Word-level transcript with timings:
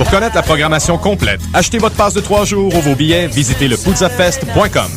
Pour 0.00 0.08
connaître 0.08 0.34
la 0.34 0.42
programmation 0.42 0.96
complète, 0.96 1.42
achetez 1.52 1.76
votre 1.76 1.94
passe 1.94 2.14
de 2.14 2.22
trois 2.22 2.46
jours 2.46 2.74
ou 2.74 2.80
vos 2.80 2.94
billets, 2.94 3.26
visitez 3.26 3.68
lepudzafest.com. 3.68 4.88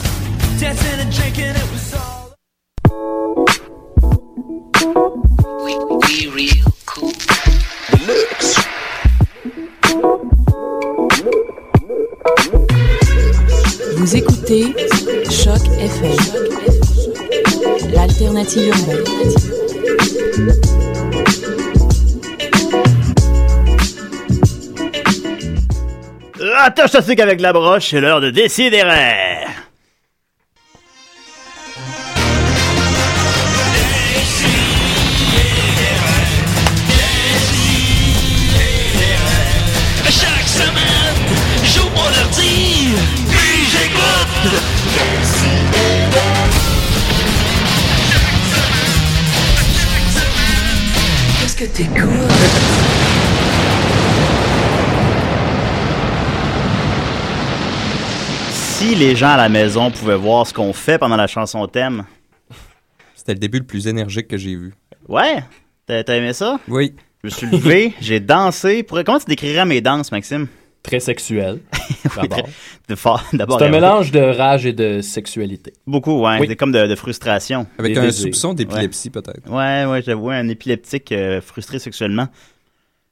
Vous 13.97 14.15
écoutez 14.15 14.73
Choc 15.29 15.59
FM, 15.79 16.15
l'alternative 17.93 18.69
urbaine. 18.69 19.42
Attache 26.65 26.91
ta 26.91 26.99
avec 26.99 27.41
la 27.41 27.51
broche, 27.51 27.89
c'est 27.89 27.99
l'heure 27.99 28.21
de 28.21 28.29
décider. 28.29 28.83
Les 59.07 59.15
gens 59.15 59.29
à 59.31 59.37
la 59.37 59.49
maison 59.49 59.91
pouvaient 59.91 60.15
voir 60.15 60.47
ce 60.47 60.53
qu'on 60.53 60.73
fait 60.73 60.97
pendant 60.97 61.15
la 61.15 61.27
chanson 61.27 61.65
thème. 61.67 62.05
C'était 63.15 63.33
le 63.33 63.39
début 63.39 63.59
le 63.59 63.65
plus 63.65 63.87
énergique 63.87 64.27
que 64.27 64.37
j'ai 64.37 64.55
vu. 64.55 64.73
Ouais? 65.07 65.43
T'as 65.85 66.03
t'as 66.03 66.15
aimé 66.15 66.33
ça? 66.33 66.59
Oui. 66.67 66.93
Je 67.23 67.27
me 67.27 67.31
suis 67.31 67.47
levé, 67.47 67.93
j'ai 68.01 68.19
dansé. 68.19 68.83
Pour... 68.83 69.01
Comment 69.03 69.19
tu 69.19 69.25
décrirais 69.25 69.65
mes 69.65 69.81
danses, 69.81 70.11
Maxime? 70.11 70.47
Très 70.81 70.99
sexuel. 70.99 71.59
d'abord. 72.15 72.47
De 72.89 72.95
fa- 72.95 73.21
D'abord, 73.31 73.59
C'est 73.59 73.67
un 73.67 73.69
mélange 73.69 74.11
de 74.11 74.19
rage 74.19 74.65
et 74.65 74.73
de 74.73 74.99
sexualité. 75.01 75.71
Beaucoup, 75.87 76.21
ouais. 76.21 76.39
Oui. 76.41 76.47
C'est 76.49 76.57
comme 76.57 76.73
de, 76.73 76.85
de 76.87 76.95
frustration. 76.95 77.65
Avec 77.79 77.93
Des 77.93 77.99
un 77.99 78.03
désirs. 78.03 78.23
soupçon 78.25 78.53
d'épilepsie, 78.53 79.09
peut-être. 79.09 79.49
Ouais, 79.49 79.85
ouais, 79.89 80.01
j'avoue, 80.01 80.29
un 80.31 80.49
épileptique 80.49 81.13
euh, 81.13 81.39
frustré 81.39 81.79
sexuellement. 81.79 82.27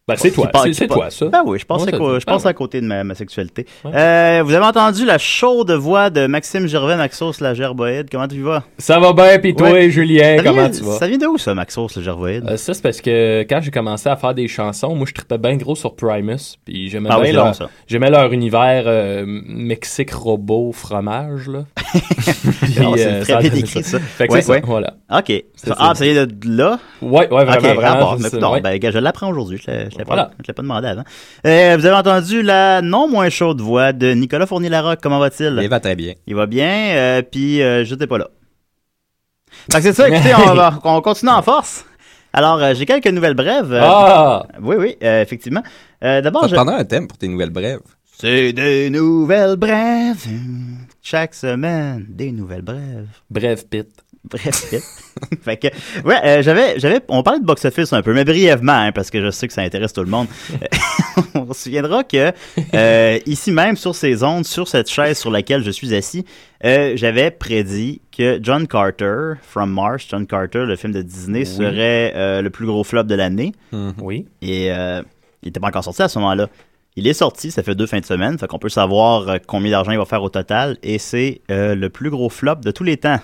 Ben, 0.08 0.16
c'est 0.18 0.32
toi, 0.32 0.50
c'est- 0.74 0.88
toi, 0.88 1.10
ça. 1.12 1.28
Ben 1.28 1.44
oui, 1.46 1.60
je 1.60 1.66
pense, 1.66 1.84
Ouais, 1.86 1.94
à, 1.94 2.20
je 2.20 2.26
pense 2.26 2.44
côté 2.54 2.82
de 2.82 2.88
ma, 2.88 3.04
ma 3.04 3.14
sexualité. 3.14 3.68
Euh, 3.86 4.42
vous 4.44 4.54
avez 4.54 4.66
entendu 4.66 5.06
la 5.06 5.20
chaude 5.20 5.70
voix 5.72 6.10
de 6.10 6.26
Maxime 6.26 6.66
Gervais, 6.66 6.98
Maxos 6.98 7.40
la 7.40 7.54
gerboïde. 7.54 8.08
Comment 8.12 8.28
tu 8.28 8.42
vas? 8.42 8.64
Ça 8.80 9.00
va 9.00 9.14
bien, 9.14 9.38
pis 9.38 9.54
toi, 9.56 9.70
Ouais. 9.70 9.92
Julien, 9.92 10.38
Ça 10.38 10.44
comment 10.44 10.62
vient- 10.64 10.70
tu 10.72 10.84
vas? 10.84 10.94
Ça 10.98 11.08
vient 11.08 11.20
de 11.20 11.28
où, 11.28 11.38
ça, 11.38 11.54
Maxos 11.54 11.96
le 11.96 12.02
gerboïde? 12.02 12.44
Euh, 12.50 12.58
ça, 12.58 12.74
c'est 12.74 12.82
parce 12.82 13.00
que 13.00 13.42
quand 13.48 13.62
j'ai 13.62 13.70
commencé 13.70 14.10
à 14.10 14.16
faire 14.16 14.34
des 14.34 14.48
chansons, 14.48 14.96
moi, 14.96 15.06
je 15.08 15.14
tripais 15.14 15.38
bien 15.38 15.56
gros 15.56 15.76
sur 15.76 15.96
Primus. 15.96 16.58
Puis 16.66 16.90
j'aimais 16.90 17.10
Ah 17.12 17.20
bien 17.20 17.32
leur, 17.34 17.54
j'aimais 17.88 18.10
leur 18.10 18.34
univers 18.34 18.84
euh, 18.88 19.24
Mexique, 19.28 20.12
robot, 20.12 20.72
fromage, 20.74 21.48
là. 21.48 21.66
Puis, 21.86 22.74
c'est 22.74 23.06
euh, 23.08 23.22
très 23.24 23.38
bien 23.40 23.50
décrit, 23.52 23.84
ça. 23.84 24.00
Fait 24.00 24.28
que 24.28 24.42
ça, 24.42 24.60
voilà. 24.64 24.96
OK. 25.16 25.44
Ah, 25.78 25.94
ça. 25.94 26.04
vient 26.06 26.26
de 26.26 26.30
là? 26.46 26.80
Ouais, 27.02 27.30
ouais, 27.32 27.46
vraiment, 27.46 27.74
vraiment. 27.76 28.18
ah 28.56 28.60
ben, 28.62 28.80
je 28.92 28.98
l'apprends 28.98 29.30
aujourd'hui. 29.30 29.62
Je 29.92 29.96
ne 29.96 30.00
l'ai 30.00 30.06
pas, 30.06 30.14
Voilà. 30.16 30.32
je 30.42 30.48
l'ai 30.48 30.54
pas 30.54 30.62
demandé 30.64 30.88
avant. 30.88 31.04
Euh, 31.46 31.76
vous 31.78 31.86
avez 31.86 31.96
entendu 31.96 32.42
la 32.42 32.82
non 32.82 33.08
moins 33.08 33.30
chaude 33.30 33.62
voix 33.62 33.94
de 33.94 34.14
Nicolas 34.14 34.46
Fournier-Larocque. 34.48 35.00
Comment 35.02 35.20
va-t-il? 35.20 35.60
Il 35.62 35.70
va 35.70 35.80
très 35.80 35.96
bien. 35.96 36.14
Il 36.28 36.36
va 36.36 36.46
bien, 36.48 36.70
euh, 36.96 37.22
puis 37.22 37.62
euh, 37.62 37.84
je 37.86 37.94
n'étais 37.94 38.08
pas 38.08 38.18
là. 38.18 38.28
Fait 39.72 39.82
c'est 39.82 39.94
ça, 39.94 40.08
écoutez, 40.10 40.34
on, 40.34 40.54
va, 40.56 40.80
on 40.84 41.02
continue 41.02 41.32
en 41.32 41.42
force. 41.42 41.86
Alors, 42.34 42.62
euh, 42.64 42.74
j'ai 42.74 42.86
quelques 42.86 43.08
nouvelles 43.08 43.34
brèves. 43.34 43.74
Euh, 43.74 43.82
Ah! 43.84 44.44
Oui, 44.62 44.78
oui, 44.80 44.96
euh, 45.04 45.22
effectivement. 45.22 45.64
Euh, 46.04 46.22
D'abord, 46.22 46.48
je... 46.48 46.56
un 46.56 46.86
thème 46.86 47.08
pour 47.08 47.18
tes 47.18 47.28
nouvelles 47.28 47.50
brèves? 47.50 47.82
C'est 48.18 48.54
des 48.54 48.90
nouvelles 48.90 49.56
brèves. 49.58 50.26
Chaque 51.02 51.34
semaine, 51.34 52.06
des 52.08 52.32
nouvelles 52.32 52.62
brèves. 52.62 53.08
Bref, 53.30 53.68
Pit. 53.68 53.90
Bref, 54.24 54.72
vite. 54.72 54.84
fait 55.42 55.58
que, 55.58 55.68
ouais, 56.06 56.16
euh, 56.24 56.42
j'avais, 56.42 56.80
j'avais, 56.80 57.02
on 57.10 57.24
parlait 57.24 57.40
de 57.40 57.46
box-office 57.46 57.92
un 57.92 58.02
peu, 58.02 58.14
mais 58.14 58.24
brièvement, 58.24 58.74
hein, 58.74 58.92
parce 58.92 59.10
que 59.10 59.22
je 59.22 59.32
sais 59.32 59.48
que 59.48 59.54
ça 59.54 59.62
intéresse 59.62 59.94
tout 59.94 60.04
le 60.04 60.10
monde. 60.10 60.28
on 61.36 61.52
se 61.54 61.64
souviendra 61.64 62.04
que, 62.04 62.32
euh, 62.74 63.20
ici 63.26 63.52
même, 63.52 63.76
sur 63.76 63.96
ces 63.96 64.24
ondes, 64.24 64.46
sur 64.46 64.68
cette 64.68 64.90
chaise 64.90 65.18
sur 65.18 65.32
laquelle 65.32 65.64
je 65.64 65.72
suis 65.72 65.96
assis, 65.96 66.26
euh, 66.64 66.94
j'avais 66.96 67.32
prédit 67.32 68.02
que 68.16 68.40
John 68.42 68.68
Carter, 68.68 69.34
From 69.42 69.72
Mars, 69.72 70.06
John 70.10 70.28
Carter, 70.28 70.66
le 70.66 70.76
film 70.76 70.94
de 70.94 71.02
Disney, 71.02 71.46
serait 71.46 72.14
euh, 72.16 72.42
le 72.42 72.50
plus 72.50 72.66
gros 72.66 72.84
flop 72.84 73.04
de 73.04 73.16
l'année. 73.16 73.54
Oui. 74.00 74.28
Et 74.42 74.72
euh, 74.72 75.02
il 75.42 75.50
était 75.50 75.60
pas 75.60 75.68
encore 75.68 75.84
sorti 75.84 76.04
à 76.04 76.08
ce 76.08 76.20
moment-là. 76.20 76.48
Il 76.98 77.08
est 77.08 77.14
sorti, 77.14 77.52
ça 77.52 77.64
fait 77.64 77.74
deux 77.74 77.86
fins 77.88 78.02
de 78.02 78.06
semaine, 78.06 78.38
fait 78.38 78.48
qu'on 78.48 78.60
peut 78.60 78.68
savoir 78.68 79.30
euh, 79.30 79.38
combien 79.48 79.72
d'argent 79.72 79.92
il 79.94 79.98
va 79.98 80.04
faire 80.04 80.22
au 80.24 80.28
total, 80.30 80.78
et 80.84 80.98
c'est 81.00 81.40
euh, 81.50 81.74
le 81.74 81.90
plus 81.90 82.10
gros 82.10 82.30
flop 82.30 82.56
de 82.56 82.72
tous 82.72 82.84
les 82.84 82.98
temps. 82.98 83.20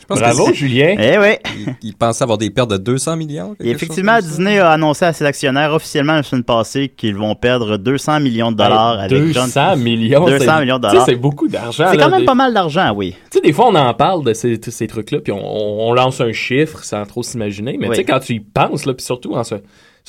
Je 0.00 0.06
pense 0.06 0.20
Bravo, 0.20 0.46
que 0.46 0.52
c'est- 0.52 0.56
Julien. 0.56 0.96
Eh 0.98 1.18
oui! 1.18 1.36
il, 1.58 1.74
il 1.90 1.94
pensait 1.94 2.22
avoir 2.24 2.38
des 2.38 2.48
pertes 2.50 2.70
de 2.70 2.78
200 2.78 3.16
millions. 3.16 3.54
Et 3.60 3.70
effectivement. 3.70 4.18
Disney 4.20 4.58
a 4.58 4.70
annoncé 4.70 5.04
à 5.04 5.12
ses 5.12 5.24
actionnaires 5.26 5.72
officiellement 5.74 6.14
la 6.14 6.22
semaine 6.22 6.44
passée 6.44 6.88
qu'ils 6.88 7.14
vont 7.14 7.34
perdre 7.34 7.76
200 7.76 8.20
millions 8.20 8.50
de 8.52 8.56
dollars 8.56 8.94
Hey, 9.02 9.04
avec 9.14 9.32
200 9.34 9.48
John. 9.74 9.80
millions. 9.80 10.24
200 10.24 10.38
c'est- 10.56 10.60
millions 10.62 10.78
de 10.78 10.82
tu 10.84 10.88
sais, 10.88 10.92
dollars. 10.94 11.06
C'est 11.06 11.14
beaucoup 11.16 11.46
d'argent. 11.46 11.88
C'est 11.92 11.98
quand 11.98 12.08
même 12.10 12.20
des- 12.20 12.24
pas 12.26 12.34
mal 12.34 12.54
d'argent, 12.54 12.90
oui. 12.96 13.14
Tu 13.30 13.36
sais, 13.38 13.40
des 13.42 13.52
fois, 13.52 13.66
on 13.68 13.74
en 13.74 13.92
parle 13.94 14.24
de 14.24 14.32
ces, 14.32 14.58
tous 14.58 14.70
ces 14.72 14.86
trucs-là, 14.86 15.20
puis 15.20 15.32
on, 15.32 15.92
lance 15.92 16.20
un 16.22 16.32
chiffre 16.32 16.82
sans 16.82 17.04
trop 17.04 17.22
s'imaginer. 17.22 17.76
Mais 17.78 17.86
Oui. 17.88 17.94
tu 17.96 18.00
sais, 18.00 18.04
quand 18.04 18.20
tu 18.20 18.32
y 18.34 18.40
penses, 18.40 18.86
là, 18.86 18.94
puis 18.94 19.04
surtout, 19.04 19.34
en 19.34 19.44
se- 19.44 19.56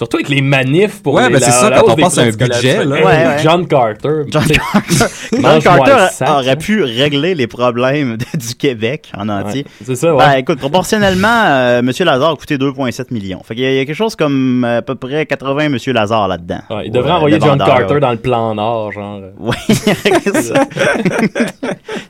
surtout 0.02 0.18
avec 0.18 0.30
les 0.30 0.42
manifs 0.42 1.04
pour 1.04 1.14
Ouais, 1.14 1.28
les, 1.28 1.34
ben, 1.34 1.40
c'est 1.40 1.46
la- 1.48 1.52
ça, 1.52 1.70
la 1.70 1.80
quand 1.82 1.92
on 1.92 1.94
des 1.94 2.02
pense 2.02 2.18
à 2.18 2.22
un 2.24 2.30
budget, 2.32 2.84
là. 2.86 2.96
Ouais, 2.96 3.04
ouais. 3.06 3.38
John 3.44 3.68
Carter. 3.68 4.24
John 4.32 4.44
Carter 5.62 6.08
sac, 6.12 6.28
aurait 6.28 6.50
hein. 6.50 6.56
pu 6.56 6.82
régler 6.84 7.36
les 7.36 7.46
problèmes 7.46 8.18
de- 8.18 8.38
du 8.40 8.56
Québec 8.56 9.12
en 9.16 9.30
entier. 9.30 9.62
Ouais, 9.64 9.86
c'est 9.86 9.96
ça, 9.96 10.16
ouais. 10.16 10.26
Ben, 10.26 10.32
écoute, 10.40 10.58
proportionnellement, 10.58 11.44
euh, 11.46 11.82
Monsieur 11.84 12.04
Lazare 12.06 12.32
a 12.32 12.36
coûté 12.36 12.58
2,7 12.58 13.12
millions. 13.14 13.44
Fait 13.44 13.54
qu'il 13.54 13.64
y, 13.64 13.68
a- 13.68 13.72
il 13.74 13.78
y 13.78 13.80
a 13.80 13.86
quelque 13.86 13.96
chose 13.96 14.16
comme 14.16 14.64
euh, 14.66 14.80
à 14.80 14.82
peu 14.82 14.96
près 14.96 15.28
80 15.28 15.70
Monsieur 15.70 15.94
Lazare 15.94 16.28
là-dedans. 16.28 16.62
Ouais, 16.72 16.88
il 16.88 16.92
devrait 16.92 17.12
envoyer 17.12 17.38
John 17.40 17.60
Carter 17.60 17.94
ouais. 17.94 18.00
dans 18.00 18.12
le 18.12 18.18
plan 18.18 18.56
Nord, 18.56 18.92
genre. 18.94 19.20
euh. 19.22 19.32
Oui. 19.40 19.56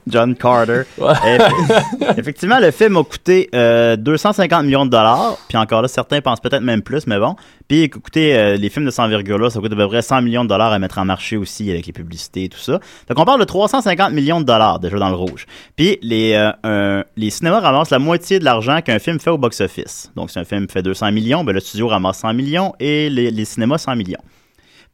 John 0.07 0.35
Carter. 0.35 0.81
Effectivement, 2.17 2.59
le 2.59 2.71
film 2.71 2.97
a 2.97 3.03
coûté 3.03 3.49
euh, 3.55 3.95
250 3.95 4.65
millions 4.65 4.85
de 4.85 4.89
dollars. 4.91 5.37
Puis 5.47 5.57
encore 5.57 5.81
là, 5.81 5.87
certains 5.87 6.21
pensent 6.21 6.39
peut-être 6.39 6.63
même 6.63 6.81
plus, 6.81 7.07
mais 7.07 7.19
bon. 7.19 7.35
Puis 7.67 7.80
écoutez, 7.83 8.35
euh, 8.35 8.55
les 8.55 8.69
films 8.69 8.85
de 8.85 8.91
100 8.91 9.07
là, 9.07 9.49
ça 9.49 9.59
coûte 9.59 9.71
à 9.71 9.75
peu 9.75 9.87
près 9.87 10.01
100 10.01 10.21
millions 10.21 10.43
de 10.43 10.49
dollars 10.49 10.71
à 10.71 10.79
mettre 10.79 10.97
en 10.97 11.05
marché 11.05 11.37
aussi 11.37 11.69
avec 11.69 11.85
les 11.85 11.93
publicités 11.93 12.45
et 12.45 12.49
tout 12.49 12.59
ça. 12.59 12.79
Donc 13.07 13.19
on 13.19 13.25
parle 13.25 13.39
de 13.39 13.45
350 13.45 14.13
millions 14.13 14.39
de 14.39 14.45
dollars 14.45 14.79
déjà 14.79 14.97
dans 14.97 15.09
le 15.09 15.15
rouge. 15.15 15.45
Puis 15.75 15.97
les, 16.01 16.33
euh, 16.65 17.03
les 17.17 17.29
cinémas 17.29 17.59
ramassent 17.59 17.89
la 17.89 17.99
moitié 17.99 18.39
de 18.39 18.45
l'argent 18.45 18.81
qu'un 18.81 18.99
film 18.99 19.19
fait 19.19 19.29
au 19.29 19.37
box-office. 19.37 20.11
Donc 20.15 20.31
si 20.31 20.39
un 20.39 20.45
film 20.45 20.67
fait 20.69 20.81
200 20.81 21.11
millions, 21.11 21.43
ben, 21.43 21.53
le 21.53 21.59
studio 21.59 21.87
ramasse 21.87 22.19
100 22.19 22.33
millions 22.33 22.73
et 22.79 23.09
les, 23.09 23.31
les 23.31 23.45
cinémas 23.45 23.77
100 23.77 23.95
millions. 23.95 24.21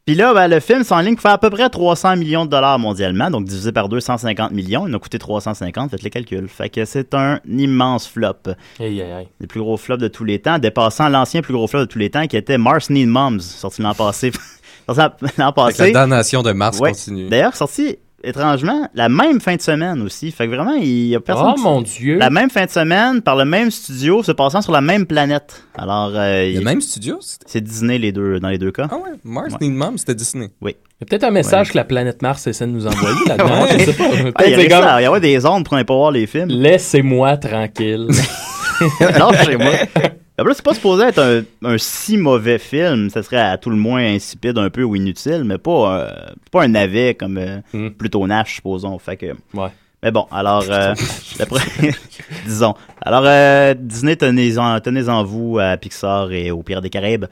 Puis 0.08 0.14
là, 0.14 0.32
ben, 0.32 0.48
le 0.48 0.58
film 0.58 0.84
s'enligne 0.84 1.16
pour 1.16 1.20
faire 1.20 1.32
à 1.32 1.38
peu 1.38 1.50
près 1.50 1.68
300 1.68 2.16
millions 2.16 2.46
de 2.46 2.50
dollars 2.50 2.78
mondialement, 2.78 3.30
donc 3.30 3.44
divisé 3.44 3.72
par 3.72 3.90
250 3.90 4.52
millions, 4.52 4.86
il 4.86 4.90
nous 4.90 4.96
a 4.96 5.00
coûté 5.00 5.18
350, 5.18 5.90
faites 5.90 6.02
les 6.02 6.08
calculs. 6.08 6.48
Fait 6.48 6.70
que 6.70 6.86
c'est 6.86 7.12
un 7.12 7.40
immense 7.46 8.08
flop. 8.08 8.32
Aïe, 8.80 9.02
aïe, 9.02 9.12
aïe. 9.12 9.28
Le 9.38 9.46
plus 9.46 9.60
gros 9.60 9.76
flop 9.76 9.98
de 9.98 10.08
tous 10.08 10.24
les 10.24 10.38
temps, 10.38 10.58
dépassant 10.58 11.10
l'ancien 11.10 11.42
plus 11.42 11.52
gros 11.52 11.66
flop 11.66 11.80
de 11.80 11.84
tous 11.84 11.98
les 11.98 12.08
temps 12.08 12.26
qui 12.26 12.38
était 12.38 12.56
Mars 12.56 12.88
Need 12.88 13.06
Moms, 13.06 13.40
sorti 13.40 13.82
l'an 13.82 13.92
passé. 13.92 14.32
sorti 14.86 15.02
l'an 15.36 15.52
Fait 15.72 15.88
la 15.88 15.90
damnation 15.90 16.42
de 16.42 16.52
Mars 16.52 16.80
Ouais. 16.80 16.92
continue. 16.92 17.28
D'ailleurs, 17.28 17.54
sorti 17.54 17.98
étrangement 18.24 18.88
la 18.94 19.08
même 19.08 19.40
fin 19.40 19.56
de 19.56 19.60
semaine 19.60 20.02
aussi. 20.02 20.30
Fait 20.32 20.46
que 20.48 20.54
vraiment, 20.54 20.74
il 20.74 21.06
y 21.08 21.14
a 21.14 21.20
personne. 21.20 21.50
Oh 21.50 21.54
qui- 21.54 21.62
mon 21.62 21.82
Dieu. 21.82 22.18
La 22.18 22.30
même 22.30 22.50
fin 22.50 22.64
de 22.64 22.70
semaine, 22.70 23.22
par 23.22 23.36
le 23.36 23.44
même 23.44 23.70
studio, 23.70 24.22
se 24.22 24.32
passant 24.32 24.60
sur 24.62 24.72
la 24.72 24.80
même 24.80 25.06
planète. 25.06 25.62
Alors, 25.76 26.10
euh, 26.14 26.42
Le 26.44 26.50
il- 26.50 26.64
même 26.64 26.80
studio? 26.80 27.18
c'était- 27.20 27.44
c'est 27.48 27.60
Disney 27.60 27.98
les 27.98 28.12
deux, 28.12 28.40
dans 28.40 28.48
les 28.48 28.58
deux 28.58 28.72
cas. 28.72 28.88
Ah 28.90 28.96
ouais, 28.96 29.10
Mars 29.24 29.52
Ouais. 29.52 29.58
Need 29.68 29.74
Mom, 29.74 29.96
c'était 29.98 30.14
Disney. 30.14 30.50
Il 30.62 30.68
y 30.68 30.70
a 30.70 31.06
peut-être 31.06 31.24
un 31.24 31.30
message 31.30 31.70
que 31.70 31.76
la 31.76 31.84
planète 31.84 32.22
Mars 32.22 32.46
essaie 32.48 32.66
de 32.66 32.72
nous 32.72 32.86
envoyer 32.86 33.16
là-dedans. 33.28 33.62
Ouais. 33.62 33.78
Je 33.78 33.84
sais 33.84 33.92
pas. 33.92 34.04
Ah, 34.04 34.14
il 34.14 34.18
y 34.18 34.22
Peut-être 34.22 34.34
c'est 34.46 34.54
avait 34.54 34.68
comme, 34.68 34.82
ça, 34.82 35.00
il 35.00 35.04
y 35.04 35.06
avait 35.06 35.20
des 35.20 35.46
ondes 35.46 35.64
pour 35.64 35.76
ne 35.76 35.82
pas 35.84 35.94
voir 35.94 36.10
les 36.10 36.26
films. 36.26 36.48
Laissez-moi 36.48 37.36
tranquille. 37.36 38.08
non, 39.18 39.32
chez 39.32 39.56
moi. 39.56 39.72
En 40.40 40.44
plus, 40.44 40.54
c'est 40.54 40.64
pas 40.64 40.74
supposé 40.74 41.04
être 41.06 41.18
un, 41.18 41.42
un 41.68 41.78
si 41.78 42.16
mauvais 42.16 42.58
film. 42.58 43.10
Ça 43.10 43.22
serait 43.22 43.40
à 43.40 43.58
tout 43.58 43.70
le 43.70 43.76
moins 43.76 44.02
insipide 44.04 44.56
un 44.58 44.70
peu 44.70 44.82
ou 44.84 44.94
inutile, 44.94 45.42
mais 45.44 45.58
pas, 45.58 45.98
euh, 46.00 46.10
pas 46.52 46.62
un 46.62 46.68
navet 46.68 47.14
comme 47.14 47.38
euh, 47.38 47.58
Hmm. 47.72 47.90
plutôt 47.90 48.26
Nash, 48.26 48.54
supposons. 48.56 48.98
Fait 48.98 49.16
que. 49.16 49.26
Ouais. 49.54 49.68
Mais 50.02 50.12
bon, 50.12 50.26
alors, 50.30 50.64
euh, 50.70 50.94
disons. 52.46 52.74
Alors, 53.02 53.24
euh, 53.26 53.74
Disney, 53.76 54.14
tenez-en 54.14 54.78
tenez 54.80 55.02
-en 55.02 55.24
vous 55.24 55.58
à 55.58 55.76
Pixar 55.76 56.30
et 56.30 56.52
au 56.52 56.62
Pirates 56.62 56.84
des 56.84 56.90
Caraïbes. 56.90 57.26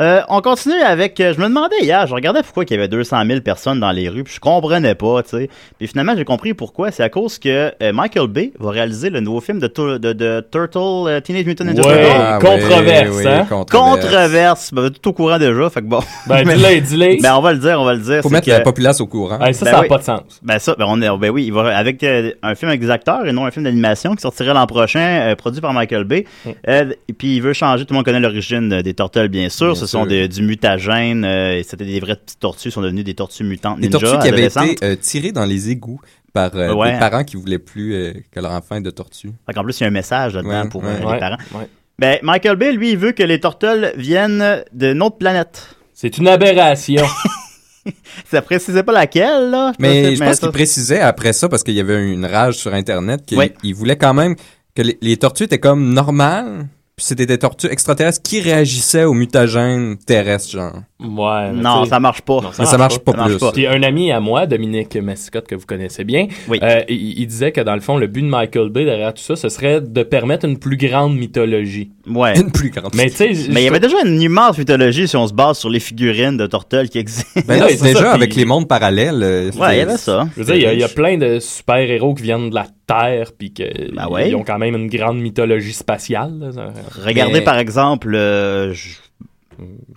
Euh, 0.00 0.22
on 0.30 0.40
continue 0.40 0.80
avec. 0.80 1.20
euh, 1.20 1.34
je 1.36 1.38
me 1.40 1.48
demandais 1.48 1.76
hier, 1.82 2.06
je 2.06 2.14
regardais 2.14 2.42
pourquoi 2.42 2.64
il 2.64 2.70
y 2.70 2.74
avait 2.74 2.88
200 2.88 3.24
000 3.26 3.40
personnes 3.42 3.78
dans 3.78 3.90
les 3.90 4.08
rues, 4.08 4.24
puis 4.24 4.32
je 4.34 4.40
comprenais 4.40 4.94
pas, 4.94 5.22
tu 5.22 5.28
sais. 5.30 5.50
Puis 5.78 5.86
finalement, 5.86 6.14
j'ai 6.16 6.24
compris 6.24 6.54
pourquoi. 6.54 6.90
C'est 6.90 7.02
à 7.02 7.10
cause 7.10 7.38
que 7.38 7.72
euh, 7.82 7.92
Michael 7.92 8.28
Bay 8.28 8.52
va 8.58 8.70
réaliser 8.70 9.10
le 9.10 9.20
nouveau 9.20 9.42
film 9.42 9.58
de, 9.58 9.66
Tu- 9.66 9.98
de, 9.98 10.14
de 10.14 10.42
Turtle, 10.50 10.78
euh, 11.08 11.20
Teenage 11.20 11.44
Mutant 11.44 11.64
Ninja 11.64 11.82
Ouais. 11.86 12.04
Turtles. 12.06 12.16
Ah, 12.18 12.38
controverse, 12.40 13.16
oui, 13.18 13.26
hein? 13.28 13.46
controverse. 13.46 14.00
Controverse. 14.00 14.70
Ben, 14.72 14.88
tout 14.90 15.10
au 15.10 15.12
courant 15.12 15.38
déjà, 15.38 15.68
fait 15.68 15.80
que 15.82 15.86
bon. 15.86 16.00
Ben, 16.26 16.42
Mais- 16.46 16.54
dis-le, 16.56 16.80
dis-le. 16.80 17.22
Ben, 17.22 17.34
on 17.36 17.42
va 17.42 17.52
le 17.52 17.58
dire, 17.58 17.78
on 17.78 17.84
va 17.84 17.92
le 17.92 18.00
dire. 18.00 18.22
Faut 18.22 18.28
c'est 18.30 18.34
mettre 18.34 18.46
que- 18.46 18.50
la 18.52 18.60
populace 18.60 18.98
au 19.02 19.06
courant. 19.06 19.38
Ça, 19.38 19.44
Ben 19.44 19.52
ça 19.52 19.72
n'a 19.72 19.80
oui. 19.82 19.88
pas 19.88 19.98
de 19.98 20.04
sens. 20.04 20.20
Ben 20.42 20.58
ça, 20.58 20.74
ben 20.78 20.86
on 20.88 21.02
est, 21.02 21.18
ben 21.18 21.28
oui, 21.28 21.44
il 21.44 21.52
va 21.52 21.76
avec 21.76 22.02
euh, 22.02 22.32
un 22.42 22.54
film 22.54 22.70
avec 22.70 22.80
des 22.80 22.88
acteurs 22.90 23.26
et 23.26 23.32
non 23.32 23.44
un 23.44 23.50
film 23.50 23.64
d'animation 23.64 24.14
qui 24.14 24.22
sortirait 24.22 24.54
l'an 24.54 24.66
prochain, 24.66 25.00
euh, 25.32 25.36
produit 25.36 25.60
par 25.60 25.74
Michael 25.74 26.04
Bay. 26.04 26.24
Mm. 26.46 26.50
Euh, 26.68 26.92
et 27.08 27.12
puis 27.12 27.36
il 27.36 27.42
veut 27.42 27.52
changer, 27.52 27.84
tout 27.84 27.92
le 27.92 27.96
monde 27.96 28.06
connaît 28.06 28.20
l'origine 28.20 28.80
des 28.80 28.94
tortues 28.94 29.28
bien 29.28 29.50
sûr. 29.50 29.76
Ce 29.86 29.86
sont 29.92 30.06
des- 30.06 30.28
du 30.28 30.42
mutagène, 30.42 31.24
euh, 31.24 31.58
et 31.58 31.62
c'était 31.62 31.84
des 31.84 31.98
vraies 32.00 32.16
petites 32.16 32.38
tortues, 32.40 32.70
sont 32.70 32.80
devenues 32.82 33.04
des 33.04 33.14
tortues 33.14 33.44
mutantes 33.44 33.80
Des 33.80 33.88
ninja. 33.88 33.98
tortues 33.98 34.22
qui 34.22 34.28
avaient 34.32 34.46
été 34.46 34.76
euh, 34.84 34.96
tirées 34.96 35.32
dans 35.32 35.44
les 35.44 35.70
égouts 35.70 36.00
par 36.32 36.50
euh, 36.54 36.72
Ouais. 36.74 36.92
des 36.92 36.98
parents 36.98 37.24
qui 37.24 37.36
voulaient 37.36 37.58
plus 37.58 37.94
euh, 37.94 38.12
que 38.30 38.40
leur 38.40 38.52
enfant 38.52 38.76
ait 38.76 38.80
de 38.80 38.90
tortues. 38.90 39.30
Fait 39.46 39.52
qu'en 39.52 39.64
plus 39.64 39.78
il 39.80 39.82
y 39.82 39.84
a 39.84 39.88
un 39.88 39.90
message 39.90 40.34
là-dedans 40.34 40.62
Ouais, 40.62 40.68
pour 40.68 40.82
ouais. 40.82 40.90
euh, 40.90 40.98
les 41.00 41.06
Ouais, 41.06 41.18
parents. 41.18 41.36
ouais. 41.54 41.68
Ben 41.98 42.18
Michael 42.22 42.56
Bay, 42.56 42.72
lui, 42.72 42.92
il 42.92 42.98
veut 42.98 43.12
que 43.12 43.22
les 43.22 43.38
tortues 43.38 43.66
viennent 43.96 44.64
d'une 44.72 45.02
autre 45.02 45.18
planète. 45.18 45.76
C'est 45.92 46.16
une 46.18 46.26
aberration. 46.28 47.04
Ça 48.30 48.40
précisait 48.42 48.82
pas 48.82 48.92
laquelle 48.92 49.50
là. 49.50 49.72
Mais 49.78 50.14
je 50.14 50.22
pense 50.24 50.38
qu'il 50.38 50.50
précisait 50.50 51.00
après 51.00 51.32
ça, 51.32 51.48
parce 51.48 51.62
qu'il 51.64 51.74
y 51.74 51.80
avait 51.80 52.02
une 52.12 52.24
rage 52.24 52.54
sur 52.54 52.72
Internet, 52.74 53.22
qu'il 53.26 53.74
voulait 53.74 53.96
quand 53.96 54.14
même 54.14 54.36
que 54.74 54.82
les, 54.82 54.98
les 55.02 55.16
tortues 55.16 55.44
étaient 55.44 55.58
comme 55.58 55.92
normales, 55.92 56.66
puis 56.96 57.06
c'était 57.06 57.26
des 57.26 57.38
tortues 57.38 57.68
extraterrestres 57.68 58.22
qui 58.22 58.40
réagissaient 58.40 59.04
aux 59.04 59.14
mutagènes 59.14 59.98
terrestres, 59.98 60.50
genre. 60.50 60.82
Ouais. 61.04 61.52
Non, 61.52 61.84
ça 61.84 62.00
marche 62.00 62.22
pas. 62.22 62.40
Non, 62.40 62.50
Mais 62.58 62.64
ça 62.66 62.78
marche 62.78 62.98
pas 62.98 63.12
Ça 63.12 63.18
marche 63.18 63.30
plus. 63.32 63.38
pas. 63.40 63.52
Puis 63.52 63.66
un 63.66 63.82
ami 63.82 64.12
à 64.12 64.20
moi, 64.20 64.46
Dominique 64.46 64.96
Mascotte, 64.96 65.46
que 65.48 65.54
vous 65.54 65.66
connaissez 65.66 66.04
bien, 66.04 66.26
Oui. 66.48 66.58
euh, 66.62 66.80
il, 66.88 67.18
il 67.20 67.26
disait 67.26 67.52
que 67.52 67.60
dans 67.60 67.74
le 67.74 67.80
fond, 67.80 67.96
le 67.98 68.06
but 68.06 68.22
de 68.22 68.28
Michael 68.28 68.68
Bay 68.70 68.84
derrière 68.84 69.12
tout 69.14 69.22
ça, 69.22 69.36
ce 69.36 69.48
serait 69.48 69.80
de 69.80 70.02
permettre 70.02 70.46
une 70.46 70.58
plus 70.58 70.76
grande 70.76 71.16
mythologie. 71.16 71.90
Ouais. 72.08 72.38
Une 72.38 72.50
plus 72.52 72.70
grande. 72.70 72.92
Mais 72.94 73.10
tu 73.10 73.16
sais, 73.16 73.30
Mais 73.50 73.62
il 73.62 73.64
y 73.64 73.68
avait 73.68 73.80
déjà 73.80 73.96
une 74.04 74.20
immense 74.20 74.58
mythologie 74.58 75.06
si 75.08 75.16
on 75.16 75.26
se 75.26 75.32
base 75.34 75.58
sur 75.58 75.70
les 75.70 75.80
figurines 75.80 76.36
de 76.36 76.46
Turtle 76.46 76.88
qui 76.88 76.98
existent. 76.98 77.40
Ben 77.46 77.58
là, 77.60 77.66
déjà, 77.66 77.94
ça, 78.00 78.12
avec 78.12 78.30
puis- 78.30 78.38
les 78.40 78.44
mondes 78.44 78.68
parallèles. 78.68 79.22
euh, 79.22 79.50
Ouais, 79.58 79.76
il 79.76 79.78
y 79.78 79.82
avait 79.82 79.96
ça. 79.96 80.26
Je 80.36 80.40
veux 80.42 80.46
dire, 80.46 80.54
il 80.56 80.62
y 80.62 80.66
a- 80.66 80.72
il 80.72 80.80
y, 80.80 80.84
a 80.84 80.88
plein 80.88 81.16
de 81.18 81.38
super-héros 81.40 82.14
qui 82.14 82.22
viennent 82.24 82.50
de 82.50 82.54
la 82.54 82.66
Terre, 82.86 83.30
puis 83.38 83.52
qu'ils 83.52 83.92
Ben 83.94 84.08
ouais. 84.08 84.34
ont 84.34 84.42
quand 84.44 84.58
même 84.58 84.74
une 84.74 84.88
grande 84.88 85.18
mythologie 85.20 85.72
spatiale. 85.72 86.32
là. 86.40 86.52
Ça- 86.52 86.72
Regardez 87.04 87.38
Mais- 87.38 87.44
par 87.44 87.58
exemple, 87.58 88.14
euh, 88.14 88.72
je 88.74 88.88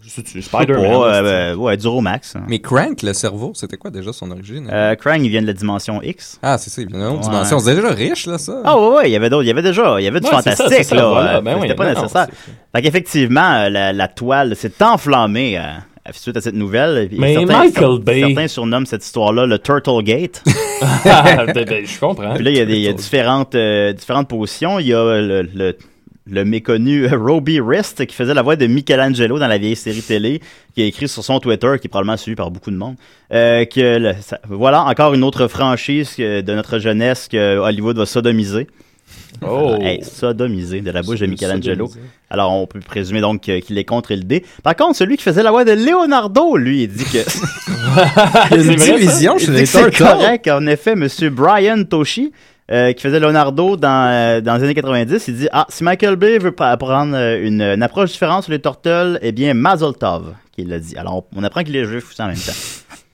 je 0.03 0.09
sais- 0.09 0.49
pas, 0.51 0.61
euh, 0.63 0.73
euh, 0.73 1.55
ouais, 1.55 1.77
Duromax. 1.77 2.35
hein. 2.35 2.43
Mais 2.47 2.59
Crank, 2.59 3.01
le 3.01 3.13
cerveau, 3.13 3.51
c'était 3.55 3.77
quoi 3.77 3.89
déjà 3.91 4.11
son 4.13 4.31
origine? 4.31 4.69
Euh, 4.71 4.95
Krang, 4.95 5.21
il 5.23 5.29
vient 5.29 5.41
de 5.41 5.47
la 5.47 5.53
dimension 5.53 6.01
X. 6.01 6.39
Ah, 6.41 6.57
c'est 6.57 6.69
ça, 6.69 6.81
il 6.81 6.87
vient 6.87 6.97
d'une 6.99 7.07
autre 7.07 7.17
Ouais. 7.27 7.29
dimension. 7.31 7.59
C'est 7.59 7.75
déjà 7.75 7.89
riche, 7.89 8.25
là, 8.27 8.37
ça. 8.37 8.61
Ah 8.63 8.77
ouais, 8.79 8.95
ouais, 8.95 9.09
il 9.09 9.11
y 9.13 9.15
avait 9.15 9.29
d'autres, 9.29 9.43
il 9.43 9.47
y 9.47 9.51
avait 9.51 9.61
déjà, 9.61 9.95
il 9.99 10.03
y 10.03 10.07
avait 10.07 10.19
du 10.19 10.27
Ouais, 10.27 10.33
c'est 10.43 10.51
ça, 10.51 10.55
fantastique 10.55 10.83
c'est 10.83 10.89
ça, 10.89 10.95
là. 10.95 11.07
voilà, 11.09 11.41
ben 11.41 11.55
c'était 11.55 11.69
oui, 11.71 11.75
pas 11.75 11.85
ben 11.85 11.93
non, 11.93 12.01
nécessaire. 12.01 12.27
Fait 12.75 12.81
qu'effectivement, 12.81 13.53
euh, 13.65 13.69
la, 13.69 13.93
la 13.93 14.07
toile 14.07 14.55
s'est 14.55 14.81
enflammée 14.83 15.57
euh, 15.57 15.63
suite 16.11 16.37
à 16.37 16.41
cette 16.41 16.55
nouvelle. 16.55 17.09
Et 17.11 17.17
Mais 17.17 17.33
certains- 17.35 17.57
Michael 17.63 17.99
Bay- 17.99 18.21
Certains 18.27 18.47
surnomment 18.47 18.85
cette 18.85 19.03
histoire-là 19.05 19.45
le 19.45 19.59
Turtle 19.59 20.03
Gate. 20.03 20.43
Ah, 21.05 21.45
ben, 21.53 21.63
ben, 21.65 21.85
je 21.85 21.99
comprends. 21.99 22.33
Puis 22.35 22.43
là, 22.43 22.51
il 22.51 22.57
y 22.57 22.59
a, 22.59 22.65
des, 22.65 22.73
il 22.75 22.81
y 22.81 22.87
a 22.89 22.93
différentes, 22.93 23.55
euh, 23.55 23.93
différentes 23.93 24.27
positions. 24.27 24.77
Il 24.79 24.87
y 24.87 24.93
a 24.93 25.21
le, 25.21 25.43
le, 25.43 25.77
le 26.27 26.43
méconnu 26.45 27.07
Roby 27.13 27.59
Rist 27.61 28.05
qui 28.05 28.15
faisait 28.15 28.33
la 28.33 28.41
voix 28.41 28.55
de 28.55 28.65
Michelangelo 28.67 29.37
dans 29.39 29.47
la 29.47 29.57
vieille 29.57 29.75
série 29.75 30.01
télé, 30.01 30.41
qui 30.73 30.81
a 30.81 30.85
écrit 30.85 31.07
sur 31.07 31.23
son 31.23 31.39
Twitter, 31.39 31.73
qui 31.79 31.87
est 31.87 31.89
probablement 31.89 32.17
suivi 32.17 32.35
par 32.35 32.49
beaucoup 32.51 32.71
de 32.71 32.77
monde. 32.77 32.95
Euh, 33.31 33.65
que 33.65 33.97
le- 33.97 34.13
ça- 34.21 34.39
voilà 34.49 34.83
encore 34.83 35.13
une 35.13 35.23
autre 35.23 35.47
franchise 35.47 36.15
que- 36.15 36.41
de 36.41 36.53
notre 36.55 36.79
jeunesse 36.79 37.27
que 37.27 37.57
Hollywood 37.57 37.97
va 37.97 38.05
sodomiser. 38.05 38.67
Oh. 39.43 39.75
Hey, 39.81 40.03
sodomiser 40.03 40.81
de 40.81 40.89
la 40.91 41.01
bouche 41.03 41.19
de 41.19 41.27
Michelangelo. 41.27 41.87
sodomiser. 41.87 42.09
Alors 42.31 42.53
on 42.53 42.65
peut 42.65 42.79
présumer 42.79 43.21
donc 43.21 43.41
qu'il 43.41 43.77
est 43.77 43.83
contre 43.83 44.13
LD. 44.13 44.41
Par 44.63 44.75
contre, 44.75 44.95
celui 44.95 45.17
qui 45.17 45.23
faisait 45.23 45.43
la 45.43 45.51
voix 45.51 45.63
de 45.63 45.73
Leonardo, 45.73 46.57
lui, 46.57 46.83
il 46.83 46.87
dit 46.89 47.03
que 47.05 47.19
Il 48.55 48.57
y 48.65 48.69
a 48.69 48.73
une 48.73 48.79
C'est 48.79 48.93
division 48.97 49.35
que 49.35 49.65
c'est 49.65 49.95
correct. 49.97 50.47
En 50.47 50.65
effet, 50.67 50.95
Monsieur 50.95 51.29
Brian 51.29 51.83
Toshi, 51.83 52.31
euh, 52.71 52.93
qui 52.93 53.01
faisait 53.03 53.19
Leonardo 53.19 53.77
dans, 53.77 54.07
euh, 54.09 54.41
dans 54.41 54.55
les 54.57 54.63
années 54.63 54.73
90, 54.73 55.27
il 55.27 55.35
dit 55.35 55.47
Ah, 55.51 55.65
si 55.69 55.83
Michael 55.83 56.15
Bay 56.15 56.37
veut 56.39 56.51
prendre 56.51 57.15
euh, 57.15 57.45
une, 57.45 57.61
une 57.61 57.83
approche 57.83 58.11
différente 58.11 58.43
sur 58.43 58.51
les 58.51 58.61
Turtles, 58.61 59.19
eh 59.21 59.31
bien, 59.31 59.53
Mazel 59.53 59.93
Tov, 59.93 60.33
qu'il 60.51 60.69
l'a 60.69 60.79
dit. 60.79 60.97
Alors, 60.97 61.15
on, 61.15 61.39
on 61.39 61.43
apprend 61.43 61.63
qu'il 61.63 61.75
est 61.75 61.85
juif 61.85 62.09
aussi 62.09 62.21
en 62.21 62.27
même 62.27 62.35
temps. 62.35 62.51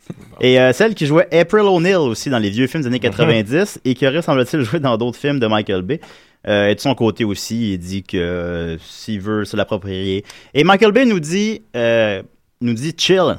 Et 0.41 0.59
euh, 0.59 0.73
celle 0.73 0.95
qui 0.95 1.05
jouait 1.05 1.27
April 1.37 1.61
O'Neil 1.63 1.95
aussi 1.95 2.29
dans 2.29 2.39
les 2.39 2.49
vieux 2.49 2.65
films 2.67 2.81
des 2.81 2.87
années 2.87 2.99
90 2.99 3.81
et 3.85 3.93
qui 3.93 4.07
aurait, 4.07 4.23
semble-t-il, 4.23 4.63
joué 4.63 4.79
dans 4.79 4.97
d'autres 4.97 5.17
films 5.19 5.39
de 5.39 5.45
Michael 5.47 5.83
Bay. 5.83 6.01
Euh, 6.47 6.69
et 6.69 6.75
de 6.75 6.79
son 6.79 6.95
côté 6.95 7.23
aussi, 7.23 7.73
il 7.73 7.77
dit 7.77 8.01
que 8.01 8.17
euh, 8.17 8.77
s'il 8.79 9.21
veut 9.21 9.45
se 9.45 9.55
l'approprier. 9.55 10.25
Et 10.55 10.63
Michael 10.63 10.91
Bay 10.91 11.05
nous 11.05 11.19
dit, 11.19 11.61
euh, 11.75 12.23
nous 12.59 12.73
dit 12.73 12.95
chill. 12.97 13.37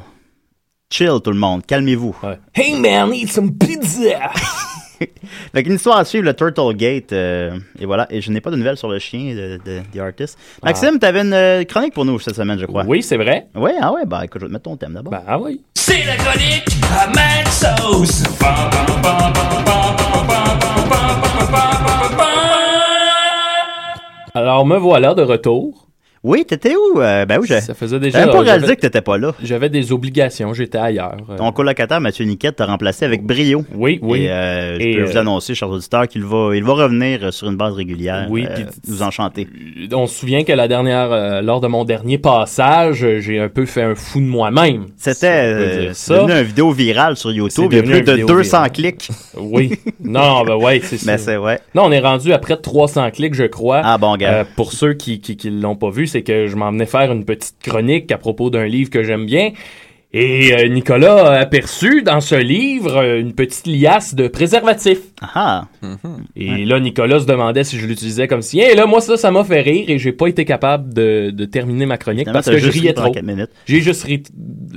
chill 0.93 1.19
tout 1.25 1.33
le 1.33 1.39
monde, 1.39 1.67
calmez-vous. 1.67 2.17
Ouais. 2.23 2.39
Hey 2.55 2.79
man, 2.79 3.13
eat 3.13 3.29
some 3.29 3.53
pizza! 3.59 4.31
Fait 5.55 5.63
qu'une 5.63 5.75
histoire 5.75 5.99
à 5.99 6.05
suivre, 6.05 6.25
le 6.25 6.35
Turtle 6.35 6.75
Gate, 6.75 7.13
euh, 7.13 7.59
et 7.79 7.87
voilà. 7.87 8.07
Et 8.11 8.21
je 8.21 8.31
n'ai 8.31 8.41
pas 8.41 8.51
de 8.51 8.57
nouvelles 8.57 8.77
sur 8.77 8.89
le 8.89 8.99
chien 8.99 9.35
de, 9.35 9.59
de, 9.65 9.81
The 9.93 9.99
Artist. 9.99 10.39
Maxime, 10.63 10.99
t'avais 10.99 11.21
une 11.21 11.33
euh, 11.33 11.65
chronique 11.65 11.95
pour 11.95 12.05
nous 12.05 12.19
cette 12.19 12.37
semaine, 12.37 12.59
je 12.59 12.67
crois. 12.67 12.85
oui, 12.87 13.03
c'est 13.03 13.17
vrai. 13.17 13.47
Ouais, 13.55 13.75
ah 13.81 13.93
ouais, 13.93 14.07
bah 14.07 14.23
écoute, 14.25 14.41
je 14.41 14.47
vais 14.47 14.49
te 14.49 14.53
mettre 14.53 14.65
ton 14.65 14.77
thème 14.77 14.95
d'abord. 14.95 15.13
Ben 15.13 15.23
ah 15.27 15.39
oui. 15.39 15.61
C'est 15.75 16.05
la 16.05 16.17
chronique 16.17 16.69
à 16.97 17.07
Mad 17.09 17.49
Sauce. 17.49 18.23
Alors 24.35 24.65
me 24.65 24.79
voilà 24.79 25.13
de 25.15 25.23
retour. 25.23 25.82
Oui, 26.25 26.45
t'étais 26.45 26.77
où? 26.77 27.01
Euh, 27.01 27.27
ben 27.27 27.39
oui, 27.41 27.49
j'ai 27.49 27.61
Ça 27.61 27.75
faisait 27.75 27.99
déjà. 27.99 28.21
j'avais 28.21 28.31
pas 28.31 28.41
réalisé 28.43 28.77
que 28.77 28.81
t'étais 28.83 29.01
pas 29.01 29.19
là. 29.19 29.33
J'avais 29.43 29.69
des 29.69 29.91
obligations, 29.91 30.53
j'étais 30.55 30.79
ailleurs. 30.79 31.17
Euh, 31.29 31.37
Ton 31.37 31.51
colocataire, 31.51 32.01
Mathieu 32.01 32.25
Niquette, 32.25 32.55
t'a 32.57 32.67
remplacé 32.67 33.05
avec 33.05 33.25
brio. 33.25 33.65
oui, 33.75 33.99
oui. 34.03 34.23
Et, 34.27 34.31
euh, 34.31 34.79
je 34.79 34.95
peux 34.99 35.03
euh, 35.03 35.07
vous 35.07 35.17
annoncer, 35.17 35.57
chers 35.57 35.69
auditeurs, 35.69 36.07
qu'il 36.07 36.23
va, 36.23 36.53
il 36.55 36.63
va 36.63 36.75
revenir 36.75 37.25
euh, 37.25 37.31
sur 37.33 37.49
une 37.51 37.57
base 37.57 37.75
régulière. 37.75 38.29
Oui, 38.31 38.47
euh, 38.49 38.55
puis- 38.55 38.65
nous 38.87 39.03
enchanter. 39.03 39.49
On 39.93 40.07
se 40.07 40.15
souvient 40.17 40.45
que 40.45 40.53
la 40.53 40.69
dernière, 40.69 41.11
euh, 41.11 41.41
lors 41.43 41.61
de 41.61 41.67
mon 41.67 41.85
dernier 41.85 42.19
passage, 42.19 43.03
euh, 43.05 43.19
j'ai 43.19 43.41
un 43.41 43.49
peu 43.49 43.67
fait 43.67 43.83
un 43.83 43.97
fou 43.97 44.21
de 44.21 44.27
moi-même. 44.27 44.87
C'était 44.97 45.91
Si 45.93 46.13
euh, 46.13 46.19
devenu 46.23 46.39
une 46.39 46.45
vidéo 46.47 46.71
virale 46.71 47.17
sur 47.17 47.33
YouTube. 47.33 47.67
Il 47.73 47.77
y 47.79 47.81
a 47.81 47.83
plus 47.83 47.91
de 48.03 48.11
une 48.13 48.19
vidéo 48.19 48.27
200 48.29 48.57
virale. 48.59 48.71
clics. 48.71 49.09
Oui. 49.37 49.73
Non, 50.05 50.45
ben 50.45 50.55
ouais, 50.55 50.81
c'est 50.85 50.99
ça. 50.99 51.11
Mais 51.11 51.19
c'est 51.19 51.37
ouais. 51.37 51.59
Non, 51.75 51.87
on 51.87 51.91
est 51.91 51.99
rendu 51.99 52.33
à 52.33 52.39
près 52.39 52.55
de 52.55 52.61
300 52.61 53.11
clics, 53.11 53.35
je 53.35 53.45
crois. 53.45 53.81
Ah 53.83 53.99
bon, 53.99 54.17
gars. 54.17 54.33
Euh, 54.33 54.45
pour 54.55 54.73
ceux 54.73 54.93
qui 54.95 55.21
qui, 55.21 55.37
qui 55.37 55.51
l'ont 55.51 55.75
pas 55.75 55.91
vu, 55.91 56.07
c'est 56.13 56.23
que 56.23 56.47
je 56.47 56.57
m'en 56.57 56.71
venais 56.71 56.87
faire 56.87 57.11
une 57.11 57.25
petite 57.25 57.57
chronique 57.63 58.13
à 58.13 58.19
propos 58.19 58.51
d'un 58.51 58.67
livre 58.67 58.91
que 58.91 59.03
j'aime 59.03 59.27
bien. 59.27 59.53
Et 60.15 60.53
euh, 60.55 60.69
Nicolas 60.69 61.25
a 61.27 61.39
aperçu 61.41 62.03
dans 62.03 62.21
ce 62.21 62.35
livre 62.35 62.99
euh, 62.99 63.19
une 63.19 63.33
petite 63.33 63.67
liasse 63.67 64.15
de 64.15 64.29
préservatifs. 64.29 64.99
Ah, 65.23 65.65
Et 66.37 66.67
là, 66.67 66.81
Nicolas 66.81 67.21
se 67.21 67.25
demandait 67.27 67.65
si 67.65 67.79
je 67.79 67.87
l'utilisais 67.87 68.29
comme 68.29 68.43
si. 68.43 68.61
Et 68.61 68.75
là, 68.75 68.85
moi, 68.85 69.01
ça, 69.01 69.17
ça 69.17 69.31
m'a 69.31 69.43
fait 69.43 69.63
rire 69.63 69.87
et 69.89 69.99
j'ai 69.99 70.13
pas 70.13 70.27
été 70.27 70.45
capable 70.45 70.93
de, 70.93 71.31
de 71.31 71.45
terminer 71.47 71.87
ma 71.87 71.97
chronique 71.97 72.29
parce 72.31 72.47
que 72.51 72.59
je 72.59 72.71
riais 72.71 72.93
trop. 72.93 73.11
4 73.13 73.25
minutes. 73.25 73.49
J'ai 73.67 73.81
juste 73.81 74.03
ri, 74.05 74.23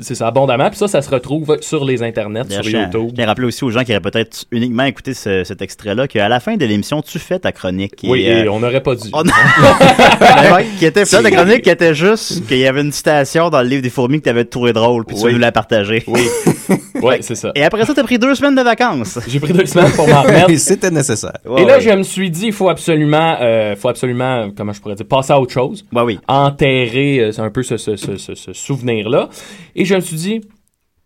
c'est 0.01 0.15
ça, 0.15 0.27
abondamment. 0.27 0.69
Puis 0.69 0.77
ça, 0.79 0.87
ça 0.87 1.01
se 1.01 1.09
retrouve 1.09 1.57
sur 1.59 1.83
les 1.83 2.01
internets, 2.01 2.43
sur 2.49 2.63
YouTube. 2.83 3.07
Je 3.09 3.15
tiens 3.15 3.25
à 3.25 3.27
rappeler 3.27 3.47
aussi 3.47 3.63
aux 3.65 3.71
gens 3.71 3.83
qui 3.83 3.91
auraient 3.91 3.99
peut-être 3.99 4.45
uniquement 4.51 4.83
écouté 4.85 5.13
ce- 5.13 5.43
cet 5.43 5.61
extrait-là 5.61 6.07
qu'à 6.07 6.29
la 6.29 6.39
fin 6.39 6.55
de 6.55 6.65
l'émission, 6.65 7.01
tu 7.01 7.19
fais 7.19 7.39
ta 7.39 7.51
chronique. 7.51 7.95
Oui, 8.03 8.21
et, 8.23 8.43
euh, 8.45 8.51
on 8.51 8.59
n'aurait 8.61 8.81
pas 8.83 8.95
dû. 8.95 9.09
on- 9.11 9.23
Ouais, 10.55 10.65
qui 10.79 10.85
était 10.85 11.03
ça, 11.05 11.21
la 11.21 11.31
chronique 11.31 11.63
qui 11.63 11.69
était 11.69 11.93
juste 11.93 12.47
qu'il 12.47 12.59
y 12.59 12.67
avait 12.67 12.81
une 12.81 12.91
citation 12.93 13.49
dans 13.49 13.61
le 13.61 13.67
livre 13.67 13.81
des 13.81 13.89
fourmis 13.89 14.19
que 14.19 14.23
tu 14.25 14.29
avais 14.29 14.45
trouvé 14.45 14.71
drôle, 14.71 15.03
puis 15.05 15.17
tu 15.25 15.33
Oui. 15.33 15.33
nous 15.33 15.39
l'as 15.39 15.51
partagé. 15.51 16.03
Oui. 16.07 16.21
ouais, 17.01 17.19
c'est 17.21 17.35
ça. 17.35 17.51
Et 17.55 17.63
après 17.63 17.85
ça, 17.85 17.93
t'as 17.93 18.03
pris 18.03 18.17
deux 18.19 18.33
semaines 18.35 18.55
de 18.55 18.61
vacances. 18.61 19.19
J'ai 19.27 19.39
pris 19.39 19.53
deux 19.53 19.65
semaines 19.65 19.91
pour 19.91 20.07
m'en 20.07 20.21
remettre. 20.23 20.49
Et 20.49 20.57
c'était 20.57 20.91
nécessaire. 20.91 21.37
Ouais, 21.45 21.61
et 21.61 21.65
là, 21.65 21.75
ouais. 21.75 21.81
je 21.81 21.89
me 21.91 22.03
suis 22.03 22.29
dit, 22.29 22.47
il 22.47 22.53
faut 22.53 22.69
absolument, 22.69 23.37
euh, 23.41 23.75
faut 23.75 23.89
absolument, 23.89 24.49
comment 24.55 24.73
je 24.73 24.81
pourrais 24.81 24.95
dire, 24.95 25.05
passer 25.07 25.33
à 25.33 25.39
autre 25.39 25.53
chose. 25.53 25.85
Ouais, 25.93 26.01
oui. 26.01 26.19
enterrer 26.27 27.19
euh, 27.19 27.31
un 27.37 27.49
peu 27.49 27.63
ce, 27.63 27.77
ce- 27.77 27.95
ce- 27.95 28.17
ce- 28.17 28.35
ce 28.35 28.53
souvenir-là. 28.53 29.29
Et 29.75 29.85
je 29.85 29.95
me 29.95 29.99
suis 29.99 30.17
dit, 30.17 30.41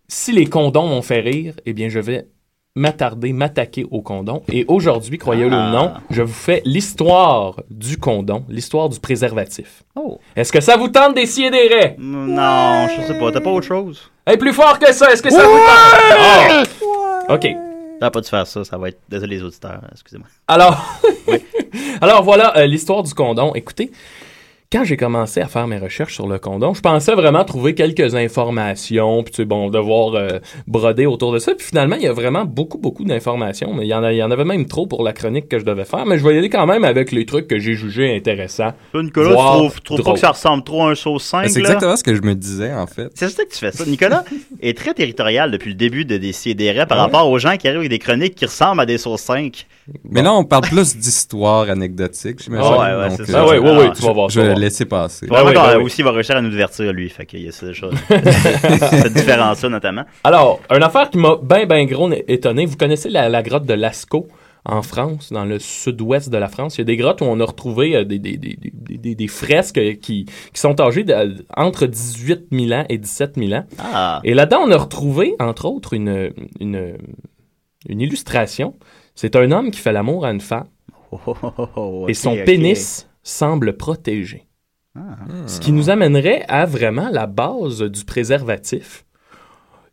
si 0.07 0.31
les 0.31 0.45
condons 0.45 0.88
m'ont 0.88 1.01
fait 1.01 1.19
rire, 1.19 1.53
eh 1.65 1.73
bien, 1.73 1.89
je 1.89 1.99
vais 1.99 2.25
m'attarder, 2.79 3.33
m'attaquer 3.33 3.86
aux 3.91 4.01
condons. 4.01 4.41
Et 4.51 4.65
aujourd'hui, 4.67 5.17
croyez-le 5.17 5.53
Ah. 5.55 5.67
ou 5.69 5.71
non, 5.71 5.93
je 6.09 6.21
vous 6.21 6.33
fais 6.33 6.62
l'histoire 6.65 7.55
du 7.69 7.98
condom, 7.98 8.45
l'histoire 8.50 8.89
du 8.89 9.00
préservatif. 9.00 9.83
Oh. 9.95 10.17
Est-ce 10.36 10.51
que 10.51 10.62
ça 10.62 10.77
vous 10.77 10.88
tente 10.88 11.13
d'essayer 11.15 11.51
des 11.51 11.67
raies? 11.67 11.95
Non, 12.00 12.88
je 12.88 13.01
sais 13.07 13.19
pas. 13.19 13.31
T'as 13.31 13.41
pas 13.41 13.51
autre 13.51 13.67
chose? 13.67 14.09
Hey, 14.25 14.38
plus 14.38 14.53
fort 14.53 14.79
que 14.79 14.91
ça, 14.93 15.12
est-ce 15.12 15.21
que 15.21 15.29
ça 15.29 15.43
vous 15.45 15.57
tente? 15.57 16.69
Ah! 17.27 17.33
OK. 17.33 17.48
T'as 18.00 18.09
pas 18.09 18.21
dû 18.21 18.29
faire 18.29 18.48
ça, 18.48 18.63
ça 18.63 18.77
va 18.77 18.88
être. 18.88 19.00
Désolé 19.09 19.36
les 19.36 19.43
auditeurs, 19.43 19.81
excusez-moi. 19.91 20.27
Alors, 20.48 20.81
alors 22.01 22.24
voilà 22.24 22.55
euh, 22.57 22.65
l'histoire 22.65 23.03
du 23.03 23.13
condom. 23.13 23.53
Écoutez, 23.55 23.91
quand 24.71 24.83
j'ai 24.83 24.97
commencé 24.97 25.41
à 25.41 25.47
faire 25.47 25.65
mes 25.67 25.79
recherches 25.79 26.13
sur 26.13 26.27
le 26.27 26.38
condom, 26.38 26.75
je 26.75 26.81
pensais 26.81 27.15
vraiment 27.15 27.43
trouver 27.43 27.73
quelques 27.73 28.13
informations, 28.13 29.23
puis 29.23 29.31
tu 29.31 29.38
sais, 29.38 29.45
bon, 29.45 29.69
devoir 29.71 30.13
euh, 30.13 30.38
broder 30.67 31.07
autour 31.07 31.31
de 31.31 31.39
ça. 31.39 31.55
Puis 31.55 31.65
finalement, 31.65 31.95
il 31.95 32.03
y 32.03 32.07
a 32.07 32.13
vraiment 32.13 32.45
beaucoup, 32.45 32.77
beaucoup 32.77 33.03
d'informations, 33.03 33.73
mais 33.73 33.85
il 33.85 33.89
y, 33.89 33.95
en 33.95 34.03
a, 34.03 34.13
il 34.13 34.17
y 34.17 34.23
en 34.23 34.29
avait 34.29 34.45
même 34.45 34.67
trop 34.67 34.85
pour 34.85 35.01
la 35.03 35.11
chronique 35.11 35.47
que 35.47 35.57
je 35.57 35.65
devais 35.65 35.85
faire. 35.85 36.05
Mais 36.05 36.19
je 36.19 36.23
vais 36.23 36.35
y 36.35 36.38
aller 36.38 36.49
quand 36.51 36.67
même 36.67 36.83
avec 36.83 37.11
les 37.11 37.25
trucs 37.25 37.47
que 37.47 37.57
j'ai 37.57 37.73
jugés 37.73 38.15
intéressants. 38.15 38.73
Nicolas, 38.93 39.33
Voire 39.33 39.73
tu 39.73 39.81
trouves, 39.81 40.03
pas 40.03 40.13
que 40.13 40.19
ça 40.19 40.29
ressemble 40.31 40.63
trop 40.63 40.83
à 40.83 40.91
un 40.91 40.95
sauce 40.95 41.23
5, 41.23 41.49
C'est 41.49 41.59
exactement 41.59 41.95
ce 41.95 42.03
que 42.03 42.13
je 42.13 42.21
me 42.21 42.35
disais, 42.35 42.71
en 42.71 42.85
fait. 42.85 43.09
C'est 43.15 43.29
ça 43.29 43.43
que 43.45 43.49
tu 43.49 43.57
fais 43.57 43.71
ça. 43.71 43.85
Nicolas 43.85 44.23
est 44.61 44.77
très 44.77 44.93
territorial 44.93 45.49
depuis 45.49 45.69
le 45.69 45.77
début 45.77 46.05
de 46.05 46.17
Décideret 46.17 46.85
par 46.85 46.99
Ah 46.99 47.01
ouais? 47.07 47.11
rapport 47.11 47.29
aux 47.31 47.39
gens 47.39 47.57
qui 47.57 47.67
arrivent 47.67 47.79
avec 47.79 47.89
des 47.89 47.97
chroniques 47.97 48.35
qui 48.35 48.45
ressemblent 48.45 48.81
à 48.81 48.85
des 48.85 48.99
sauces 48.99 49.21
5. 49.21 49.65
Mais 50.03 50.21
là, 50.21 50.31
on 50.31 50.43
parle 50.43 50.65
plus 50.65 50.95
d'histoires 50.95 51.67
anecdotiques, 51.71 52.43
j'imagine. 52.43 52.71
Ah 52.71 52.97
ouais, 52.99 53.01
ouais, 53.01 53.15
c'est 53.17 53.25
ça. 53.25 53.41
Ah 53.41 53.47
ouais, 53.47 53.57
ouais, 53.57 53.77
ouais, 53.77 53.91
tu 53.93 54.03
vas 54.03 54.13
voir 54.13 54.29
Je 54.29 54.39
ça. 54.39 54.58
Laisser 54.59 54.85
passer. 54.85 55.27
Ben 55.27 55.35
oui, 55.37 55.53
Probablement 55.53 55.67
ben 55.73 55.77
oui. 55.79 55.83
aussi, 55.85 56.01
il 56.01 56.03
va 56.03 56.11
réussir 56.11 56.35
à 56.35 56.41
nous 56.41 56.49
divertir, 56.49 56.91
lui. 56.93 57.09
Fait 57.09 57.25
qu'il 57.25 57.41
y 57.41 57.47
a 57.47 57.51
cette 57.51 57.73
cette 57.73 59.13
différence-là, 59.13 59.69
notamment. 59.69 60.03
Alors, 60.23 60.59
une 60.69 60.83
affaire 60.83 61.09
qui 61.09 61.17
m'a 61.17 61.35
bien, 61.41 61.65
bien 61.65 61.85
gros 61.85 62.09
étonné. 62.27 62.65
Vous 62.65 62.77
connaissez 62.77 63.09
la, 63.09 63.29
la 63.29 63.41
grotte 63.43 63.65
de 63.65 63.73
Lascaux 63.73 64.27
en 64.65 64.81
France, 64.81 65.31
dans 65.31 65.45
le 65.45 65.57
sud-ouest 65.57 66.29
de 66.29 66.37
la 66.37 66.47
France? 66.49 66.77
Il 66.77 66.79
y 66.79 66.81
a 66.81 66.85
des 66.85 66.97
grottes 66.97 67.21
où 67.21 67.25
on 67.25 67.39
a 67.39 67.45
retrouvé 67.45 67.95
euh, 67.95 68.03
des, 68.03 68.19
des, 68.19 68.37
des, 68.37 68.57
des, 68.61 68.97
des- 68.97 69.15
des 69.15 69.27
fresques 69.27 69.77
euh, 69.77 69.93
qui, 69.93 70.25
qui 70.25 70.59
sont 70.59 70.79
âgées 70.81 71.03
de- 71.03 71.45
entre 71.55 71.85
18 71.87 72.47
000 72.51 72.71
ans 72.73 72.85
et 72.89 72.97
17 72.97 73.35
000 73.37 73.53
ans. 73.53 73.65
Ah. 73.79 74.19
Et 74.23 74.33
là-dedans, 74.33 74.59
on 74.65 74.71
a 74.71 74.77
retrouvé, 74.77 75.35
entre 75.39 75.65
autres, 75.65 75.93
une, 75.93 76.31
une, 76.59 76.97
une 77.87 78.01
illustration. 78.01 78.75
C'est 79.15 79.35
un 79.35 79.51
homme 79.51 79.71
qui 79.71 79.79
fait 79.79 79.93
l'amour 79.93 80.25
à 80.25 80.31
une 80.31 80.41
femme 80.41 80.67
Oh, 81.11 81.17
oh, 81.25 81.35
oh, 81.57 81.67
oh, 81.75 82.05
et 82.07 82.13
son 82.13 82.35
pénis 82.45 83.07
semble 83.23 83.75
protégé. 83.77 84.43
Ah. 85.00 85.25
Ce 85.48 85.60
qui 85.60 85.72
nous 85.72 85.89
amènerait 85.89 86.44
à 86.48 86.65
vraiment 86.65 87.10
la 87.10 87.25
base 87.25 87.82
du 87.82 88.03
préservatif. 88.03 89.06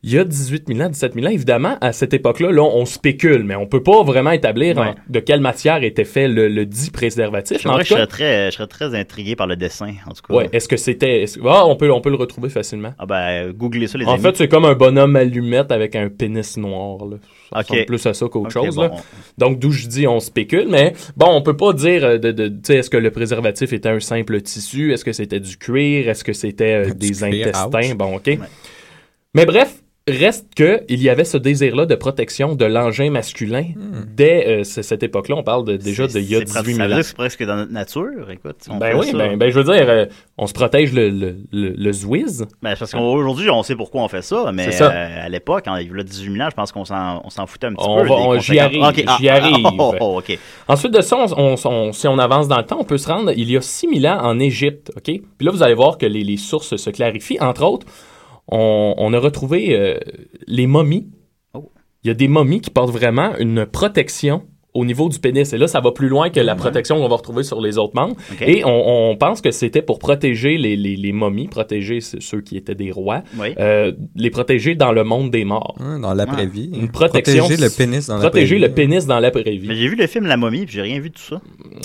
Il 0.06 0.12
y 0.12 0.18
a 0.18 0.24
18 0.24 0.68
000 0.68 0.80
ans, 0.80 0.88
17 0.88 1.14
000 1.14 1.26
ans, 1.26 1.30
évidemment, 1.30 1.76
à 1.80 1.92
cette 1.92 2.14
époque-là, 2.14 2.52
là, 2.52 2.62
on 2.62 2.84
spécule, 2.86 3.42
mais 3.42 3.56
on 3.56 3.66
peut 3.66 3.82
pas 3.82 4.04
vraiment 4.04 4.30
établir 4.30 4.76
Ouais. 4.78 4.86
en- 4.86 4.94
de 5.08 5.18
quelle 5.18 5.40
matière 5.40 5.82
était 5.82 6.04
fait 6.04 6.28
le, 6.28 6.46
le 6.46 6.64
dit 6.64 6.90
préservatif. 6.92 7.60
Je 7.62 7.68
en 7.68 7.72
vrai, 7.72 7.82
tout 7.82 7.88
je 7.88 7.94
cas, 7.94 7.96
serais 7.96 8.06
très, 8.06 8.46
je 8.52 8.56
serais 8.56 8.68
très 8.68 8.94
intrigué 8.94 9.34
par 9.34 9.48
le 9.48 9.56
dessin, 9.56 9.94
en 10.08 10.12
tout 10.12 10.22
cas. 10.28 10.34
ouais, 10.34 10.48
est-ce 10.52 10.68
que 10.68 10.76
c'était... 10.76 11.24
Ah, 11.44 11.66
on 11.66 11.74
peut, 11.74 11.90
on 11.90 12.00
peut 12.00 12.10
le 12.10 12.14
retrouver 12.16 12.50
facilement. 12.50 12.94
Ah 13.00 13.04
ben, 13.06 13.50
googlez 13.50 13.88
ça, 13.88 13.98
les 13.98 14.04
En 14.06 14.12
amis. 14.14 14.22
fait, 14.22 14.36
c'est 14.36 14.48
comme 14.48 14.64
un 14.64 14.74
bonhomme 14.74 15.16
allumette 15.16 15.72
avec 15.72 15.96
un 15.96 16.08
pénis 16.08 16.56
noir. 16.56 17.04
Là. 17.04 17.16
Ça 17.52 17.58
ressemble 17.58 17.84
plus 17.86 18.06
à 18.06 18.14
ça 18.14 18.26
qu'autre 18.28 18.52
chose. 18.52 18.76
bon. 18.76 18.82
là. 18.82 18.90
Donc, 19.38 19.58
d'où 19.58 19.72
je 19.72 19.88
dis 19.88 20.06
on 20.06 20.20
spécule, 20.20 20.68
mais 20.70 20.92
bon, 21.16 21.26
on 21.30 21.42
peut 21.42 21.56
pas 21.56 21.72
dire 21.72 22.04
euh, 22.04 22.18
de, 22.18 22.30
de, 22.30 22.46
tu 22.46 22.54
sais, 22.62 22.76
est-ce 22.76 22.90
que 22.90 22.96
le 22.96 23.10
préservatif 23.10 23.72
était 23.72 23.88
un 23.88 23.98
simple 23.98 24.40
tissu, 24.40 24.92
est-ce 24.92 25.04
que 25.04 25.12
c'était 25.12 25.40
du 25.40 25.56
cuir, 25.56 26.08
est-ce 26.08 26.22
que 26.22 26.32
c'était 26.32 26.86
euh, 26.90 26.94
des 26.94 27.24
intestins, 27.24 27.94
bon, 27.96 28.14
ok. 28.16 28.38
Mais 29.34 29.44
bref, 29.46 29.82
reste 30.08 30.46
que 30.54 30.82
il 30.88 31.02
y 31.02 31.08
avait 31.08 31.24
ce 31.24 31.36
désir-là 31.36 31.84
de 31.84 31.94
protection 31.96 32.54
de 32.54 32.64
l'engin 32.64 33.10
masculin 33.10 33.64
dès 34.14 34.46
euh, 34.60 34.62
cette 34.62 35.02
époque-là. 35.02 35.34
On 35.36 35.42
parle 35.42 35.64
de, 35.64 35.76
déjà 35.76 36.04
Hmm. 36.04 36.08
C'est- 36.08 36.20
d'il 36.20 36.30
y 36.30 36.36
a 36.36 36.38
c'est 36.38 36.44
presque- 36.44 36.64
18 36.66 36.76
ça 36.76 36.82
veut 36.84 36.88
000 36.88 36.98
ans. 37.00 37.02
C'est 37.02 37.16
presque 37.16 37.44
dans 37.44 37.56
notre 37.56 37.72
nature, 37.72 38.30
écoute. 38.30 38.56
on 38.70 38.76
Ben 38.78 38.96
oui, 38.96 39.12
ben, 39.12 39.36
ben 39.36 39.50
je 39.50 39.58
veux 39.58 39.64
dire, 39.64 39.84
euh, 39.88 40.06
on 40.38 40.46
se 40.46 40.52
protège 40.52 40.92
le, 40.92 41.08
le, 41.08 41.36
le, 41.52 41.70
le 41.70 41.92
Zwiz. 41.92 42.46
Ben, 42.62 42.74
parce 42.78 42.92
qu'aujourd'hui, 42.92 43.50
on 43.50 43.62
sait 43.64 43.74
pourquoi 43.74 44.02
on 44.02 44.08
fait 44.08 44.22
ça, 44.22 44.52
mais 44.54 44.70
ça. 44.70 44.92
euh, 44.92 45.24
à 45.26 45.28
l'époque, 45.28 45.62
quand 45.64 45.76
il 45.76 45.88
y 45.88 46.00
a 46.00 46.02
18 46.04 46.32
000 46.32 46.44
ans, 46.44 46.50
je 46.50 46.54
pense 46.56 46.70
qu'on 46.70 46.84
s'en, 46.84 47.22
on 47.24 47.30
s'en 47.30 47.46
foutait 47.46 47.66
un 47.66 47.72
petit 47.74 47.84
On 47.88 48.02
peu. 48.02 48.08
va- 48.08 48.14
des 48.16 48.22
on- 48.22 48.38
j'y 48.38 48.58
arrive, 48.60 48.82
Ok, 48.84 49.02
ah, 49.08 49.16
j'y 49.18 49.28
arrive. 49.28 49.56
oh, 49.64 49.70
oh, 49.78 49.94
oh, 50.00 50.18
ok. 50.20 50.38
Ensuite 50.68 50.92
de 50.92 51.00
ça, 51.00 51.16
on, 51.16 51.54
on- 51.54 51.54
on- 51.68 51.92
si 51.92 52.06
on 52.06 52.18
avance 52.18 52.46
dans 52.46 52.58
le 52.58 52.64
temps, 52.64 52.78
on 52.78 52.84
peut 52.84 52.98
se 52.98 53.08
rendre 53.08 53.32
il 53.36 53.50
y 53.50 53.56
a 53.56 53.60
6000 53.60 54.06
ans 54.06 54.20
en 54.22 54.38
Égypte. 54.38 54.92
ok? 54.96 55.02
Puis 55.02 55.20
là, 55.40 55.50
vous 55.50 55.64
allez 55.64 55.74
voir 55.74 55.98
que 55.98 56.06
les, 56.06 56.22
les 56.22 56.36
sources 56.36 56.76
se 56.76 56.90
clarifient. 56.90 57.40
Entre 57.40 57.64
autres, 57.64 57.86
on, 58.48 58.94
on 58.96 59.12
a 59.12 59.18
retrouvé 59.18 59.76
euh, 59.78 59.98
les 60.46 60.66
momies. 60.66 61.08
Oh. 61.54 61.70
Il 62.04 62.08
y 62.08 62.10
a 62.10 62.14
des 62.14 62.28
momies 62.28 62.60
qui 62.60 62.70
portent 62.70 62.90
vraiment 62.92 63.36
une 63.38 63.66
protection 63.66 64.42
au 64.74 64.84
niveau 64.84 65.08
du 65.08 65.18
pénis. 65.18 65.50
Et 65.54 65.56
là, 65.56 65.68
ça 65.68 65.80
va 65.80 65.90
plus 65.90 66.08
loin 66.08 66.28
que 66.28 66.38
la 66.38 66.54
protection 66.54 66.96
qu'on 67.00 67.08
va 67.08 67.16
retrouver 67.16 67.42
sur 67.44 67.62
les 67.62 67.78
autres 67.78 67.94
membres. 67.94 68.14
Et 68.42 68.62
on, 68.62 69.10
on 69.10 69.16
pense 69.16 69.40
que 69.40 69.50
c'était 69.50 69.80
pour 69.80 69.98
protéger 69.98 70.58
les, 70.58 70.76
les- 70.76 70.96
les 70.96 71.12
momies, 71.12 71.48
protéger 71.48 72.00
ceux 72.02 72.42
qui 72.42 72.58
étaient 72.58 72.74
des 72.74 72.90
rois, 72.92 73.22
Oui. 73.38 73.54
euh, 73.58 73.92
les 74.16 74.28
protéger 74.28 74.74
dans 74.74 74.92
le 74.92 75.02
monde 75.02 75.30
des 75.30 75.46
morts. 75.46 75.76
Hein, 75.80 75.98
dans 76.00 76.12
l'après-vie. 76.12 76.70
Une 76.78 76.90
protection- 76.90 77.44
Protéger 77.46 77.62
le 77.62 77.70
pénis 77.74 78.06
dans 78.06 78.18
Protéger 78.18 78.56
le 78.56 78.66
l'après-vie. 78.66 78.88
pénis 78.90 79.06
dans 79.06 79.18
l'après-vie. 79.18 79.66
Mais 79.66 79.76
j'ai 79.76 79.88
vu 79.88 79.96
le 79.96 80.06
film 80.06 80.26
La 80.26 80.36
momie, 80.36 80.66
puis 80.66 80.74
j'ai 80.74 80.82
rien 80.82 81.00
vu 81.00 81.08
de 81.08 81.14
tout 81.14 81.22
ça. 81.22 81.40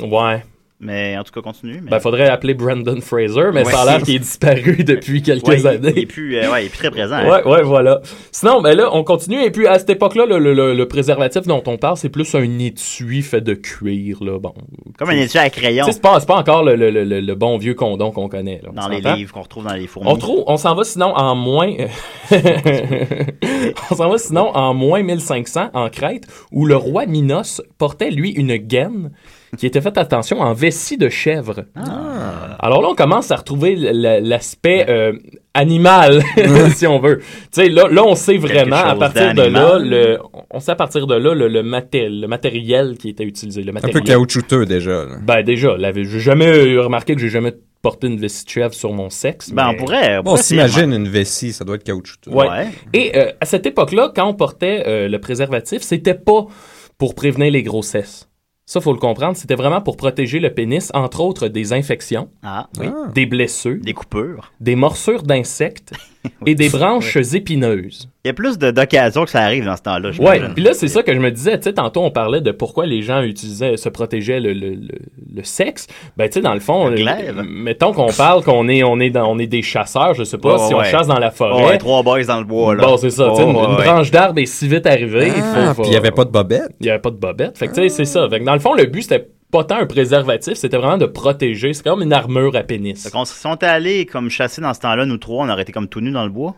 Ouais. 0.05 0.43
Mais 0.83 1.15
en 1.17 1.23
tout 1.23 1.31
cas, 1.31 1.41
continue. 1.41 1.79
Mais... 1.83 1.91
Ben, 1.91 1.99
faudrait 1.99 2.27
appeler 2.27 2.55
Brandon 2.55 2.99
Fraser, 3.01 3.51
mais 3.53 3.63
Ouais. 3.63 3.71
ça 3.71 3.81
a 3.81 3.85
l'air 3.85 4.01
qu'il 4.01 4.15
est 4.15 4.19
disparu 4.19 4.77
depuis 4.83 5.21
quelques 5.21 5.47
Ouais, 5.47 5.65
années. 5.67 5.93
Il 5.95 5.99
est 5.99 6.05
plus, 6.07 6.35
euh, 6.37 6.51
ouais, 6.51 6.63
il 6.63 6.65
est 6.65 6.69
plus 6.69 6.77
très 6.79 6.89
présent. 6.91 7.15
hein. 7.17 7.29
Ouais, 7.29 7.43
ouais, 7.47 7.61
voilà. 7.61 8.01
Sinon, 8.31 8.61
ben 8.63 8.75
là, 8.75 8.89
on 8.91 9.03
continue. 9.03 9.43
Et 9.43 9.51
puis, 9.51 9.67
à 9.67 9.77
cette 9.77 9.91
époque-là, 9.91 10.25
le, 10.25 10.39
le- 10.39 10.53
le- 10.55 10.73
le 10.73 10.87
préservatif 10.87 11.43
dont 11.43 11.61
on 11.67 11.77
parle, 11.77 11.97
c'est 11.97 12.09
plus 12.09 12.33
un 12.33 12.57
étui 12.59 13.21
fait 13.21 13.41
de 13.41 13.53
cuir, 13.53 14.23
là. 14.23 14.39
Bon. 14.39 14.53
Comme 14.97 15.09
un 15.11 15.17
étui 15.17 15.37
à 15.37 15.49
crayon 15.51 15.85
c'est 15.87 16.01
pas, 16.01 16.19
pas 16.21 16.37
encore 16.37 16.63
le, 16.63 16.75
le- 16.75 16.89
le- 16.89 17.03
le- 17.03 17.19
le 17.21 17.35
bon 17.35 17.57
vieux 17.57 17.75
condom 17.75 18.11
qu'on 18.11 18.27
connaît, 18.27 18.59
là. 18.63 18.71
Dans 18.73 18.87
les 18.89 19.01
livres 19.01 19.33
qu'on 19.33 19.41
retrouve 19.41 19.65
dans 19.65 19.73
les 19.75 19.85
fourmis. 19.87 20.09
On 20.09 20.15
trouve, 20.17 20.43
on 20.47 20.57
s'en 20.57 20.73
va 20.73 20.83
sinon 20.83 21.13
en 21.15 21.35
moins, 21.35 21.71
on 23.91 23.95
s'en 23.95 24.09
va 24.09 24.17
sinon 24.17 24.49
en 24.55 24.73
moins 24.73 25.03
1500 25.03 25.69
en 25.73 25.89
Crète, 25.89 26.23
où 26.51 26.65
le 26.65 26.75
roi 26.75 27.05
Minos 27.05 27.61
portait 27.77 28.09
lui 28.11 28.31
une 28.31 28.55
gaine 28.57 29.11
qui 29.57 29.65
était 29.65 29.81
faite, 29.81 29.97
attention, 29.97 30.39
en 30.39 30.53
vessie 30.71 30.97
de 30.97 31.09
chèvre. 31.09 31.65
Ah. 31.75 32.55
Alors 32.59 32.81
là, 32.81 32.87
on 32.91 32.95
commence 32.95 33.29
à 33.31 33.35
retrouver 33.35 33.75
l'aspect 33.75 34.85
euh, 34.89 35.13
animal, 35.53 36.21
si 36.75 36.87
on 36.87 36.99
veut. 36.99 37.17
Tu 37.19 37.25
sais, 37.51 37.69
là, 37.69 37.87
là, 37.91 38.03
on 38.05 38.15
sait 38.15 38.37
vraiment, 38.37 38.77
à 38.77 38.95
partir 38.95 39.33
de 39.33 39.41
là, 39.43 39.77
le, 39.79 40.19
on 40.49 40.59
sait 40.59 40.71
à 40.71 40.75
partir 40.75 41.07
de 41.07 41.15
là 41.15 41.33
le, 41.33 41.47
le, 41.47 41.61
maté- 41.63 42.07
le 42.09 42.27
matériel 42.27 42.97
qui 42.97 43.09
était 43.09 43.23
utilisé. 43.25 43.63
Le 43.63 43.73
Un 43.75 43.89
peu 43.89 43.99
caoutchouteux 44.01 44.65
déjà. 44.65 45.05
là. 45.05 45.15
Ben 45.21 45.41
déjà, 45.43 45.75
j'ai 45.93 46.19
jamais 46.19 46.77
remarqué 46.77 47.15
que 47.15 47.21
j'ai 47.21 47.29
jamais 47.29 47.53
porté 47.81 48.07
une 48.07 48.19
vessie 48.19 48.45
de 48.45 48.49
chèvre 48.49 48.73
sur 48.73 48.93
mon 48.93 49.09
sexe. 49.09 49.51
Ben, 49.51 49.69
on 49.69 49.75
pourrait. 49.75 50.19
on 50.19 50.23
Bon, 50.23 50.35
s'imagine 50.37 50.93
une 50.93 51.07
vessie, 51.07 51.51
ça 51.51 51.65
doit 51.65 51.75
être 51.75 51.83
caoutchouteux. 51.83 52.31
Ouais. 52.31 52.47
Ouais. 52.47 52.67
Et 52.93 53.17
euh, 53.17 53.31
à 53.41 53.45
cette 53.45 53.65
époque-là, 53.65 54.11
quand 54.15 54.27
on 54.27 54.33
portait 54.35 54.83
euh, 54.87 55.07
le 55.09 55.19
préservatif, 55.19 55.81
c'était 55.81 56.13
pas 56.13 56.45
pour 56.97 57.15
prévenir 57.15 57.51
les 57.51 57.63
grossesses. 57.63 58.27
Ça, 58.71 58.79
faut 58.79 58.93
le 58.93 58.99
comprendre. 58.99 59.35
C'était 59.35 59.55
vraiment 59.55 59.81
pour 59.81 59.97
protéger 59.97 60.39
le 60.39 60.53
pénis, 60.53 60.91
entre 60.93 61.19
autres 61.19 61.49
des 61.49 61.73
infections, 61.73 62.29
Ah, 62.41 62.69
Oui. 62.79 62.87
des 63.13 63.25
blessures, 63.25 63.81
des 63.81 63.93
coupures. 63.93 64.53
des 64.61 64.77
morsures 64.77 65.23
d'insectes 65.23 65.91
et 66.45 66.55
des 66.55 66.69
branches 66.69 67.15
épineuses. 67.33 68.07
Il 68.23 68.27
y 68.27 68.29
a 68.29 68.33
plus 68.33 68.57
de- 68.59 68.69
d'occasions 68.71 69.23
que 69.25 69.31
ça 69.31 69.41
arrive 69.41 69.65
dans 69.65 69.75
ce 69.75 69.81
temps-là. 69.81 70.09
Ouais. 70.09 70.13
j'imagine. 70.13 70.53
Puis 70.53 70.63
là, 70.63 70.73
c'est 70.73 70.87
ça 70.87 71.01
que 71.01 71.13
je 71.13 71.19
me 71.19 71.31
disais. 71.31 71.57
Tu 71.57 71.63
sais, 71.63 71.73
tantôt, 71.73 72.01
on 72.03 72.11
parlait 72.11 72.41
de 72.41 72.51
pourquoi 72.51 72.85
les 72.85 73.01
gens 73.01 73.21
utilisaient, 73.23 73.77
se 73.77 73.89
protégeaient 73.89 74.39
le, 74.39 74.53
le, 74.53 74.69
le, 74.75 74.87
le 75.35 75.43
sexe. 75.43 75.87
Ben, 76.17 76.27
tu 76.27 76.33
sais, 76.33 76.41
dans 76.41 76.53
le 76.53 76.59
fond, 76.59 76.87
Le 76.89 76.97
euh, 76.99 77.43
mettons 77.49 77.93
qu'on 77.93 78.11
parle 78.11 78.43
qu'on 78.43 78.67
est, 78.69 78.83
on 78.83 78.99
est, 78.99 79.09
dans, 79.09 79.31
on 79.31 79.39
est 79.39 79.47
des 79.47 79.63
chasseurs, 79.63 80.13
je 80.13 80.23
sais 80.23 80.37
pas, 80.37 80.57
si 80.59 80.73
ouais, 80.73 80.81
on 80.81 80.83
chasse 80.83 81.07
dans 81.07 81.17
la 81.19 81.29
Oh, 81.29 81.35
forêt. 81.35 81.65
ouais, 81.65 81.77
trois 81.79 82.03
boys 82.03 82.23
dans 82.25 82.39
le 82.39 82.45
bois, 82.45 82.75
là. 82.75 82.83
Bon, 82.85 82.97
c'est 82.97 83.09
ça. 83.09 83.29
tu 83.31 83.37
sais, 83.37 83.43
Oh, 83.43 83.49
une, 83.49 83.69
une 83.71 83.75
branche 83.77 84.11
d'arbre 84.11 84.39
est 84.39 84.45
si 84.45 84.67
vite 84.67 84.85
arrivée. 84.85 85.27
il 85.29 85.33
Ah, 85.35 85.41
faut- 85.69 85.73
faut- 85.75 85.81
puis 85.81 85.89
il 85.89 85.91
n'y 85.91 85.97
avait 85.97 86.11
pas 86.11 86.25
de 86.25 86.29
bobette. 86.31 86.69
Il 86.79 86.83
n'y 86.83 86.89
avait 86.91 87.01
pas 87.01 87.09
de 87.11 87.15
bobette. 87.17 87.57
Fait 87.57 87.67
que, 87.67 87.73
tu 87.73 87.81
sais, 87.81 87.89
c'est 87.89 88.05
ça. 88.05 88.29
Fait 88.29 88.39
que 88.39 88.45
dans 88.45 88.53
le 88.53 88.59
fond, 88.59 88.75
le 88.75 88.85
but, 88.85 89.01
c'était 89.01 89.27
pas 89.51 89.65
un 89.71 89.85
préservatif, 89.85 90.53
c'était 90.55 90.77
vraiment 90.77 90.97
de 90.97 91.05
protéger. 91.05 91.73
C'est 91.73 91.83
comme 91.83 92.01
une 92.01 92.13
armure 92.13 92.55
à 92.55 92.63
pénis. 92.63 93.01
Fait 93.03 93.09
qu'on- 93.11 93.25
si 93.25 93.45
on 93.45 93.55
était 93.55 93.65
allés 93.65 94.05
comme 94.05 94.29
chasser 94.29 94.61
dans 94.61 94.73
ce 94.73 94.79
temps-là, 94.79 95.05
nous 95.05 95.17
trois, 95.17 95.45
on 95.45 95.49
aurait 95.49 95.61
été 95.63 95.71
comme 95.71 95.87
tout 95.87 96.01
nus 96.01 96.11
dans 96.11 96.23
le 96.23 96.29
bois. 96.31 96.55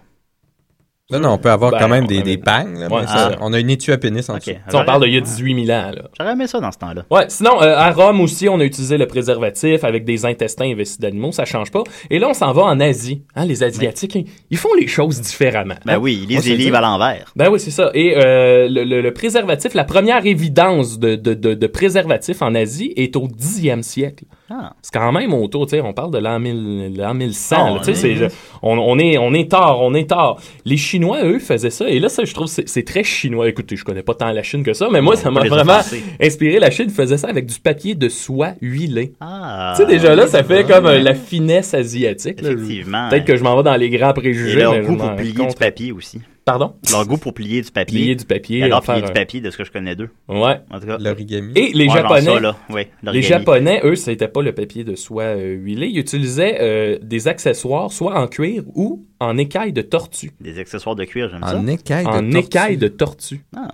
Non, 1.11 1.19
non, 1.19 1.31
on 1.31 1.37
peut 1.37 1.51
avoir 1.51 1.71
Ben, 1.71 1.79
quand 1.79 1.89
même 1.89 2.05
on 2.05 2.07
des, 2.07 2.19
avait- 2.19 2.37
des 2.37 2.37
pangs. 2.37 2.65
là, 2.79 2.87
Ouais, 2.87 3.05
ça, 3.05 3.31
on 3.41 3.51
a 3.51 3.59
une 3.59 3.69
étui 3.69 3.91
à 3.91 3.97
pénis 3.97 4.29
en 4.29 4.35
Ok. 4.35 4.45
dessous. 4.45 4.57
On 4.73 4.85
parle 4.85 5.03
d'il 5.03 5.13
y 5.13 5.17
a 5.17 5.21
18 5.21 5.65
000 5.65 5.77
ans, 5.77 5.91
là. 5.91 6.03
J'aurais 6.17 6.31
aimé 6.31 6.47
ça 6.47 6.61
dans 6.61 6.71
ce 6.71 6.77
temps-là. 6.77 7.03
Ouais, 7.11 7.25
sinon, 7.27 7.61
euh, 7.61 7.75
à 7.75 7.91
Rome 7.91 8.21
aussi, 8.21 8.47
on 8.47 8.57
a 8.61 8.63
utilisé 8.63 8.97
le 8.97 9.05
préservatif 9.05 9.83
avec 9.83 10.05
des 10.05 10.25
intestins 10.25 10.63
investis 10.71 10.99
d'animaux, 11.01 11.33
ça 11.33 11.43
change 11.43 11.71
pas. 11.71 11.83
Et 12.09 12.19
là, 12.19 12.29
on 12.29 12.33
s'en 12.33 12.53
va 12.53 12.61
en 12.63 12.79
Asie. 12.79 13.23
Hein, 13.35 13.43
les 13.45 13.63
Asiatiques, 13.63 14.15
ils- 14.15 14.25
ils 14.49 14.57
font 14.57 14.73
les 14.79 14.87
choses 14.87 15.19
différemment. 15.19 15.75
Ben 15.85 15.95
hein. 15.95 15.99
oui, 16.01 16.21
ils 16.23 16.29
lisent 16.29 16.45
se 16.45 16.49
les 16.49 16.55
livres 16.55 16.77
à 16.77 16.81
l'envers. 16.81 17.33
Ben 17.35 17.49
oui, 17.51 17.59
c'est 17.59 17.71
ça. 17.71 17.91
Et 17.93 18.15
euh, 18.15 18.69
le, 18.69 18.85
le- 18.85 19.01
le 19.01 19.13
préservatif, 19.13 19.73
la 19.73 19.83
première 19.83 20.25
évidence 20.25 20.99
de, 20.99 21.15
de, 21.15 21.33
de, 21.33 21.53
de 21.53 21.67
préservatif 21.67 22.41
en 22.41 22.55
Asie 22.55 22.93
est 22.95 23.17
au 23.17 23.27
10e 23.27 23.81
siècle. 23.83 24.23
Ah. 24.49 24.73
C'est 24.81 24.93
quand 24.93 25.11
même 25.11 25.33
autour, 25.33 25.65
tu 25.67 25.71
sais, 25.77 25.81
on 25.81 25.93
parle 25.93 26.11
de 26.11 26.17
l'an 26.17 26.39
1000 26.39 26.97
l'an 26.97 27.13
1100. 27.13 27.55
Ah, 27.57 27.79
tu 27.83 27.95
sais, 27.95 28.27
on, 28.61 28.77
on 28.77 28.99
est, 28.99 29.17
on 29.17 29.33
est 29.33 29.49
tard, 29.49 29.81
on 29.81 29.93
est 29.93 30.09
tard. 30.09 30.37
Les 30.65 30.77
Chinois, 30.77 31.23
eux, 31.23 31.39
faisaient 31.39 31.69
ça. 31.69 31.89
Et 31.89 31.99
là, 31.99 32.09
ça, 32.09 32.25
je 32.25 32.33
trouve, 32.33 32.47
c'est 32.47 32.67
c'est 32.67 32.83
très 32.83 33.03
chinois. 33.03 33.47
Écoutez, 33.47 33.75
je 33.75 33.85
connais 33.85 34.03
pas 34.03 34.13
tant 34.15 34.31
la 34.31 34.43
Chine 34.43 34.63
que 34.63 34.73
ça, 34.73 34.89
mais 34.91 35.01
moi, 35.01 35.15
ça 35.15 35.31
m'a 35.31 35.41
vraiment 35.41 35.73
offenser. 35.73 36.03
inspiré. 36.21 36.59
La 36.59 36.71
Chine 36.71 36.89
faisait 36.89 37.17
ça 37.17 37.27
avec 37.29 37.45
du 37.45 37.59
papier 37.59 37.95
de 37.95 38.09
soie 38.09 38.53
huilé. 38.61 39.13
Ah. 39.21 39.73
tu 39.75 39.83
sais, 39.83 39.89
déjà 39.89 40.15
là, 40.15 40.27
ça 40.27 40.43
fait 40.43 40.65
comme 40.65 40.87
euh, 40.87 40.99
la 40.99 41.13
finesse 41.15 41.73
asiatique. 41.73 42.39
Effectivement. 42.41 43.09
Peut-être 43.09 43.25
que 43.25 43.35
je 43.35 43.43
m'en 43.43 43.55
vais 43.55 43.63
dans 43.63 43.75
les 43.75 43.89
grands 43.89 44.11
Et 44.11 44.13
préjugés, 44.13 44.59
leur 44.59 44.73
mais 44.73 44.81
goût 44.81 44.97
pour 44.97 45.15
plier 45.15 45.33
du 45.33 45.55
papier 45.57 45.91
aussi. 45.91 46.19
Pardon? 46.45 46.73
Leur 46.91 47.05
goût 47.07 47.17
pour 47.17 47.33
plier 47.33 47.61
du 47.61 47.71
papier. 47.71 47.99
Plier 47.99 48.15
du 48.15 48.25
papier. 48.25 48.63
Alors, 48.63 48.79
en 48.79 48.81
faire 48.81 48.95
plier 48.95 49.05
du 49.05 49.11
un- 49.11 49.13
papier, 49.13 49.39
de 49.41 49.49
ce 49.49 49.57
que 49.57 49.63
je 49.63 49.71
connais 49.71 49.95
d'eux. 49.95 50.09
Ouais. 50.27 50.59
En 50.71 50.79
tout 50.79 50.87
cas. 50.87 50.97
L'origami. 50.97 51.53
Et 51.55 51.71
les 51.73 51.87
Ouais, 51.87 51.93
Japonais, 51.93 52.21
ça, 52.21 52.39
là. 52.39 52.57
Oui, 52.69 52.81
les. 53.03 53.21
Japonais, 53.21 53.79
eux, 53.85 53.95
c'était 53.95 54.27
pas 54.27 54.41
le 54.41 54.53
papier 54.53 54.83
de 54.83 54.95
soie 54.95 55.23
euh, 55.23 55.53
huilé. 55.53 55.87
Ils 55.87 55.99
utilisaient 55.99 56.57
euh, 56.59 56.99
des 57.01 57.29
accessoires, 57.29 57.91
soit 57.93 58.19
en 58.19 58.27
cuir 58.27 58.63
ou 58.75 59.05
en 59.21 59.37
écaille 59.37 59.71
de 59.71 59.81
tortue. 59.81 60.31
Des 60.41 60.59
accessoires 60.59 60.95
de 60.95 61.05
cuir, 61.05 61.29
j'aime 61.29 61.43
ça. 61.43 61.57
En 61.57 61.65
écaille 61.67 62.03
de 62.03 62.09
En 62.09 62.19
tortue. 62.21 62.37
écaille 62.39 62.77
de 62.77 62.87
tortue. 62.89 63.45
Ah. 63.55 63.69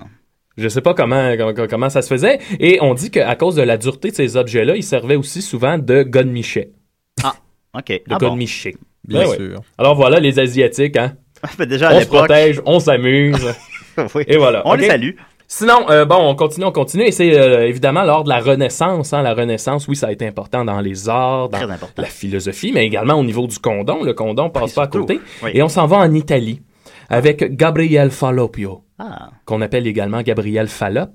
Je 0.57 0.67
sais 0.67 0.81
pas 0.81 0.93
comment, 0.93 1.35
comment, 1.37 1.67
comment 1.67 1.89
ça 1.89 2.01
se 2.03 2.07
faisait. 2.09 2.37
Et 2.59 2.77
on 2.81 2.93
dit 2.93 3.09
qu'à 3.09 3.35
cause 3.35 3.55
de 3.55 3.61
la 3.63 3.77
dureté 3.77 4.11
de 4.11 4.15
ces 4.15 4.35
objets-là, 4.37 4.75
ils 4.75 4.83
servaient 4.83 5.15
aussi 5.15 5.41
souvent 5.41 5.77
de 5.79 6.03
godemichet. 6.03 6.71
OK. 7.73 7.87
De 7.87 8.01
Ah 8.09 8.17
bon. 8.19 8.35
Bien 8.35 9.21
Ben 9.21 9.27
ouais. 9.29 9.35
sûr. 9.37 9.61
Alors 9.77 9.95
voilà, 9.95 10.19
les 10.19 10.39
Asiatiques, 10.39 10.97
hein. 10.97 11.15
Mais 11.59 11.65
déjà, 11.65 11.89
à 11.89 11.95
On 11.95 12.01
se 12.01 12.05
protège, 12.05 12.61
on 12.65 12.79
s'amuse. 12.79 13.53
oui. 14.15 14.23
et 14.27 14.37
voilà. 14.37 14.61
On 14.65 14.73
les 14.73 14.87
salue. 14.87 15.11
Sinon, 15.51 15.89
euh, 15.89 16.05
bon, 16.05 16.17
on 16.19 16.35
continue, 16.35 16.65
on 16.67 16.71
continue. 16.71 17.05
Et 17.05 17.11
c'est 17.11 17.33
euh, 17.35 17.67
évidemment 17.67 18.03
lors 18.03 18.23
de 18.23 18.29
la 18.29 18.39
Renaissance. 18.39 19.13
Hein, 19.13 19.23
la 19.23 19.33
Renaissance, 19.33 19.87
oui, 19.87 19.95
ça 19.95 20.07
a 20.07 20.11
été 20.11 20.27
important 20.27 20.63
dans 20.63 20.79
les 20.79 21.09
arts, 21.09 21.49
dans 21.49 21.59
la 21.97 22.05
philosophie, 22.05 22.71
mais 22.71 22.85
également 22.85 23.15
au 23.15 23.23
niveau 23.23 23.47
du 23.47 23.57
condom. 23.57 24.03
Le 24.03 24.13
condom 24.13 24.49
passe 24.51 24.63
Oui, 24.65 24.71
pas 24.75 24.83
à 24.83 24.87
côté. 24.87 25.19
Oui. 25.43 25.49
Et 25.55 25.63
on 25.63 25.67
s'en 25.69 25.87
va 25.87 25.97
en 25.97 26.13
Italie 26.13 26.61
avec 27.09 27.55
Gabriel 27.55 28.11
Fallopio, 28.11 28.83
Ah. 28.99 29.29
qu'on 29.45 29.61
appelle 29.61 29.87
également 29.87 30.21
Gabriel 30.21 30.67
Fallop. 30.67 31.07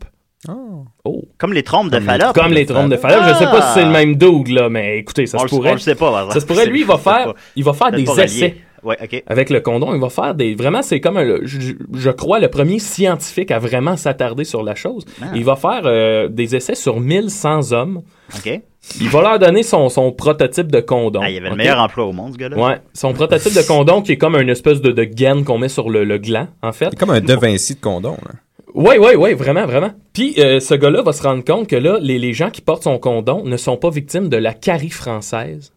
Oh. 0.48 0.84
Oh. 1.04 1.22
Comme 1.38 1.52
les 1.52 1.62
trompes 1.62 1.90
de 1.90 2.00
Fallope. 2.00 2.34
Comme 2.34 2.52
les 2.52 2.66
trompes 2.66 2.90
de 2.90 2.96
Fallop. 2.96 3.22
Je 3.28 3.34
sais 3.38 3.44
pas 3.44 3.62
si 3.62 3.74
c'est 3.74 3.84
le 3.84 3.90
même 3.92 4.16
dude, 4.16 4.48
là, 4.48 4.68
mais 4.68 4.98
écoutez, 4.98 5.26
ça 5.26 5.38
on, 5.38 5.40
se 5.42 5.44
le- 5.46 5.52
on 5.54 5.56
pourrait. 5.58 5.72
le 5.74 5.78
sait 5.78 5.94
pas. 5.94 6.10
par 6.10 6.32
Ça 6.32 6.40
se 6.40 6.44
pourrait. 6.46 6.66
Lui, 6.66 6.80
il 6.80 6.86
va 6.86 6.98
faire, 6.98 7.32
il 7.54 7.62
va 7.64 7.72
faire 7.72 7.92
des 7.92 8.04
relié. 8.04 8.56
Essais. 8.92 9.02
Ouais, 9.02 9.18
OK. 9.18 9.22
Avec 9.26 9.50
le 9.50 9.60
condom, 9.60 9.94
il 9.94 10.00
va 10.00 10.08
faire 10.10 10.34
des. 10.34 10.54
Vraiment, 10.54 10.82
c'est 10.82 11.00
comme, 11.00 11.16
un- 11.16 11.38
je, 11.42 11.72
je 11.92 12.10
crois, 12.10 12.38
le 12.38 12.48
premier 12.48 12.78
scientifique 12.78 13.50
à 13.50 13.58
vraiment 13.58 13.96
s'attarder 13.96 14.44
sur 14.44 14.62
la 14.62 14.74
chose. 14.74 15.04
Ah. 15.22 15.26
Il 15.34 15.44
va 15.44 15.56
faire 15.56 15.82
euh, 15.84 16.28
des 16.28 16.56
essais 16.56 16.74
sur 16.74 17.00
1100 17.00 17.72
hommes. 17.72 18.02
OK. 18.36 18.60
Il 19.00 19.08
va 19.08 19.22
leur 19.22 19.38
donner 19.38 19.62
son, 19.62 19.88
son 19.88 20.12
prototype 20.12 20.70
de 20.70 20.80
condom. 20.80 21.20
Ah, 21.22 21.30
il 21.30 21.34
y 21.34 21.38
avait 21.38 21.48
le 21.50 21.56
meilleur 21.56 21.78
emploi 21.80 22.04
au 22.04 22.12
monde, 22.12 22.32
ce 22.34 22.38
gars-là. 22.38 22.56
Ouais, 22.58 22.80
son 22.92 23.14
prototype 23.14 23.54
de 23.54 23.66
condom 23.66 24.02
qui 24.02 24.12
est 24.12 24.18
comme 24.18 24.36
une 24.36 24.50
espèce 24.50 24.82
de, 24.82 24.92
de 24.92 25.04
gaine 25.04 25.44
qu'on 25.44 25.56
met 25.58 25.70
sur 25.70 25.88
le, 25.88 26.04
le 26.04 26.18
gland, 26.18 26.48
en 26.62 26.72
fait. 26.72 26.88
C'est 26.90 26.98
comme 26.98 27.10
un 27.10 27.20
De 27.22 27.34
Vinci 27.34 27.76
de 27.76 27.80
condom. 27.80 28.16
Là. 28.26 28.32
Ouais, 28.74 28.98
ouais, 28.98 29.14
ouais, 29.14 29.34
vraiment, 29.34 29.66
vraiment. 29.66 29.92
Puis 30.12 30.34
euh, 30.38 30.58
ce 30.60 30.74
gars-là 30.74 31.00
va 31.02 31.12
se 31.12 31.22
rendre 31.22 31.44
compte 31.44 31.68
que 31.68 31.76
là, 31.76 31.98
les, 32.00 32.18
les 32.18 32.32
gens 32.32 32.50
qui 32.50 32.60
portent 32.60 32.82
son 32.82 32.98
condom 32.98 33.44
ne 33.44 33.56
sont 33.56 33.76
pas 33.76 33.88
victimes 33.88 34.28
de 34.28 34.36
la 34.36 34.52
carie 34.52 34.90
française, 34.90 35.72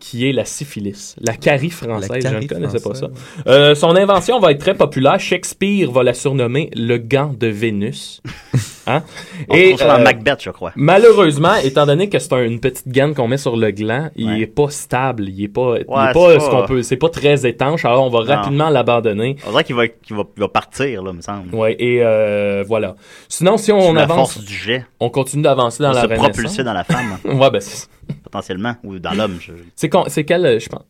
qui 0.00 0.28
est 0.28 0.32
la 0.32 0.44
syphilis. 0.44 1.14
La 1.20 1.36
carie 1.36 1.70
française, 1.70 2.22
La 2.24 2.32
je 2.32 2.36
ne 2.36 2.46
connaissais 2.46 2.80
pas 2.80 2.94
ça. 2.94 3.08
Euh, 3.46 3.74
son 3.74 3.96
invention 3.96 4.38
va 4.40 4.52
être 4.52 4.60
très 4.60 4.74
populaire. 4.74 5.18
Shakespeare 5.18 5.90
va 5.90 6.02
la 6.02 6.14
surnommer 6.14 6.70
le 6.74 6.98
gant 6.98 7.34
de 7.38 7.46
Vénus. 7.46 8.20
Hein? 8.88 9.02
On 9.48 9.54
trouve 9.56 9.76
ça 9.78 9.86
dans 9.86 10.00
euh, 10.00 10.04
Macbeth, 10.04 10.42
je 10.42 10.50
crois. 10.50 10.72
Malheureusement, 10.76 11.54
étant 11.62 11.84
donné 11.86 12.08
que 12.08 12.18
c'est 12.18 12.32
un- 12.32 12.42
une 12.44 12.58
petite 12.60 12.88
gaine 12.88 13.14
qu'on 13.14 13.28
met 13.28 13.36
sur 13.36 13.56
le 13.56 13.70
gland, 13.70 14.08
il 14.16 14.28
Ouais. 14.28 14.40
est 14.40 14.46
pas 14.46 14.70
stable, 14.70 15.28
il 15.28 15.44
est 15.44 15.48
pas, 15.48 15.74
il 15.76 15.82
est 15.82 15.84
pas, 15.84 16.40
ce 16.40 16.48
qu'on 16.50 16.64
peut, 16.66 16.82
c'est 16.82 16.96
pas 16.96 17.10
très 17.10 17.46
étanche. 17.46 17.84
Alors 17.84 18.04
on 18.04 18.10
va 18.10 18.20
Non. 18.20 18.24
rapidement 18.40 18.68
l'abandonner. 18.70 19.36
On 19.46 19.50
dirait 19.50 19.64
qu'il 19.64 19.74
va, 19.76 19.88
qu'il 19.88 20.16
va, 20.16 20.22
il 20.36 20.40
va 20.40 20.48
partir, 20.48 21.02
là, 21.02 21.12
me 21.12 21.20
semble. 21.20 21.54
Ouais, 21.54 21.76
et 21.78 22.00
euh, 22.02 22.64
voilà. 22.66 22.96
Sinon, 23.28 23.56
si 23.58 23.70
on 23.72 23.94
avance, 23.96 24.34
force 24.34 24.44
du 24.44 24.54
jet. 24.54 24.86
on 25.00 25.10
continue 25.10 25.42
d'avancer 25.42 25.82
dans 25.82 25.90
On 25.90 25.94
la 25.94 26.02
se 26.02 26.06
propulser 26.06 26.64
dans 26.64 26.72
la 26.72 26.84
femme, 26.84 27.18
Ouais, 27.24 27.50
ben 27.50 27.60
c'est 27.60 27.88
potentiellement. 28.22 28.74
Ou 28.84 28.98
dans 28.98 29.12
l'homme. 29.12 29.36
je- 29.40 29.52
c'est 29.76 29.90
c'est 30.08 30.24
quel, 30.24 30.46
euh, 30.46 30.58
je 30.58 30.68
pense? 30.68 30.82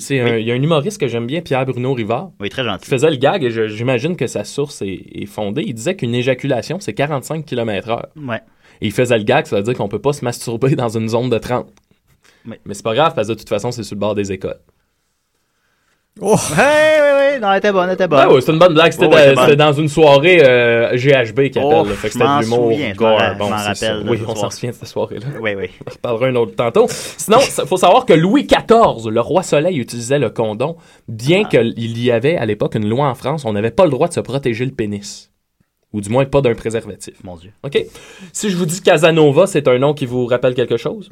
C'est 0.00 0.18
un- 0.20 0.24
Oui. 0.34 0.42
il 0.42 0.48
y 0.48 0.50
a 0.50 0.54
un 0.54 0.62
humoriste 0.62 0.98
que 1.00 1.06
j'aime 1.06 1.26
bien, 1.26 1.40
Pierre 1.42 1.64
Bruno 1.64 1.94
Rivard, 1.94 2.32
Oui, 2.40 2.48
très 2.48 2.62
qui 2.62 2.68
gentil. 2.68 2.88
faisait 2.90 3.10
le 3.10 3.16
gag 3.16 3.44
et 3.44 3.68
j'imagine 3.68 4.16
que 4.16 4.26
sa 4.26 4.42
source 4.44 4.82
est, 4.82 5.00
est 5.14 5.26
fondée. 5.26 5.62
Il 5.64 5.74
disait 5.74 5.94
qu'une 5.94 6.14
éjaculation 6.14 6.80
c'est 6.80 6.92
45 6.94 7.44
km/h. 7.44 8.06
Ouais. 8.16 8.40
Et 8.80 8.86
il 8.86 8.92
faisait 8.92 9.16
le 9.16 9.22
gag, 9.24 9.46
ça 9.46 9.56
veut 9.56 9.62
dire 9.62 9.74
qu'on 9.74 9.88
peut 9.88 10.00
pas 10.00 10.12
se 10.12 10.24
masturber 10.24 10.74
dans 10.74 10.88
une 10.98 11.08
zone 11.08 11.30
de 11.30 11.38
30. 11.38 11.68
Oui. 12.46 12.56
Mais 12.64 12.74
c'est 12.74 12.82
pas 12.82 12.94
grave 12.94 13.14
parce 13.14 13.28
que 13.28 13.32
de 13.34 13.38
toute 13.38 13.48
façon 13.48 13.70
c'est 13.70 13.84
sur 13.84 13.94
le 13.94 14.00
bord 14.00 14.14
des 14.16 14.32
écoles. 14.32 14.58
Oh! 16.20 16.36
Hey, 16.56 17.00
non, 17.40 17.52
elle 17.52 17.58
était 17.58 17.72
bonne, 17.72 17.88
elle 17.88 17.94
était 17.94 18.08
bonne. 18.08 18.20
Ah 18.22 18.32
ouais, 18.32 18.40
c'est 18.40 18.52
une 18.52 18.58
bonne 18.58 18.74
blague. 18.74 18.92
C'était 18.92 19.06
Oh, 19.06 19.14
ouais, 19.14 19.56
dans- 19.56 19.72
une 19.72 19.88
soirée 19.88 20.42
euh, 20.42 20.96
GHB 20.96 21.50
qui 21.50 21.58
Oh, 21.62 21.70
appelle. 21.70 21.90
là. 21.90 21.94
fait 21.96 22.08
que 22.08 22.12
c'était 22.14 22.24
de 22.24 22.42
l'humour 22.42 22.72
gore. 22.96 23.20
Bon, 23.38 23.50
Oui, 24.10 24.18
on 24.26 24.34
s'en 24.34 24.50
souvient 24.50 24.70
de 24.70 24.74
cette 24.76 24.88
soirée-là. 24.88 25.26
Oui, 25.40 25.50
oui. 25.56 25.70
On 25.86 25.90
reparlera 25.90 26.26
un 26.26 26.34
autre 26.36 26.54
tantôt. 26.56 26.86
Sinon, 26.88 27.38
il 27.40 27.66
faut 27.66 27.76
savoir 27.76 28.06
que 28.06 28.12
Louis 28.12 28.44
XIV, 28.46 29.10
le 29.10 29.20
roi 29.20 29.42
Soleil, 29.42 29.78
utilisait 29.78 30.18
le 30.18 30.30
condom, 30.30 30.76
bien 31.08 31.42
Ah. 31.44 31.48
qu'il 31.48 31.98
y 31.98 32.10
avait 32.10 32.36
à 32.36 32.46
l'époque 32.46 32.74
une 32.74 32.88
loi 32.88 33.06
en 33.08 33.14
France, 33.14 33.44
on 33.44 33.52
n'avait 33.52 33.70
pas 33.70 33.84
le 33.84 33.90
droit 33.90 34.08
de 34.08 34.12
se 34.14 34.20
protéger 34.20 34.64
le 34.64 34.72
pénis. 34.72 35.30
Ou 35.92 36.00
du 36.00 36.10
moins 36.10 36.24
pas 36.24 36.40
d'un 36.40 36.54
préservatif. 36.54 37.14
Mon 37.24 37.36
Dieu. 37.36 37.52
OK? 37.64 37.78
Si 38.32 38.50
je 38.50 38.56
vous 38.56 38.66
dis 38.66 38.82
Casanova, 38.82 39.46
c'est 39.46 39.66
un 39.68 39.78
nom 39.78 39.94
qui 39.94 40.04
vous 40.04 40.26
rappelle 40.26 40.54
quelque 40.54 40.76
chose? 40.76 41.08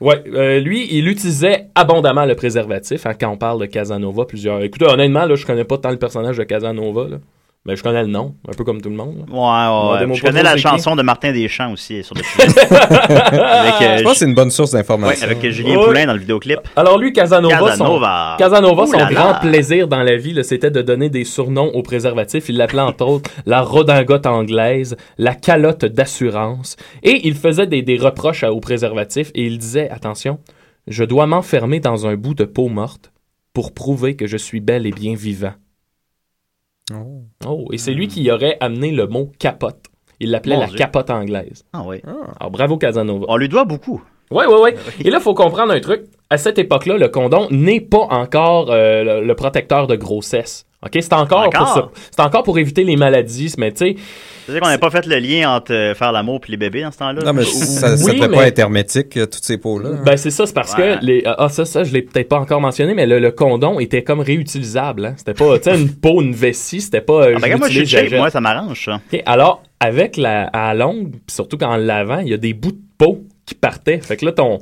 Ouais, 0.00 0.22
euh, 0.34 0.60
lui, 0.60 0.88
il 0.90 1.08
utilisait 1.08 1.68
abondamment 1.74 2.26
le 2.26 2.34
préservatif 2.34 3.06
hein, 3.06 3.14
quand 3.18 3.30
on 3.30 3.36
parle 3.38 3.60
de 3.60 3.66
Casanova. 3.66 4.24
Plusieurs. 4.24 4.62
Écoutez, 4.62 4.86
honnêtement, 4.86 5.24
là, 5.26 5.36
je 5.36 5.46
connais 5.46 5.64
pas 5.64 5.78
tant 5.78 5.90
le 5.90 5.98
personnage 5.98 6.36
de 6.36 6.44
Casanova, 6.44 7.08
là. 7.08 7.18
Mais 7.66 7.76
je 7.76 7.82
connais 7.82 8.02
le 8.02 8.08
nom, 8.08 8.34
un 8.48 8.52
peu 8.52 8.64
comme 8.64 8.80
tout 8.80 8.88
le 8.90 8.94
monde. 8.96 9.16
là. 9.16 9.24
Ouais, 9.34 9.38
ouais, 9.38 9.40
ouais. 9.40 10.00
Demandez-moi 10.00 10.16
Je 10.16 10.22
connais 10.22 10.42
la 10.42 10.54
qui. 10.54 10.60
chanson 10.62 10.94
de 10.96 11.02
Martin 11.02 11.32
Deschamps 11.32 11.72
aussi 11.72 12.02
sur 12.04 12.14
le 12.14 12.22
sujet. 12.22 12.60
avec, 12.70 13.82
euh, 13.82 13.98
Je 13.98 14.02
pense 14.02 14.12
que 14.14 14.18
c'est 14.18 14.24
une 14.26 14.34
bonne 14.34 14.50
source 14.50 14.72
ouais, 14.72 14.78
d'information. 14.80 15.26
avec 15.26 15.44
euh, 15.44 15.50
Julien 15.50 15.76
Ouais. 15.78 15.84
Poulain 15.86 16.06
dans 16.06 16.12
le 16.14 16.20
vidéoclip. 16.20 16.60
Alors 16.76 16.98
lui, 16.98 17.12
Casanova, 17.12 17.56
Casanova. 17.58 18.36
son, 18.38 18.44
Casanova, 18.44 18.84
grand 19.12 19.34
plaisir 19.40 19.88
dans 19.88 20.02
la 20.02 20.16
vie, 20.16 20.38
c'était 20.44 20.70
de 20.70 20.82
donner 20.82 21.08
des 21.10 21.24
surnoms 21.24 21.70
aux 21.74 21.82
préservatifs. 21.82 22.48
Il 22.48 22.56
l'appelait 22.56 22.80
entre 22.82 23.06
autres 23.06 23.30
la 23.46 23.62
redingote 23.62 24.26
anglaise, 24.26 24.96
la 25.18 25.34
calotte 25.34 25.84
d'assurance. 25.84 26.76
Et 27.02 27.26
il 27.26 27.34
faisait 27.34 27.66
des, 27.66 27.82
des 27.82 27.98
reproches 27.98 28.44
à- 28.44 28.52
aux 28.52 28.60
préservatifs 28.60 29.30
et 29.34 29.44
il 29.44 29.58
disait, 29.58 29.90
attention, 29.90 30.38
je 30.86 31.04
dois 31.04 31.26
m'enfermer 31.26 31.80
dans 31.80 32.06
un 32.06 32.14
bout 32.16 32.34
de 32.34 32.44
peau 32.44 32.68
morte 32.68 33.12
pour 33.52 33.72
prouver 33.74 34.16
que 34.16 34.26
je 34.26 34.36
suis 34.36 34.60
bel 34.60 34.86
et 34.86 34.92
bien 34.92 35.14
vivant. 35.14 35.52
Oh. 36.94 37.22
Oh, 37.46 37.68
et 37.72 37.78
c'est 37.78 37.92
lui 37.92 38.08
qui 38.08 38.30
aurait 38.30 38.56
amené 38.60 38.92
le 38.92 39.06
mot 39.06 39.30
capote. 39.38 39.78
Il 40.20 40.30
l'appelait 40.30 40.54
Mon 40.54 40.60
la 40.62 40.66
Dieu. 40.68 40.78
capote 40.78 41.10
anglaise. 41.10 41.64
Ah 41.72 41.82
oui. 41.86 42.00
Alors 42.40 42.50
bravo 42.50 42.78
Casanova. 42.78 43.26
On 43.28 43.36
lui 43.36 43.48
doit 43.48 43.64
beaucoup. 43.64 44.02
Oui, 44.30 44.44
oui, 44.48 44.54
oui. 44.62 44.70
Et 45.04 45.10
là, 45.10 45.18
il 45.18 45.22
faut 45.22 45.34
comprendre 45.34 45.72
un 45.72 45.78
truc. 45.80 46.02
À 46.30 46.38
cette 46.38 46.58
époque-là, 46.58 46.96
le 46.96 47.08
condom 47.08 47.46
n'est 47.50 47.80
pas 47.80 48.06
encore 48.10 48.70
euh, 48.72 49.04
le, 49.20 49.26
le 49.26 49.34
protecteur 49.36 49.86
de 49.86 49.94
grossesse. 49.94 50.66
OK? 50.86 50.98
C'est 51.00 51.12
encore, 51.12 51.50
pour 51.50 51.62
Encore? 51.62 51.92
C'est 51.94 52.42
pour 52.44 52.58
éviter 52.58 52.84
les 52.84 52.96
maladies, 52.96 53.52
mais 53.58 53.72
tu 53.72 53.78
sais, 53.78 53.96
C'est-à-dire 54.46 54.62
qu'on 54.62 54.68
n'a 54.68 54.78
pas 54.78 54.90
fait 54.90 55.06
le 55.06 55.18
lien 55.18 55.50
entre 55.54 55.72
euh, 55.72 55.94
faire 55.94 56.12
l'amour 56.12 56.40
et 56.46 56.50
les 56.52 56.56
bébés 56.56 56.82
dans 56.82 56.90
ce 56.92 56.98
temps-là. 56.98 57.22
Non, 57.24 57.32
mais 57.32 57.44
ça, 57.44 57.96
ça 57.96 58.04
Oui, 58.04 58.14
devrait 58.14 58.28
mais- 58.28 58.36
pas 58.36 58.46
être 58.48 58.58
hermétique, 58.58 59.16
euh, 59.16 59.26
toutes 59.26 59.44
ces 59.44 59.58
peaux-là. 59.58 59.90
ben 60.04 60.16
c'est 60.16 60.30
ça, 60.30 60.46
c'est 60.46 60.52
parce 60.54 60.74
Ouais. 60.76 60.98
que 61.00 61.04
les 61.04 61.22
ah 61.26 61.48
ça 61.48 61.64
ça 61.64 61.84
je 61.84 61.92
l'ai 61.92 62.02
peut-être 62.02 62.28
pas 62.28 62.38
encore 62.38 62.60
mentionné 62.60 62.94
mais 62.94 63.06
le, 63.06 63.18
le 63.18 63.30
condom 63.32 63.80
était 63.80 64.02
comme 64.02 64.20
réutilisable 64.20 65.06
hein. 65.06 65.14
C'était 65.16 65.34
pas 65.34 65.58
tu 65.58 65.64
sais 65.70 65.76
une 65.78 65.90
peau 65.92 66.22
une 66.22 66.32
vessie, 66.34 66.80
c'était 66.80 67.00
pas 67.00 67.14
euh, 67.26 67.32
Ah, 67.36 67.38
ben, 67.38 67.42
regarde, 67.42 67.60
moi, 67.60 67.68
je 67.68 67.78
suis 67.78 67.86
shape, 67.86 68.12
moi, 68.12 68.30
ça 68.30 68.40
m'arrange, 68.40 68.84
ça. 68.84 69.00
OK, 69.12 69.22
alors 69.26 69.62
avec 69.80 70.16
la 70.16 70.44
à 70.52 70.74
longue, 70.74 71.10
pis 71.26 71.34
surtout 71.34 71.58
qu'en 71.58 71.76
le 71.76 71.84
lavant, 71.84 72.18
il 72.20 72.28
y 72.28 72.34
a 72.34 72.38
des 72.38 72.54
bouts 72.54 72.72
de 72.72 72.78
peau 72.98 73.24
qui 73.44 73.54
partaient. 73.54 73.98
Fait 74.00 74.16
que 74.16 74.24
là 74.24 74.32
ton 74.32 74.58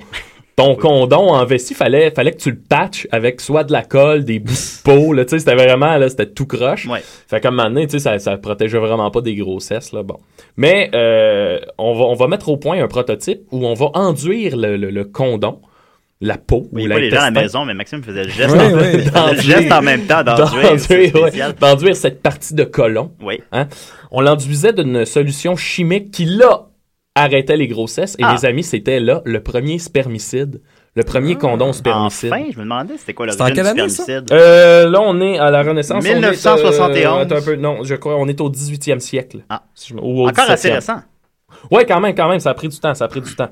ton 0.57 0.77
condom 0.77 1.31
en 1.31 1.45
vessie, 1.45 1.75
fallait 1.75 2.11
fallait 2.13 2.31
que 2.33 2.39
tu 2.39 2.51
le 2.51 2.57
patches 2.59 3.09
avec 3.11 3.41
soit 3.41 3.65
de 3.65 3.73
la 3.73 3.83
colle, 3.83 4.25
des 4.25 4.39
bouts 4.39 4.53
de 4.53 4.83
peau, 4.85 5.13
là, 5.13 5.25
tu 5.25 5.31
sais, 5.31 5.39
c'était 5.41 5.57
vraiment 5.57 5.97
là, 5.97 6.09
c'était 6.09 6.27
tout 6.27 6.47
croche. 6.47 6.87
Ouais. 6.87 7.03
Fait 7.29 7.41
comme 7.41 7.57
maintenant, 7.57 7.83
tu 7.83 7.91
sais, 7.91 7.99
ça, 7.99 8.19
ça 8.19 8.37
protégeait 8.37 8.79
vraiment 8.79 9.11
pas 9.11 9.21
des 9.21 9.35
grossesses, 9.35 9.93
là, 9.93 10.03
bon. 10.03 10.19
Mais 10.57 10.91
euh, 10.95 11.59
on, 11.79 11.95
va, 11.95 12.05
on 12.05 12.15
va 12.15 12.29
mettre 12.29 12.49
au 12.49 12.57
point 12.57 12.81
un 12.83 12.87
prototype 12.87 13.41
où 13.51 13.67
on 13.67 13.75
va 13.75 13.87
enduire 13.95 14.57
le, 14.57 14.77
le, 14.77 14.91
le 14.91 15.05
condom, 15.05 15.61
la 16.21 16.39
peau 16.39 16.69
Oui, 16.73 16.87
ou 16.87 16.89
pas 16.89 17.01
les 17.01 17.11
gens 17.11 17.21
à 17.23 17.31
la 17.31 17.43
maison, 17.43 17.65
mais 17.65 17.75
Maxime 17.75 18.03
faisait 18.05 18.23
le 18.23 18.31
geste, 18.31 18.55
Oui, 18.55 18.61
en, 18.61 18.77
oui. 18.77 19.03
faisait 19.03 19.35
le 19.35 19.41
geste 19.41 19.73
en 19.73 19.83
même 19.83 20.07
temps 20.07 20.23
d'enduire. 20.23 21.55
D'enduire, 21.61 21.97
cette 21.97 22.23
partie 22.23 22.55
de 22.55 22.63
colon. 22.65 23.11
Oui. 23.21 23.43
On 24.13 24.21
l'enduisait 24.21 24.73
d'une 24.73 25.05
solution 25.05 25.57
chimique 25.57 26.13
qui, 26.13 26.25
là, 26.27 26.69
arrêtait 27.15 27.57
les 27.57 27.69
grossesses. 27.69 28.17
Et 28.19 28.25
Ah. 28.25 28.35
les 28.35 28.45
amis, 28.45 28.63
c'était 28.63 29.01
là 29.01 29.23
le 29.25 29.43
premier 29.43 29.79
spermicide, 29.79 30.61
le 30.97 31.03
premier 31.05 31.37
condom 31.37 31.73
spermicide. 31.73 32.33
Enfin, 32.33 32.45
je 32.53 32.59
me 32.59 32.63
demandais 32.65 32.95
c'était 32.97 33.15
quoi 33.15 33.27
l'origine 33.27 33.47
du 33.47 33.53
quelle 33.53 33.67
année, 33.67 33.89
ça? 33.89 34.03
spermicide? 34.03 34.33
Euh, 34.33 34.89
là, 34.91 35.01
on 35.01 35.21
est 35.21 35.39
à 35.39 35.51
la 35.51 35.63
Renaissance. 35.63 36.03
on 36.05 36.07
est, 36.07 36.15
1971. 36.15 37.33
euh, 37.33 37.37
un 37.37 37.43
peu, 37.43 37.57
non, 37.57 37.79
je 37.85 37.95
crois, 37.95 38.17
on 38.17 38.27
est 38.29 38.41
au 38.41 38.49
18e 38.51 39.01
siècle. 39.01 39.39
Ah. 39.49 39.63
Si 39.75 39.89
je 39.91 39.95
me- 39.95 40.01
ou 40.03 40.23
au 40.25 40.29
Encore 40.29 40.51
assez 40.51 40.69
17e. 40.69 40.75
récent. 40.75 41.03
Ouais, 41.71 41.87
quand 41.87 42.01
même, 42.01 42.15
quand 42.15 42.29
même, 42.29 42.41
ça 42.41 42.51
a 42.51 42.55
pris 42.55 42.69
du 42.69 42.79
temps, 42.79 42.95
ça 42.95 43.05
a 43.05 43.09
pris 43.09 43.21
du 43.21 43.35
temps. 43.37 43.49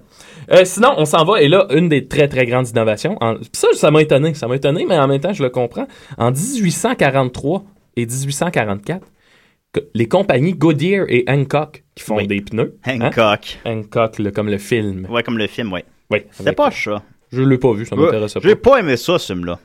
Euh, 0.50 0.64
sinon, 0.64 0.92
on 0.98 1.04
s'en 1.04 1.24
va, 1.24 1.40
et 1.40 1.48
là, 1.48 1.66
une 1.70 1.88
des 1.88 2.08
très, 2.08 2.26
très 2.28 2.44
grandes 2.46 2.68
innovations, 2.68 3.16
en- 3.20 3.36
ça, 3.52 3.68
ça 3.74 3.90
m'a 3.92 4.02
étonné, 4.02 4.34
ça 4.34 4.48
m'a 4.48 4.56
étonné, 4.56 4.84
mais 4.86 4.98
en 4.98 5.06
même 5.06 5.20
temps, 5.20 5.32
je 5.32 5.42
le 5.42 5.50
comprends. 5.50 5.86
En 6.18 6.30
1843 6.32 7.62
et 7.96 8.04
1844, 8.06 9.00
que- 9.00 9.06
les 9.94 10.06
compagnies 10.08 10.52
Goodyear 10.54 11.06
et 11.08 11.24
Hancock, 11.28 11.82
qui 11.94 12.04
font 12.04 12.16
Oui. 12.16 12.26
des 12.26 12.40
pneus, 12.40 12.76
hein? 12.84 12.98
Hancock. 13.00 13.58
Hancock, 13.64 14.18
le- 14.18 14.30
comme 14.30 14.48
le 14.48 14.58
film. 14.58 15.06
Ouais, 15.10 15.22
comme 15.22 15.38
le 15.38 15.46
film, 15.46 15.72
ouais. 15.72 15.84
Oui, 16.10 16.20
C'était 16.30 16.48
avec- 16.48 16.56
pas 16.58 16.70
ça. 16.70 17.02
Je 17.32 17.40
l'ai 17.42 17.56
pas 17.58 17.72
vu, 17.72 17.86
ça 17.86 17.96
m'intéresse 17.96 18.34
pas. 18.34 18.40
J'ai 18.42 18.56
pas 18.56 18.78
aimé 18.80 18.96
ça, 18.98 19.18
ce 19.18 19.32
film-là. 19.32 19.58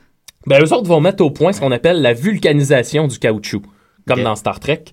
Ben, 0.46 0.62
eux 0.64 0.72
autres 0.72 0.88
vont 0.88 1.00
mettre 1.00 1.22
au 1.22 1.30
point 1.30 1.52
ce 1.52 1.60
qu'on 1.60 1.72
appelle 1.72 2.00
la 2.00 2.14
vulcanisation 2.14 3.06
du 3.06 3.18
caoutchouc, 3.18 3.62
comme 4.06 4.22
dans 4.22 4.36
Star 4.36 4.58
Trek. 4.60 4.84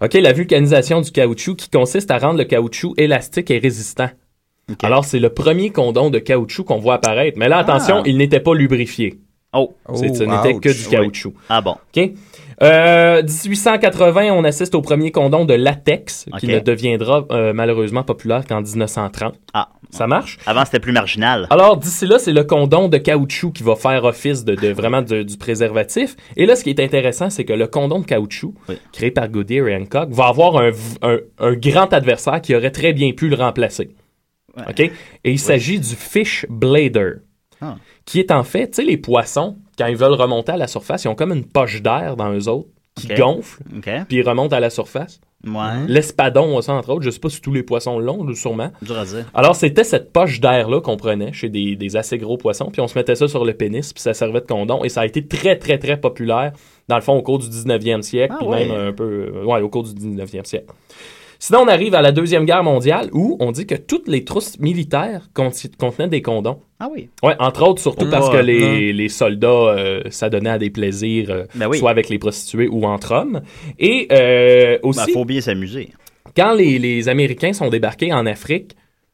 OK, 0.00 0.14
la 0.14 0.32
vulcanisation 0.32 1.00
du 1.00 1.10
caoutchouc 1.10 1.56
qui 1.56 1.70
consiste 1.70 2.10
à 2.12 2.18
rendre 2.18 2.38
le 2.38 2.44
caoutchouc 2.44 2.94
élastique 2.96 3.50
et 3.50 3.58
résistant. 3.58 4.10
Alors, 4.82 5.04
c'est 5.04 5.18
le 5.18 5.30
premier 5.30 5.70
condom 5.70 6.10
de 6.10 6.18
caoutchouc 6.20 6.64
qu'on 6.64 6.78
voit 6.78 6.94
apparaître. 6.94 7.38
Mais 7.38 7.48
là, 7.48 7.58
attention, 7.58 7.96
Ah. 8.00 8.02
il 8.06 8.18
n'était 8.18 8.38
pas 8.40 8.54
lubrifié. 8.54 9.18
Oh. 9.54 9.74
C'est- 9.94 10.14
ce 10.14 10.24
Oh, 10.24 10.26
n'était 10.26 10.60
que 10.60 10.68
du 10.68 10.88
caoutchouc. 10.88 11.32
Ah 11.48 11.62
bon. 11.62 11.72
OK? 11.96 12.10
Euh, 12.62 13.22
1880, 13.22 14.32
on 14.32 14.42
assiste 14.44 14.74
au 14.74 14.80
premier 14.82 15.12
condom 15.12 15.44
de 15.44 15.54
latex, 15.54 16.26
qui 16.40 16.48
ne 16.48 16.58
deviendra 16.58 17.24
euh, 17.30 17.52
malheureusement 17.52 18.02
populaire 18.02 18.44
qu'en 18.46 18.60
1930. 18.62 19.34
Ah. 19.54 19.68
Ça 19.90 20.06
marche? 20.06 20.38
Avant, 20.44 20.64
c'était 20.66 20.80
plus 20.80 20.92
marginal. 20.92 21.46
Alors, 21.50 21.76
d'ici 21.78 22.06
là, 22.06 22.18
c'est 22.18 22.32
le 22.32 22.44
condom 22.44 22.88
de 22.88 22.98
caoutchouc 22.98 23.52
qui 23.52 23.62
va 23.62 23.74
faire 23.74 24.04
office 24.04 24.44
de, 24.44 24.54
de 24.54 24.68
vraiment 24.68 25.00
de- 25.00 25.22
du 25.22 25.38
préservatif. 25.38 26.14
Et 26.36 26.44
là, 26.44 26.56
ce 26.56 26.64
qui 26.64 26.68
est 26.70 26.80
intéressant, 26.80 27.30
c'est 27.30 27.44
que 27.46 27.54
le 27.54 27.66
condom 27.68 28.00
de 28.00 28.04
caoutchouc, 28.04 28.52
Oui. 28.68 28.76
créé 28.92 29.10
par 29.10 29.28
Goodyear 29.28 29.66
et 29.68 29.76
Hancock, 29.76 30.10
va 30.10 30.26
avoir 30.26 30.56
un, 30.58 30.70
v- 30.70 30.98
un- 31.02 31.18
un 31.38 31.52
grand 31.54 31.90
adversaire 31.94 32.42
qui 32.42 32.54
aurait 32.54 32.70
très 32.72 32.92
bien 32.92 33.12
pu 33.12 33.28
le 33.28 33.36
remplacer. 33.36 33.90
Ouais. 34.58 34.64
OK? 34.68 34.80
Et 34.80 34.92
il 35.30 35.38
s'agit 35.38 35.78
du 35.80 35.94
fish 35.94 36.44
blader, 36.50 37.12
Ah. 37.62 37.76
qui 38.04 38.18
est 38.20 38.30
en 38.30 38.42
fait, 38.44 38.68
tu 38.72 38.76
sais, 38.76 38.84
les 38.84 38.98
poissons, 38.98 39.56
quand 39.78 39.86
ils 39.86 39.96
veulent 39.96 40.12
remonter 40.14 40.52
à 40.52 40.56
la 40.56 40.66
surface, 40.66 41.04
ils 41.04 41.08
ont 41.08 41.14
comme 41.14 41.32
une 41.32 41.44
poche 41.44 41.80
d'air 41.82 42.16
dans 42.16 42.32
eux 42.32 42.48
autres 42.48 42.68
qui 42.94 43.06
gonfle, 43.14 43.62
puis 44.08 44.18
ils 44.18 44.28
remontent 44.28 44.56
à 44.56 44.58
la 44.60 44.70
surface. 44.70 45.20
Ouais. 45.46 45.86
L'espadon, 45.86 46.60
ça, 46.62 46.72
entre 46.72 46.90
autres, 46.90 47.02
je 47.04 47.10
sais 47.10 47.20
pas 47.20 47.28
si 47.28 47.40
tous 47.40 47.52
les 47.52 47.62
poissons 47.62 48.00
l'ont, 48.00 48.26
sûrement. 48.34 48.72
Dur 48.82 48.98
à 48.98 49.04
dire. 49.04 49.24
Alors, 49.34 49.54
c'était 49.54 49.84
cette 49.84 50.12
poche 50.12 50.40
d'air-là 50.40 50.80
qu'on 50.80 50.96
prenait 50.96 51.32
chez 51.32 51.48
des, 51.48 51.76
des 51.76 51.96
assez 51.96 52.18
gros 52.18 52.36
poissons, 52.36 52.70
puis 52.72 52.80
on 52.80 52.88
se 52.88 52.98
mettait 52.98 53.14
ça 53.14 53.28
sur 53.28 53.44
le 53.44 53.54
pénis, 53.54 53.92
puis 53.92 54.02
ça 54.02 54.14
servait 54.14 54.40
de 54.40 54.46
condom, 54.46 54.82
et 54.82 54.88
ça 54.88 55.02
a 55.02 55.06
été 55.06 55.24
très, 55.24 55.56
très, 55.56 55.78
très 55.78 55.96
populaire, 55.96 56.50
dans 56.88 56.96
le 56.96 57.02
fond, 57.02 57.12
au 57.12 57.22
cours 57.22 57.38
du 57.38 57.46
19e 57.46 58.02
siècle, 58.02 58.34
Ah 58.36 58.38
puis 58.40 58.48
ouais. 58.48 58.66
même 58.66 58.88
un 58.88 58.92
peu... 58.92 59.04
euh, 59.36 59.44
ouais, 59.44 59.60
au 59.60 59.68
cours 59.68 59.84
du 59.84 59.92
19e 59.92 60.44
siècle. 60.44 60.66
Sinon, 61.40 61.60
on 61.60 61.68
arrive 61.68 61.94
à 61.94 62.02
la 62.02 62.10
Deuxième 62.10 62.44
Guerre 62.44 62.64
mondiale, 62.64 63.10
où 63.12 63.36
on 63.38 63.52
dit 63.52 63.64
que 63.66 63.76
toutes 63.76 64.08
les 64.08 64.24
trousses 64.24 64.58
militaires 64.58 65.28
contenaient 65.78 66.08
des 66.08 66.20
condoms. 66.22 66.58
Ah 66.80 66.88
oui. 66.92 67.10
Ouais, 67.22 67.34
entre 67.38 67.62
autres, 67.66 67.80
surtout 67.80 68.06
parce 68.10 68.28
que 68.28 68.36
ouais. 68.36 68.42
les, 68.42 68.92
les 68.92 69.08
soldats, 69.08 69.48
euh, 69.48 70.02
ça 70.10 70.30
donnait 70.30 70.50
à 70.50 70.58
des 70.58 70.70
plaisirs, 70.70 71.30
euh, 71.30 71.44
Ben 71.54 71.68
oui. 71.68 71.78
soit 71.78 71.90
avec 71.90 72.08
les 72.08 72.18
prostituées 72.18 72.66
ou 72.68 72.84
entre 72.86 73.12
hommes. 73.12 73.42
Et 73.78 74.08
euh, 74.10 74.78
aussi 74.82 75.06
Ben, 75.06 75.12
faut 75.12 75.24
bien 75.24 75.40
s'amuser. 75.40 75.90
quand 76.36 76.54
les, 76.54 76.78
les 76.80 77.08
Américains 77.08 77.52
sont 77.52 77.68
débarqués 77.68 78.12
en 78.12 78.26
Afrique, 78.26 78.72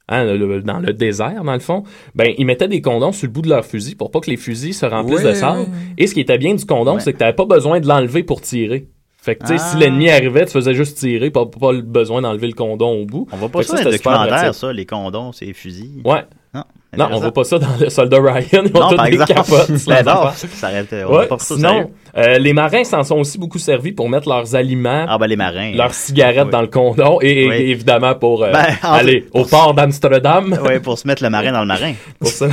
hein, 0.09 0.25
le- 0.25 0.37
le- 0.39 0.63
dans 0.63 0.79
le 0.81 0.95
désert, 0.95 1.45
dans 1.45 1.53
le 1.55 1.59
fond, 1.59 1.85
ben, 2.15 2.33
ils 2.39 2.47
mettaient 2.47 2.69
des 2.69 2.81
condoms 2.81 3.13
sur 3.13 3.27
le 3.27 3.33
bout 3.33 3.43
de 3.43 3.51
leur 3.51 3.67
fusil 3.67 3.97
pour 3.97 4.11
pas 4.11 4.21
que 4.21 4.31
les 4.31 4.37
fusils 4.39 4.73
se 4.75 4.87
remplissent 4.87 5.23
Ouais, 5.25 5.31
de 5.33 5.35
sable. 5.35 5.67
Et 5.99 6.07
ce 6.07 6.15
qui 6.15 6.21
était 6.21 6.39
bien 6.39 6.55
du 6.55 6.65
condom, 6.65 6.95
Ouais. 6.95 7.01
c'est 7.01 7.13
que 7.13 7.19
t'avais 7.19 7.35
pas 7.35 7.47
besoin 7.47 7.81
de 7.81 7.87
l'enlever 7.87 8.23
pour 8.23 8.41
tirer. 8.41 8.87
Fait 9.25 9.37
que, 9.37 9.47
tu 9.47 9.49
sais, 9.49 9.55
Ah. 9.59 9.71
si 9.71 9.77
l'ennemi 9.79 10.11
arrivait, 10.11 10.45
tu 10.45 10.53
faisais 10.53 10.75
juste 10.75 10.99
tirer, 10.99 11.31
pas, 11.31 11.47
pas 11.47 11.73
le 11.73 11.81
besoin 11.81 12.21
d'enlever 12.21 12.47
le 12.47 12.53
condom 12.53 12.91
au 13.03 13.07
bout. 13.07 13.27
On 13.33 13.37
voit 13.39 13.49
pas 13.49 13.61
Fait 13.61 13.69
ça 13.69 13.73
dans 13.77 13.83
ça, 13.85 13.91
les 13.91 13.97
documentaires, 13.97 14.55
ça, 14.55 14.73
les 14.73 14.85
condoms, 14.87 15.33
c'est 15.33 15.47
les 15.47 15.55
fusils. 15.55 16.03
Ouais. 16.05 16.25
Non, 16.53 16.63
Non, 16.97 17.09
on 17.11 17.19
voit 17.21 17.33
pas 17.33 17.43
ça 17.43 17.59
dans 17.59 17.67
le 17.81 17.89
soldat 17.91 18.19
Ryan. 18.21 18.45
Ils 18.53 18.59
ont 18.59 18.81
Non, 18.81 18.89
tous 18.91 18.97
par 18.97 19.07
des 19.07 19.13
exemple. 19.13 19.33
capotes. 19.35 19.71
Ben 19.89 20.05
leurs 20.05 20.25
non, 20.27 20.31
ça 20.33 20.67
arrête. 20.69 20.89
On 20.93 20.97
Ouais, 20.97 21.05
voit 21.07 21.27
pas 21.27 21.39
ça 21.41 21.55
sinon, 21.57 21.91
euh, 22.17 22.39
les 22.39 22.53
marins 22.53 22.85
s'en 22.85 23.03
sont 23.03 23.17
aussi 23.17 23.37
beaucoup 23.39 23.59
servis 23.59 23.91
pour 23.91 24.09
mettre 24.09 24.29
leurs 24.29 24.55
aliments, 24.55 25.05
Ah 25.09 25.19
ben 25.19 25.27
les 25.27 25.35
marins. 25.37 25.73
leurs 25.75 25.93
cigarettes 25.95 26.45
Oui. 26.45 26.51
dans 26.53 26.61
le 26.61 26.69
condom 26.69 27.19
et, 27.23 27.45
et- 27.45 27.49
Oui. 27.49 27.55
évidemment 27.57 28.15
pour 28.15 28.45
euh, 28.45 28.53
Ben, 28.53 28.67
en- 28.85 28.93
aller 28.93 29.27
au 29.33 29.45
port 29.45 29.75
d'Amsterdam. 29.75 30.57
Ouais, 30.65 30.79
pour 30.79 30.97
se 30.99 31.09
mettre 31.09 31.25
le 31.25 31.31
marin 31.31 31.51
dans 31.51 31.63
le 31.63 31.67
marin, 31.67 31.95
Pour 32.21 32.29
ça. 32.29 32.47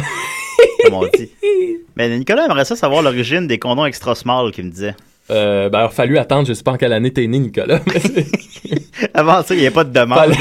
comme 0.86 0.94
on 0.96 1.04
dit. 1.16 1.30
Mais 1.96 2.18
Nicolas 2.18 2.46
aimerait 2.46 2.66
ça 2.66 2.76
savoir 2.76 3.04
l'origine 3.04 3.46
des 3.46 3.60
condoms 3.60 3.86
extra 3.86 4.16
small 4.16 4.52
qu'il 4.52 4.66
me 4.66 4.72
disait. 4.72 4.96
Euh, 5.32 5.70
ben, 5.70 5.80
il 5.80 5.86
a 5.86 5.90
fallu 5.90 6.18
attendre, 6.18 6.48
je 6.48 6.54
sais 6.54 6.64
pas 6.64 6.72
en 6.72 6.78
quelle 6.78 6.94
année 6.94 7.12
t'es 7.12 7.26
né, 7.28 7.40
Nicolas. 7.40 7.80
Avant 9.14 9.42
ça, 9.44 9.54
il 9.54 9.60
n'y 9.62 9.66
avait 9.68 9.74
pas 9.74 9.84
de 9.84 9.94
demande. 9.94 10.18
Fallait- 10.20 10.36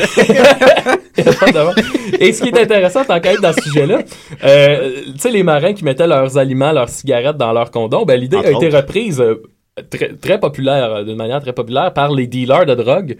Il 1.18 1.24
y 1.24 1.29
a 1.29 1.35
pas 1.35 1.50
de- 1.53 2.20
Et 2.22 2.33
ce 2.33 2.42
qui 2.42 2.48
est 2.48 2.59
intéressant, 2.59 3.05
tant 3.05 3.20
qu'à 3.20 3.33
être 3.33 3.40
dans 3.42 3.53
ce 3.53 3.62
sujet-là, 3.62 4.00
euh, 4.44 4.90
tu 5.12 5.18
sais, 5.18 5.31
les 5.31 5.42
marins 5.42 5.72
qui 5.72 5.85
mettaient 5.85 6.07
leurs 6.07 6.38
aliments, 6.38 6.72
leurs 6.72 6.88
cigarettes 6.88 7.37
dans 7.37 7.53
leurs 7.53 7.70
condoms, 7.70 8.05
ben, 8.05 8.18
l'idée 8.18 8.37
a 8.37 8.40
été 8.50 8.55
autres. 8.66 8.76
reprise 8.76 9.20
euh, 9.20 9.42
très, 9.90 10.12
très 10.14 10.38
populaire, 10.40 10.92
euh, 10.96 11.05
d'une 11.05 11.16
manière 11.16 11.40
très 11.40 11.53
populaire, 11.53 11.92
par 11.92 12.12
les 12.12 12.26
dealers 12.26 12.66
de 12.66 12.74
drogue. 12.74 13.16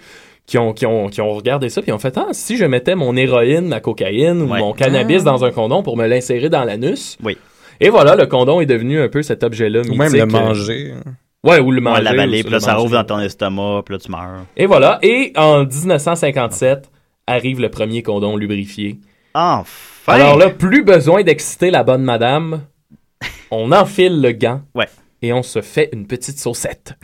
Qui 0.47 0.59
ont, 0.59 0.73
qui, 0.73 0.85
ont, 0.85 1.09
qui 1.09 1.21
ont 1.21 1.31
regardé 1.33 1.69
ça 1.69 1.81
puis 1.81 1.93
ont 1.93 1.99
fait 2.01 2.17
ah 2.19 2.27
si 2.33 2.57
je 2.57 2.65
mettais 2.65 2.97
mon 2.97 3.15
héroïne 3.17 3.69
ma 3.69 3.79
cocaïne 3.79 4.43
ou 4.43 4.51
Ouais. 4.51 4.59
mon 4.59 4.73
cannabis 4.73 5.23
dans 5.23 5.45
un 5.45 5.53
condom 5.53 5.85
pour 5.85 5.97
me 5.97 6.09
l'insérer 6.09 6.49
dans 6.49 6.65
l'anus 6.65 7.17
Oui. 7.23 7.37
et 7.79 7.89
voilà 7.89 8.17
le 8.17 8.27
condom 8.27 8.61
est 8.61 8.67
devenu 8.67 9.01
un 9.01 9.09
peu 9.09 9.23
cet 9.23 9.45
objet 9.45 9.69
là 9.69 9.83
Ou 9.89 9.95
même 9.95 10.13
le 10.13 10.27
manger. 10.27 10.95
Ouais, 11.42 11.59
ou 11.59 11.70
le 11.70 11.79
Ouais, 11.79 11.83
manger. 11.83 12.03
l'avaler, 12.03 12.40
ou 12.40 12.44
puis 12.44 12.53
là, 12.53 12.61
ça 12.61 12.74
rouvre 12.74 12.92
dans 12.92 13.05
ton 13.05 13.18
estomac, 13.20 13.83
puis 13.87 13.94
là, 13.94 13.98
tu 13.98 14.11
meurs. 14.11 14.44
Et 14.57 14.66
voilà. 14.66 14.98
Et 15.03 15.33
en 15.37 15.64
1957, 15.64 16.90
arrive 17.26 17.61
le 17.61 17.70
premier 17.70 18.03
condom 18.03 18.37
lubrifié. 18.37 18.98
Enfin! 19.35 19.64
Alors 20.12 20.37
là, 20.37 20.50
plus 20.50 20.83
besoin 20.85 21.22
d'exciter 21.22 21.70
la 21.70 21.83
bonne 21.83 22.03
madame. 22.03 22.62
On 23.50 23.72
enfile 23.72 24.20
le 24.20 24.33
gant. 24.33 24.61
Ouais. 24.74 24.88
Et 25.22 25.33
on 25.33 25.42
se 25.42 25.61
fait 25.62 25.88
une 25.92 26.07
petite 26.07 26.38
saucette. 26.38 26.94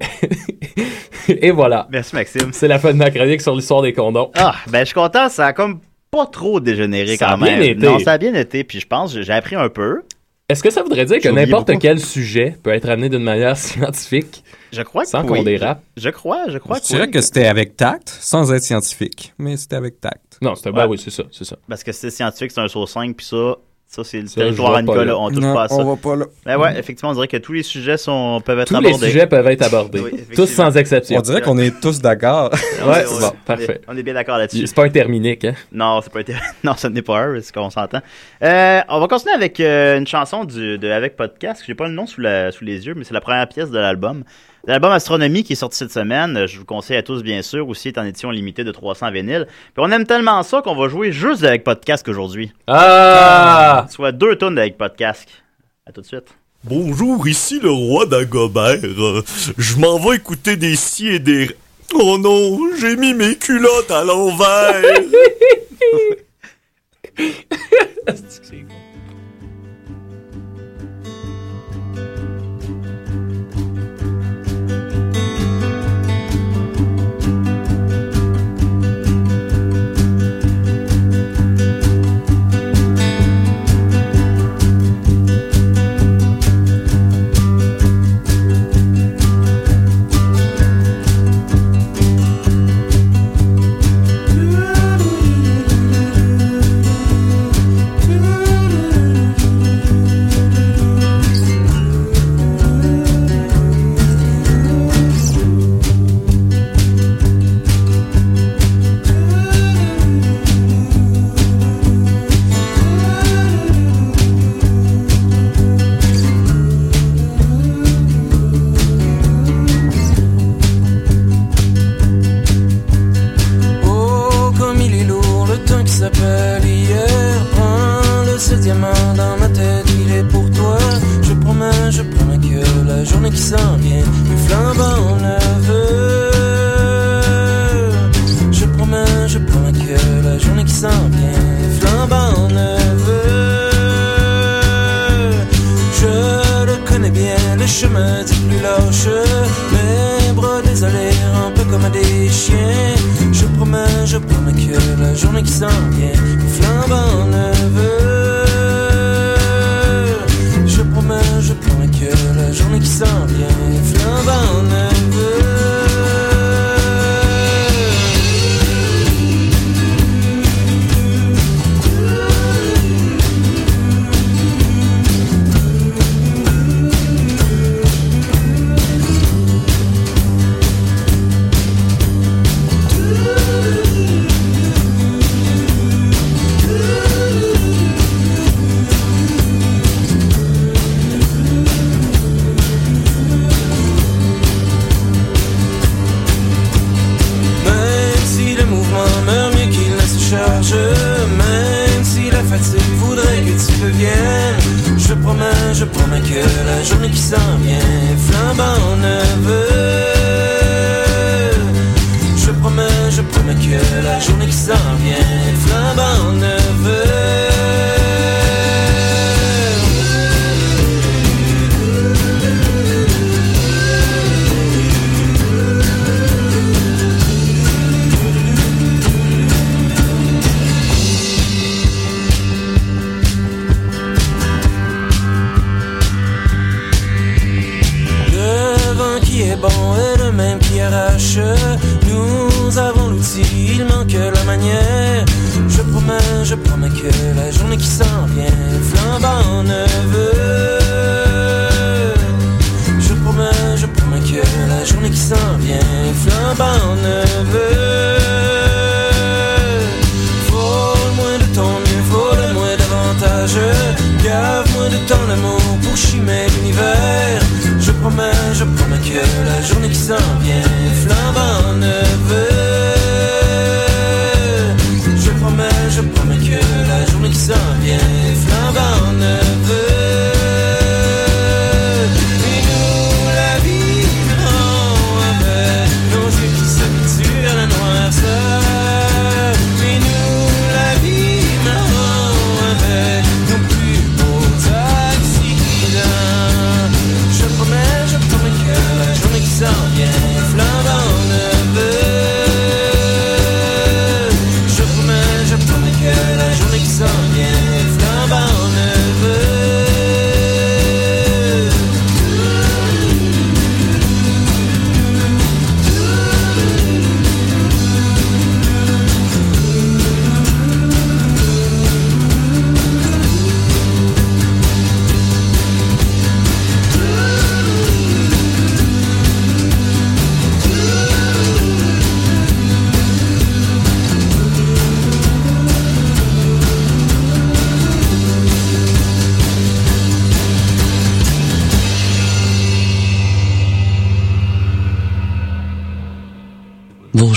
et 1.28 1.50
voilà. 1.50 1.86
Merci, 1.90 2.14
Maxime. 2.14 2.52
C'est 2.52 2.68
la 2.68 2.78
fin 2.78 2.92
de 2.92 2.98
ma 2.98 3.10
chronique 3.10 3.40
sur 3.40 3.54
l'histoire 3.54 3.82
des 3.82 3.92
condoms. 3.92 4.30
Ah, 4.36 4.54
ben, 4.68 4.80
je 4.80 4.86
suis 4.86 4.94
content, 4.94 5.28
ça 5.28 5.46
a 5.46 5.52
comme 5.52 5.80
pas 6.10 6.26
trop 6.26 6.60
dégénéré 6.60 7.16
Ça 7.16 7.26
quand 7.26 7.32
a 7.32 7.36
bien 7.36 7.58
même. 7.58 7.62
été. 7.62 7.74
Non, 7.86 7.98
ça 7.98 8.12
a 8.12 8.18
bien 8.18 8.34
été, 8.34 8.64
puis 8.64 8.80
je 8.80 8.86
pense, 8.86 9.18
j'ai 9.18 9.32
appris 9.32 9.56
un 9.56 9.68
peu. 9.68 10.02
Est-ce 10.50 10.62
que 10.62 10.70
ça 10.70 10.82
voudrait 10.82 11.04
dire 11.04 11.20
que 11.20 11.28
n'importe 11.28 11.78
quel 11.78 12.00
sujet 12.00 12.56
peut 12.62 12.70
être 12.70 12.88
amené 12.88 13.10
d'une 13.10 13.22
manière 13.22 13.54
scientifique 13.58 14.42
Je 14.72 14.80
crois 14.80 15.02
que 15.04 15.10
sans 15.10 15.20
oui. 15.22 15.28
qu'on 15.28 15.42
dérape? 15.42 15.82
Je 15.98 16.08
crois, 16.08 16.44
je 16.48 16.56
crois 16.56 16.76
Je 16.78 16.80
que 16.82 16.86
dirais 16.86 17.02
oui. 17.04 17.10
que 17.10 17.20
c'était 17.20 17.46
avec 17.46 17.76
tact, 17.76 18.08
sans 18.08 18.50
être 18.52 18.62
scientifique, 18.62 19.34
mais 19.36 19.58
c'était 19.58 19.76
avec 19.76 20.00
tact. 20.00 20.38
Non, 20.40 20.54
c'était 20.54 20.70
Ouais. 20.70 20.76
ben 20.76 20.86
oui, 20.88 20.96
c'est 20.98 21.10
ça, 21.10 21.24
c'est 21.32 21.44
ça. 21.44 21.56
Parce 21.68 21.84
que 21.84 21.92
c'est 21.92 22.08
scientifique, 22.10 22.50
c'est 22.52 22.62
un 22.62 22.68
saut 22.68 22.86
5, 22.86 23.14
puis 23.14 23.26
ça, 23.26 23.56
ça 23.90 24.04
c'est 24.04 24.20
le 24.20 24.26
Ça, 24.26 24.42
territoire 24.42 24.82
là. 24.82 25.18
On 25.18 25.30
touche 25.30 25.38
Non, 25.42 25.54
pas 25.54 25.62
à 25.64 25.68
ça. 25.68 25.76
on 25.76 25.84
va 25.84 25.96
pas 25.96 26.14
là. 26.14 26.26
Ben 26.44 26.58
ouais, 26.58 26.78
effectivement, 26.78 27.10
on 27.10 27.14
dirait 27.14 27.26
que 27.26 27.38
tous 27.38 27.54
les 27.54 27.62
sujets 27.62 27.96
sont, 27.96 28.40
peuvent 28.44 28.58
être 28.60 28.68
Tous 28.68 28.80
les 28.80 28.88
abordés. 28.88 29.06
sujets 29.06 29.26
peuvent 29.26 29.46
être 29.48 29.62
abordés. 29.62 30.00
Oui, 30.00 30.10
Tous 30.36 30.46
sans 30.46 30.76
exception. 30.76 31.18
On 31.18 31.22
dirait 31.22 31.40
qu'on 31.40 31.56
est 31.56 31.80
tous 31.80 31.98
d'accord. 32.00 32.50
On 32.84 32.88
Ouais, 32.90 33.00
est- 33.00 33.06
c'est 33.06 33.20
bon, 33.20 33.26
on 33.26 33.30
est- 33.30 33.44
parfait. 33.46 33.80
On 33.88 33.96
est 33.96 34.02
bien 34.02 34.12
d'accord 34.14 34.36
là-dessus. 34.36 34.66
C'est 34.66 34.74
pas 34.76 34.84
un 34.84 34.90
terminique, 34.90 35.44
hein? 35.46 35.54
Non, 35.72 36.00
c'est 36.02 36.12
pas 36.12 36.20
été... 36.20 36.34
non, 36.64 36.74
ce 36.76 36.86
n'est 36.88 37.00
pas 37.02 37.18
un, 37.20 37.40
c'est 37.40 37.54
qu'on 37.54 37.70
s'entend. 37.70 38.00
Euh, 38.42 38.80
on 38.90 39.00
va 39.00 39.08
continuer 39.08 39.34
avec 39.34 39.58
euh, 39.58 39.96
une 39.98 40.06
chanson 40.06 40.44
du, 40.44 40.76
de 40.78 40.90
Avec 40.90 41.16
Podcast. 41.16 41.62
J'ai 41.66 41.74
pas 41.74 41.88
le 41.88 41.94
nom 41.94 42.06
sous, 42.06 42.20
la, 42.20 42.52
sous 42.52 42.64
les 42.64 42.86
yeux, 42.86 42.92
mais 42.94 43.04
c'est 43.04 43.14
la 43.14 43.22
première 43.22 43.48
pièce 43.48 43.70
de 43.70 43.78
l'album. 43.78 44.22
L'album 44.66 44.92
Astronomie 44.92 45.44
qui 45.44 45.52
est 45.54 45.56
sorti 45.56 45.78
cette 45.78 45.92
semaine. 45.92 46.36
Euh, 46.36 46.46
Je 46.46 46.58
vous 46.58 46.64
conseille 46.64 46.96
à 46.96 47.02
tous, 47.02 47.22
bien 47.22 47.42
sûr. 47.42 47.68
Aussi, 47.68 47.88
est 47.88 47.98
en 47.98 48.04
édition 48.04 48.30
limitée 48.30 48.64
de 48.64 48.72
300 48.72 49.10
vinyles. 49.12 49.46
Puis 49.46 49.72
on 49.78 49.90
aime 49.90 50.04
tellement 50.06 50.42
ça 50.42 50.60
qu'on 50.62 50.74
va 50.74 50.88
jouer 50.88 51.12
juste 51.12 51.44
avec 51.44 51.64
Podcast 51.64 52.06
aujourd'hui. 52.08 52.52
Ah! 52.66 53.86
Soit 53.90 54.12
deux 54.12 54.36
tonnes 54.36 54.58
avec 54.58 54.76
Podcast. 54.76 55.28
À 55.86 55.92
tout 55.92 56.00
de 56.02 56.06
suite. 56.06 56.26
Bonjour, 56.64 57.26
ici 57.28 57.60
le 57.62 57.70
roi 57.70 58.04
d'Agobert. 58.04 58.80
Je 59.56 59.76
m'en 59.78 59.98
vais 59.98 60.16
écouter 60.16 60.56
des 60.56 60.74
si 60.74 61.06
et 61.08 61.18
des... 61.20 61.50
Oh 61.94 62.18
non, 62.18 62.58
j'ai 62.78 62.96
mis 62.96 63.14
mes 63.14 63.36
culottes 63.36 63.90
à 63.90 64.04
l'envers. 64.04 64.82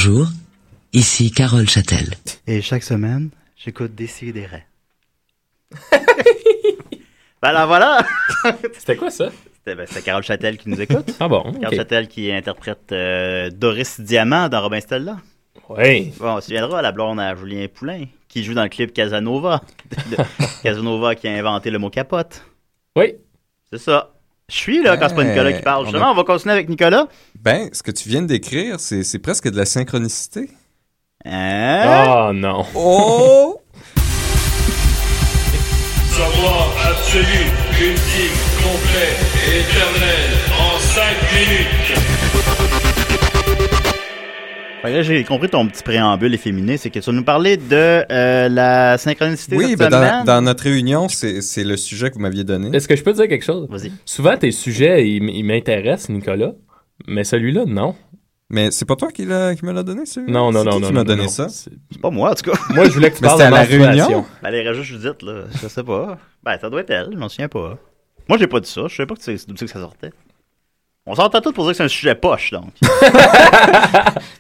Bonjour, 0.04 0.26
ici 0.94 1.30
Carole 1.30 1.70
Châtel. 1.70 2.16
Et 2.48 2.64
chaque 2.64 2.82
semaine, 2.82 3.30
j'écoute 3.56 3.94
Décideret. 3.94 4.66
ben 7.40 7.52
là, 7.52 7.68
voilà! 7.68 8.04
C'était 8.74 8.96
quoi 8.96 9.12
ça? 9.12 9.30
C'était 9.54 9.76
ben, 9.76 9.86
c'était 9.86 10.02
Carole 10.02 10.24
Châtel 10.24 10.58
qui 10.58 10.70
nous 10.70 10.82
écoute. 10.82 11.16
Ah 11.20 11.28
bon? 11.28 11.54
Carole. 11.54 11.78
Châtel 11.78 12.08
qui 12.08 12.32
interprète 12.32 12.92
euh, 12.92 13.52
Doris 13.52 14.02
Diamant 14.02 14.50
dans 14.50 14.64
Robin 14.64 14.80
Stella. 14.80 15.18
Oui. 15.70 16.12
Bon, 16.18 16.34
on 16.34 16.42
se 16.42 16.48
souviendra, 16.48 16.82
la 16.82 16.92
blonde 16.92 17.20
à 17.20 17.36
Julien 17.36 17.68
Poulain, 17.72 18.06
qui 18.28 18.44
joue 18.44 18.56
dans 18.56 18.64
le 18.64 18.70
clip 18.70 18.94
Casanova. 18.94 19.62
Casanova 20.64 21.14
qui 21.14 21.28
a 21.28 21.34
inventé 21.34 21.70
le 21.70 21.78
mot 21.78 21.92
capote. 21.92 22.44
Oui. 22.96 23.18
C'est 23.72 23.78
ça. 23.78 24.16
Je 24.52 24.58
suis 24.58 24.84
là 24.84 24.98
quand 24.98 25.08
c'est 25.08 25.16
pas 25.16 25.24
Nicolas 25.24 25.54
qui 25.54 25.62
parle. 25.62 25.84
on 25.84 25.88
a- 25.88 25.92
Justement, 25.92 26.12
on 26.12 26.16
va 26.16 26.24
continuer 26.26 26.54
avec 26.54 26.68
Nicolas. 26.68 27.08
Ben, 27.42 27.70
ce 27.72 27.82
que 27.82 27.92
tu 27.92 28.10
viens 28.10 28.22
de 28.22 28.28
décrire, 28.28 28.80
c'est 28.82 29.04
c'est 29.04 29.20
presque 29.20 29.50
de 29.50 29.56
la 29.58 29.66
synchronicité. 29.66 30.50
Hein? 31.24 32.28
Oh 32.30 32.34
non. 32.34 32.66
Oh! 32.76 33.62
Savoir 36.12 36.68
absolu, 36.86 37.24
ultime, 37.80 38.38
complet 38.62 39.16
et 39.48 39.60
éternel 39.62 40.30
en 40.60 40.78
5 40.80 41.04
minutes. 41.34 42.91
Là, 44.84 45.04
j'ai 45.04 45.24
compris 45.24 45.48
ton 45.48 45.68
petit 45.68 45.84
préambule 45.84 46.34
efféminé, 46.34 46.76
c'est 46.78 46.90
que 46.90 46.98
tu 47.00 47.06
vas 47.06 47.12
nous 47.16 47.24
parler 47.24 47.56
de 47.56 48.04
euh, 48.12 48.50
la 48.50 48.98
synchronicité 48.98 49.56
Oui, 49.56 49.76
ben, 49.76 49.90
dans, 49.90 50.24
dans 50.24 50.42
notre 50.42 50.64
réunion, 50.64 51.08
c'est 51.08 51.42
c'est 51.42 51.64
le 51.64 51.78
sujet 51.78 52.10
que 52.10 52.16
vous 52.16 52.22
m'aviez 52.22 52.44
donné. 52.44 52.76
Est-ce 52.76 52.88
que 52.88 52.96
je 52.96 53.04
peux 53.04 53.12
te 53.12 53.18
dire 53.18 53.28
quelque 53.28 53.46
chose? 53.46 53.68
Vas-y. 53.70 53.92
Souvent, 54.06 54.36
tes 54.38 54.52
sujets, 54.52 55.08
ils, 55.08 55.24
ils 55.30 55.44
m'intéressent, 55.44 56.10
Nicolas. 56.10 56.54
Mais 57.08 57.24
celui-là, 57.24 57.66
non. 57.68 57.96
Mais 58.50 58.72
c'est 58.72 58.86
pas 58.86 58.96
toi 58.96 59.12
qui, 59.12 59.24
l'a- 59.26 59.56
qui 59.56 59.64
me 59.66 59.72
l'a 59.72 59.84
donné, 59.84 60.06
celui 60.08 60.32
Non, 60.32 60.52
non, 60.52 60.60
C'est 60.64 60.66
non, 60.66 60.72
qui 60.72 60.82
non. 60.82 60.88
qui 60.88 60.94
m'a 60.94 61.00
non, 61.00 61.06
donné 61.06 61.24
non. 61.24 61.30
ça? 61.30 61.48
C'est- 61.50 61.72
pas 62.02 62.10
moi, 62.10 62.32
en 62.32 62.36
tout 62.36 62.50
cas. 62.52 62.58
Moi, 62.74 62.86
je 62.86 62.90
voulais 62.92 63.12
que 63.12 63.16
tu 63.18 63.22
parles 63.22 63.38
de 63.40 63.44
à 63.44 63.50
la 63.52 63.62
réunion? 63.64 64.26
Ben, 64.42 64.50
les 64.50 64.68
rajoutes 64.68 64.84
Judith, 64.84 65.22
là, 65.22 65.44
je 65.62 65.68
sais 65.68 65.84
pas. 65.84 66.18
Ben, 66.44 66.58
ça 66.60 66.70
doit 66.72 66.82
être 66.82 66.90
elle, 66.90 67.10
je 67.14 67.18
m'en 67.18 67.30
souviens 67.30 67.48
pas. 67.48 67.78
Moi, 68.28 68.38
j'ai 68.40 68.48
pas 68.48 68.60
dit 68.60 68.70
ça, 68.70 68.82
je 68.90 68.96
savais 68.96 69.08
pas 69.08 69.16
que 69.16 69.22
d'où 69.22 69.56
c'est 69.58 69.66
que 69.66 69.72
ça 69.72 69.80
sortait. 69.80 70.10
On 71.08 71.16
s'entend 71.16 71.42
tous 71.42 71.52
pour 71.52 71.64
dire 71.64 71.72
que 71.72 71.78
c'est 71.78 71.84
un 71.84 71.88
sujet 71.88 72.14
poche, 72.14 72.52
donc. 72.52 72.70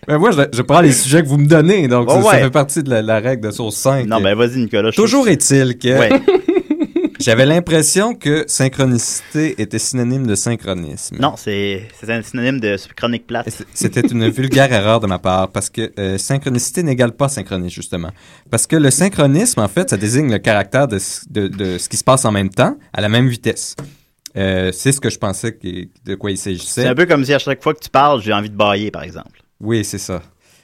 Ben 0.07 0.17
moi, 0.17 0.31
je, 0.31 0.41
je 0.53 0.61
prends 0.61 0.81
les 0.81 0.91
sujets 0.91 1.21
que 1.23 1.27
vous 1.27 1.37
me 1.37 1.47
donnez, 1.47 1.87
donc 1.87 2.07
Oh, 2.11 2.21
ça, 2.23 2.37
fait 2.37 2.49
partie 2.51 2.83
de 2.83 2.89
la, 2.89 3.01
la 3.01 3.19
règle 3.19 3.47
de 3.47 3.51
source 3.51 3.75
5. 3.77 4.05
Non, 4.07 4.19
ben, 4.21 4.35
vas-y, 4.35 4.57
Nicolas. 4.57 4.91
Toujours 4.91 5.27
est-il 5.27 5.77
que 5.77 5.87
Ouais. 5.97 6.09
j'avais 7.19 7.45
l'impression 7.45 8.13
que 8.13 8.43
synchronicité 8.47 9.59
était 9.61 9.79
synonyme 9.79 10.27
de 10.27 10.35
synchronisme. 10.35 11.17
Non, 11.19 11.33
c'est 11.35 11.87
un 12.07 12.21
synonyme 12.21 12.59
de 12.59 12.75
chronique 12.95 13.25
plate. 13.25 13.47
C'était 13.73 14.01
une 14.01 14.29
vulgaire 14.29 14.71
erreur 14.71 14.99
de 14.99 15.07
ma 15.07 15.17
part 15.19 15.49
parce 15.49 15.69
que 15.69 15.91
euh, 15.97 16.17
synchronicité 16.19 16.83
n'égale 16.83 17.13
pas 17.13 17.29
synchronisme 17.29 17.73
justement. 17.75 18.09
Parce 18.49 18.67
que 18.67 18.75
le 18.75 18.91
synchronisme 18.91 19.61
en 19.61 19.67
fait, 19.67 19.89
ça 19.89 19.97
désigne 19.97 20.31
le 20.31 20.39
caractère 20.39 20.87
de, 20.87 20.97
de 21.47 21.77
ce 21.77 21.89
qui 21.89 21.97
se 21.97 22.03
passe 22.03 22.25
en 22.25 22.31
même 22.31 22.49
temps 22.49 22.75
à 22.93 23.01
la 23.01 23.09
même 23.09 23.27
vitesse. 23.27 23.75
Euh, 24.37 24.71
c'est 24.71 24.91
ce 24.91 25.01
que 25.01 25.09
je 25.09 25.17
pensais 25.19 25.53
que- 25.53 25.87
de 26.05 26.15
quoi 26.15 26.31
il 26.31 26.37
s'agissait. 26.37 26.83
C'est 26.83 26.87
un 26.87 26.95
peu 26.95 27.05
comme 27.05 27.25
si 27.25 27.33
à 27.33 27.39
chaque 27.39 27.61
fois 27.61 27.73
que 27.73 27.79
tu 27.81 27.89
parles, 27.89 28.21
j'ai 28.21 28.33
envie 28.33 28.49
de 28.49 28.55
bailler, 28.55 28.91
par 28.91 29.03
exemple. 29.03 29.41
Oui, 29.59 29.83
c'est 29.83 29.97
ça. 29.97 30.21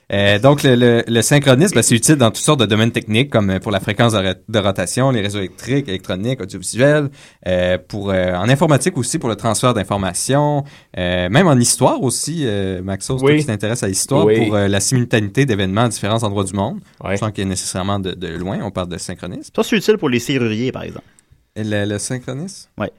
Euh, 0.09 0.39
donc, 0.39 0.63
le, 0.63 0.75
le, 0.75 1.03
le 1.05 1.21
synchronisme, 1.21 1.75
ben, 1.75 1.81
c'est 1.81 1.93
utile 1.93 2.15
dans 2.15 2.31
toutes 2.31 2.37
sortes 2.37 2.61
de 2.61 2.65
domaines 2.65 2.93
techniques, 2.93 3.29
comme 3.29 3.49
euh, 3.49 3.59
pour 3.59 3.73
la 3.73 3.81
fréquence 3.81 4.13
de, 4.13 4.19
ro- 4.19 4.39
de 4.47 4.59
rotation, 4.59 5.11
les 5.11 5.19
réseaux 5.19 5.39
électriques, 5.39 5.89
électroniques, 5.89 6.39
audiovisuels, 6.41 7.09
euh, 7.45 7.77
pour 7.77 8.11
euh, 8.11 8.33
en 8.35 8.47
informatique 8.47 8.97
aussi 8.97 9.19
pour 9.19 9.27
le 9.27 9.35
transfert 9.35 9.73
d'informations, 9.73 10.63
euh, 10.97 11.27
même 11.27 11.45
en 11.47 11.57
histoire 11.57 12.01
aussi, 12.03 12.43
euh, 12.45 12.81
Maxos, 12.81 13.19
toi 13.19 13.31
Oui. 13.31 13.39
qui 13.39 13.47
t'intéresses 13.47 13.83
à 13.83 13.89
l'histoire, 13.89 14.23
Oui. 14.25 14.45
pour 14.45 14.55
euh, 14.55 14.69
la 14.69 14.79
simultanéité 14.79 15.45
d'événements 15.45 15.81
à 15.81 15.89
différents 15.89 16.23
endroits 16.23 16.45
du 16.45 16.53
monde, 16.53 16.79
Ouais. 17.03 17.17
sans 17.17 17.29
qu'il 17.31 17.43
y 17.43 17.47
ait 17.47 17.49
nécessairement 17.49 17.99
de, 17.99 18.11
de 18.11 18.29
loin, 18.29 18.59
on 18.63 18.71
parle 18.71 18.87
de 18.87 18.97
synchronisme. 18.97 19.51
Ça, 19.53 19.61
c'est 19.63 19.75
utile 19.75 19.97
pour 19.97 20.07
les 20.07 20.19
serruriers, 20.19 20.71
par 20.71 20.83
exemple. 20.83 21.05
Le, 21.57 21.83
le 21.85 21.97
synchronisme? 21.99 22.69
Ouais. 22.77 22.91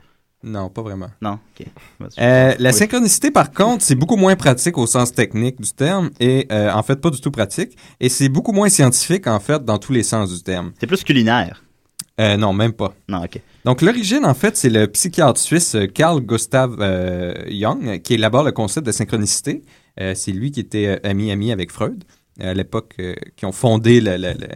Non, 0.44 0.68
pas 0.68 0.82
vraiment. 0.82 1.08
Non, 1.20 1.38
ok. 1.58 1.66
Vas-y. 1.98 2.10
Euh, 2.24 2.54
la 2.58 2.70
Oui. 2.70 2.76
synchronicité, 2.76 3.30
par 3.32 3.50
contre, 3.50 3.82
c'est 3.82 3.96
beaucoup 3.96 4.16
moins 4.16 4.36
pratique 4.36 4.78
au 4.78 4.86
sens 4.86 5.12
technique 5.12 5.60
du 5.60 5.72
terme 5.72 6.10
et 6.20 6.46
euh, 6.52 6.70
en 6.72 6.82
fait 6.84 6.96
pas 7.00 7.10
du 7.10 7.20
tout 7.20 7.32
pratique. 7.32 7.76
Et 7.98 8.08
c'est 8.08 8.28
beaucoup 8.28 8.52
moins 8.52 8.68
scientifique 8.68 9.26
en 9.26 9.40
fait 9.40 9.64
dans 9.64 9.78
tous 9.78 9.92
les 9.92 10.04
sens 10.04 10.32
du 10.32 10.40
terme. 10.42 10.72
C'est 10.78 10.86
plus 10.86 11.02
culinaire. 11.02 11.64
Euh, 12.20 12.36
non, 12.36 12.52
même 12.52 12.72
pas. 12.72 12.94
Non, 13.08 13.24
ok. 13.24 13.40
Donc 13.64 13.82
l'origine 13.82 14.24
en 14.24 14.34
fait 14.34 14.56
c'est 14.56 14.70
le 14.70 14.86
psychiatre 14.86 15.40
suisse 15.40 15.76
Carl 15.94 16.20
Gustav 16.20 16.70
Jung 17.48 18.00
qui 18.02 18.14
élabore 18.14 18.44
le 18.44 18.52
concept 18.52 18.86
de 18.86 18.92
synchronicité. 18.92 19.62
C'est 20.14 20.30
lui 20.32 20.52
qui 20.52 20.60
était 20.60 20.86
euh, 20.86 20.98
ami 21.10 21.32
ami 21.32 21.50
avec 21.50 21.72
Freud 21.72 22.04
à 22.40 22.54
l'époque 22.54 22.94
qui 23.36 23.44
ont 23.44 23.50
fondé 23.52 24.00
la- 24.00 24.16
la- 24.16 24.34
la 24.34 24.46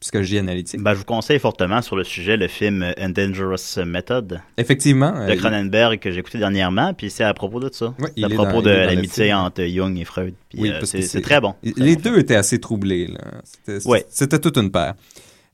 psychologie 0.00 0.38
analytique. 0.38 0.80
Ben, 0.82 0.94
je 0.94 0.98
vous 0.98 1.04
conseille 1.04 1.38
fortement 1.38 1.80
sur 1.80 1.96
le 1.96 2.04
sujet 2.04 2.36
le 2.36 2.48
film 2.48 2.82
euh, 2.82 2.92
Endangerous 3.00 3.84
Method 3.86 4.40
Effectivement. 4.58 5.12
de 5.12 5.32
euh, 5.32 5.36
Cronenberg 5.36 5.98
que 6.00 6.10
j'ai 6.10 6.18
écouté 6.20 6.38
dernièrement, 6.38 6.92
puis 6.94 7.10
c'est 7.10 7.24
à 7.24 7.32
propos 7.34 7.60
de 7.60 7.70
ça. 7.72 7.94
Ouais, 8.00 8.10
c'est 8.16 8.24
à 8.24 8.28
propos 8.28 8.62
dans- 8.62 8.62
de 8.62 8.70
l'amitié 8.70 9.32
entre 9.32 9.64
Jung 9.64 9.96
et 9.98 10.04
Freud. 10.04 10.34
Oui, 10.58 10.70
euh, 10.70 10.80
c'est 10.84 11.20
très 11.20 11.40
bon. 11.40 11.54
Les 11.62 11.94
bon. 11.96 12.02
deux 12.02 12.18
étaient 12.18 12.34
assez 12.36 12.58
troublés. 12.58 13.06
là. 13.06 13.20
C'était 13.44 14.04
c'était 14.08 14.38
toute 14.38 14.56
une 14.58 14.70
paire. 14.70 14.94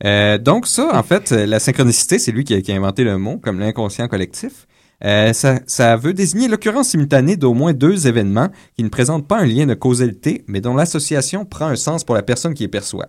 Euh, 0.04 0.38
donc 0.38 0.66
ça, 0.66 0.90
en 0.98 1.02
fait, 1.02 1.30
la 1.30 1.60
synchronicité, 1.60 2.18
c'est 2.18 2.32
lui 2.32 2.42
qui 2.44 2.54
a, 2.54 2.60
qui 2.60 2.72
a 2.72 2.74
inventé 2.74 3.04
le 3.04 3.18
mot, 3.18 3.38
comme 3.38 3.60
l'inconscient 3.60 4.08
collectif. 4.08 4.66
Euh, 5.04 5.32
ça, 5.32 5.58
ça 5.66 5.96
veut 5.96 6.14
désigner 6.14 6.48
l'occurrence 6.48 6.88
simultanée 6.90 7.36
d'au 7.36 7.54
moins 7.54 7.72
deux 7.72 8.06
événements 8.06 8.48
qui 8.76 8.82
ne 8.84 8.88
présentent 8.88 9.26
pas 9.28 9.38
un 9.40 9.46
lien 9.46 9.66
de 9.66 9.74
causalité, 9.74 10.44
mais 10.46 10.60
dont 10.60 10.74
l'association 10.74 11.44
prend 11.44 11.66
un 11.66 11.76
sens 11.76 12.02
pour 12.04 12.14
la 12.14 12.22
personne 12.22 12.54
qui 12.54 12.62
les 12.64 12.68
perçoit. 12.68 13.08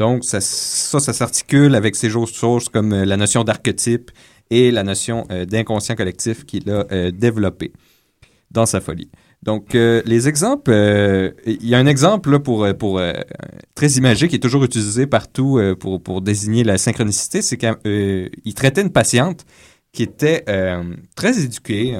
Donc 0.00 0.24
ça, 0.24 0.40
ça, 0.40 1.12
s'articule 1.12 1.74
avec 1.74 1.94
ces 1.94 2.08
choses 2.08 2.70
comme 2.70 2.94
euh, 2.94 3.04
la 3.04 3.18
notion 3.18 3.44
d'archétype 3.44 4.10
et 4.48 4.70
la 4.70 4.82
notion 4.82 5.26
euh, 5.30 5.44
d'inconscient 5.44 5.94
collectif 5.94 6.46
qu'il 6.46 6.70
a 6.70 6.86
euh, 6.90 7.10
développé 7.10 7.74
dans 8.50 8.64
sa 8.64 8.80
folie. 8.80 9.10
Donc, 9.42 9.72
les 9.72 10.28
exemples, 10.28 10.70
il 11.46 11.66
y 11.66 11.74
a 11.74 11.78
un 11.78 11.86
exemple 11.86 12.40
pour, 12.40 12.68
très 13.74 13.90
imagé 13.92 14.28
qui 14.28 14.36
est 14.36 14.40
toujours 14.40 14.64
utilisé 14.64 15.06
partout 15.06 15.58
pour, 15.78 16.20
désigner 16.20 16.62
la 16.62 16.76
synchronicité, 16.76 17.40
c'est 17.40 17.56
qu'il 17.56 18.54
traitait 18.54 18.82
une 18.82 18.92
patiente 18.92 19.46
qui 19.92 20.02
était 20.02 20.44
très 21.16 21.42
éduquée, 21.42 21.96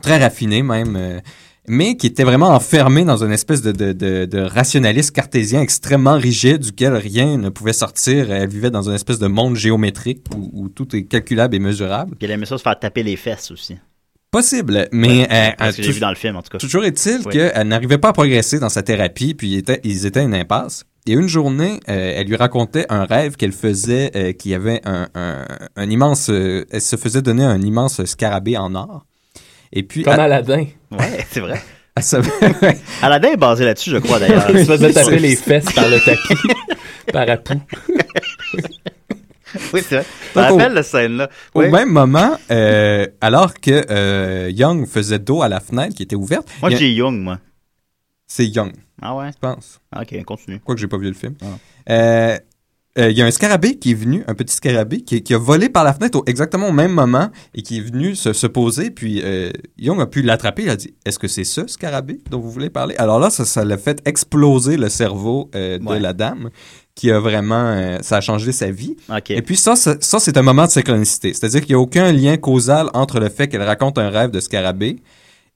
très 0.00 0.16
raffinée 0.16 0.62
même, 0.62 1.20
mais 1.66 1.96
qui 1.96 2.06
était 2.06 2.24
vraiment 2.24 2.48
enfermée 2.50 3.04
dans 3.04 3.24
une 3.24 3.32
espèce 3.32 3.62
de, 3.62 3.72
de, 3.72 3.92
de, 3.92 4.24
de 4.26 4.38
rationalisme 4.40 5.12
cartésien 5.12 5.60
extrêmement 5.62 6.16
rigide 6.18 6.58
duquel 6.58 6.94
rien 6.94 7.38
ne 7.38 7.48
pouvait 7.48 7.72
sortir. 7.72 8.30
Elle 8.30 8.48
vivait 8.48 8.70
dans 8.70 8.88
une 8.88 8.94
espèce 8.94 9.18
de 9.18 9.26
monde 9.26 9.56
géométrique 9.56 10.24
où, 10.36 10.50
où 10.52 10.68
tout 10.68 10.94
est 10.94 11.04
calculable 11.04 11.54
et 11.54 11.58
mesurable. 11.60 12.16
Elle 12.20 12.30
aimait 12.30 12.46
ça 12.46 12.58
se 12.58 12.62
faire 12.62 12.78
taper 12.78 13.02
les 13.02 13.16
fesses 13.16 13.50
aussi. 13.50 13.76
Possible, 14.30 14.88
mais... 14.90 15.28
euh, 15.30 15.50
Parce 15.56 15.76
que 15.76 15.82
j'ai 15.82 15.88
tou- 15.90 15.94
vu 15.94 16.00
dans 16.00 16.08
le 16.08 16.16
film, 16.16 16.34
en 16.36 16.42
tout 16.42 16.48
cas. 16.50 16.58
Toujours 16.58 16.84
est-il 16.84 17.20
Oui. 17.24 17.32
qu'elle 17.32 17.68
n'arrivait 17.68 17.98
pas 17.98 18.08
à 18.08 18.12
progresser 18.12 18.58
dans 18.58 18.68
sa 18.68 18.82
thérapie, 18.82 19.32
puis 19.34 19.50
ils 19.52 19.58
étaient, 19.58 19.80
ils 19.84 20.06
étaient 20.06 20.20
à 20.20 20.24
une 20.24 20.34
impasse. 20.34 20.84
Et 21.06 21.12
une 21.12 21.28
journée, 21.28 21.78
euh, 21.88 22.14
elle 22.16 22.26
lui 22.26 22.34
racontait 22.34 22.84
un 22.88 23.04
rêve 23.04 23.36
qu'elle 23.36 23.52
faisait, 23.52 24.10
euh, 24.16 24.32
qu'il 24.32 24.50
y 24.50 24.54
avait 24.54 24.80
un, 24.84 25.06
un, 25.14 25.44
un 25.76 25.88
immense... 25.90 26.30
euh, 26.30 26.64
elle 26.72 26.80
se 26.80 26.96
faisait 26.96 27.22
donner 27.22 27.44
un 27.44 27.60
immense 27.62 28.04
scarabée 28.06 28.56
en 28.56 28.74
or. 28.74 29.06
Et 29.74 29.82
puis... 29.82 30.02
Comme 30.04 30.18
Aladdin. 30.18 30.66
Ouais, 30.92 31.26
c'est 31.30 31.40
vrai. 31.40 31.60
Aladdin 33.02 33.32
est 33.32 33.36
basé 33.36 33.64
là-dessus, 33.64 33.90
je 33.90 33.96
crois, 33.98 34.18
d'ailleurs. 34.18 34.48
Il 34.50 34.60
se 34.60 34.64
faisait 34.72 34.92
taper 34.92 35.18
les 35.18 35.36
fesses 35.36 35.64
par 35.74 35.88
le 35.88 35.98
tapis. 36.00 36.48
par 37.12 37.28
Apu. 37.28 37.54
oui, 39.72 39.80
c'est 39.86 39.96
vrai. 39.96 40.04
Je 40.34 40.40
rappelle 40.40 40.72
la 40.72 40.82
scène-là. 40.82 41.28
Au 41.54 41.62
même 41.62 41.90
moment, 41.90 42.36
euh, 42.50 43.06
alors 43.20 43.54
que 43.54 43.84
euh, 43.90 44.50
Young 44.50 44.86
faisait 44.86 45.18
dos 45.18 45.42
à 45.42 45.48
la 45.48 45.60
fenêtre 45.60 45.94
qui 45.94 46.02
était 46.02 46.16
ouverte... 46.16 46.48
Moi, 46.62 46.70
a- 46.72 46.74
j'ai 46.74 46.90
Young, 46.92 47.20
moi. 47.20 47.38
C'est 48.26 48.46
Young, 48.46 48.72
Ah 49.02 49.14
ouais? 49.14 49.30
je 49.32 49.38
pense. 49.38 49.80
Ah, 49.92 50.02
Ok, 50.02 50.24
continue. 50.24 50.58
Quoique 50.60 50.80
j'ai 50.80 50.88
pas 50.88 50.96
vu 50.98 51.08
le 51.08 51.14
film. 51.14 51.34
Ah. 51.42 51.46
Euh, 51.92 52.38
euh, 52.98 53.10
Il 53.10 53.16
y 53.18 53.22
a 53.22 53.26
un 53.26 53.30
scarabée 53.30 53.76
qui 53.78 53.90
est 53.92 53.94
venu, 53.94 54.22
un 54.26 54.34
petit 54.34 54.54
scarabée, 54.54 55.00
qui, 55.02 55.22
qui 55.22 55.34
a 55.34 55.38
volé 55.38 55.68
par 55.68 55.84
la 55.84 55.92
fenêtre 55.94 56.18
au- 56.18 56.24
exactement 56.26 56.68
au 56.68 56.72
même 56.72 56.92
moment 56.92 57.30
et 57.54 57.62
qui 57.62 57.78
est 57.78 57.80
venu 57.80 58.14
se, 58.14 58.32
se 58.32 58.46
poser. 58.46 58.90
Puis 58.90 59.20
euh, 59.24 59.50
Young 59.78 60.00
a 60.00 60.06
pu 60.06 60.22
l'attraper. 60.22 60.62
Il 60.62 60.70
a 60.70 60.76
dit 60.76 60.94
Est-ce 61.04 61.18
que 61.18 61.28
c'est 61.28 61.44
ce 61.44 61.66
scarabée 61.66 62.18
dont 62.30 62.38
vous 62.40 62.50
voulez 62.50 62.70
parler? 62.70 62.94
Alors 62.98 63.18
là, 63.18 63.30
ça, 63.30 63.64
l'a 63.64 63.78
fait 63.78 64.00
exploser 64.06 64.76
le 64.76 64.88
cerveau 64.88 65.50
euh, 65.54 65.78
de 65.78 65.84
Ouais. 65.84 66.00
la 66.00 66.12
dame, 66.12 66.50
qui 66.94 67.10
a 67.10 67.18
vraiment. 67.18 67.98
ça 68.02 68.18
a 68.18 68.20
changé 68.20 68.52
sa 68.52 68.70
vie. 68.70 68.96
Et 69.30 69.42
puis 69.42 69.56
ça, 69.56 69.74
ça, 69.74 69.96
ça, 70.00 70.20
c'est 70.20 70.36
un 70.36 70.42
moment 70.42 70.66
de 70.66 70.70
synchronicité. 70.70 71.34
C'est-à-dire 71.34 71.60
qu'il 71.62 71.70
n'y 71.70 71.80
a 71.80 71.80
aucun 71.80 72.12
lien 72.12 72.36
causal 72.36 72.88
entre 72.94 73.18
le 73.18 73.28
fait 73.28 73.48
qu'elle 73.48 73.62
raconte 73.62 73.98
un 73.98 74.10
rêve 74.10 74.30
de 74.30 74.38
scarabée 74.40 74.96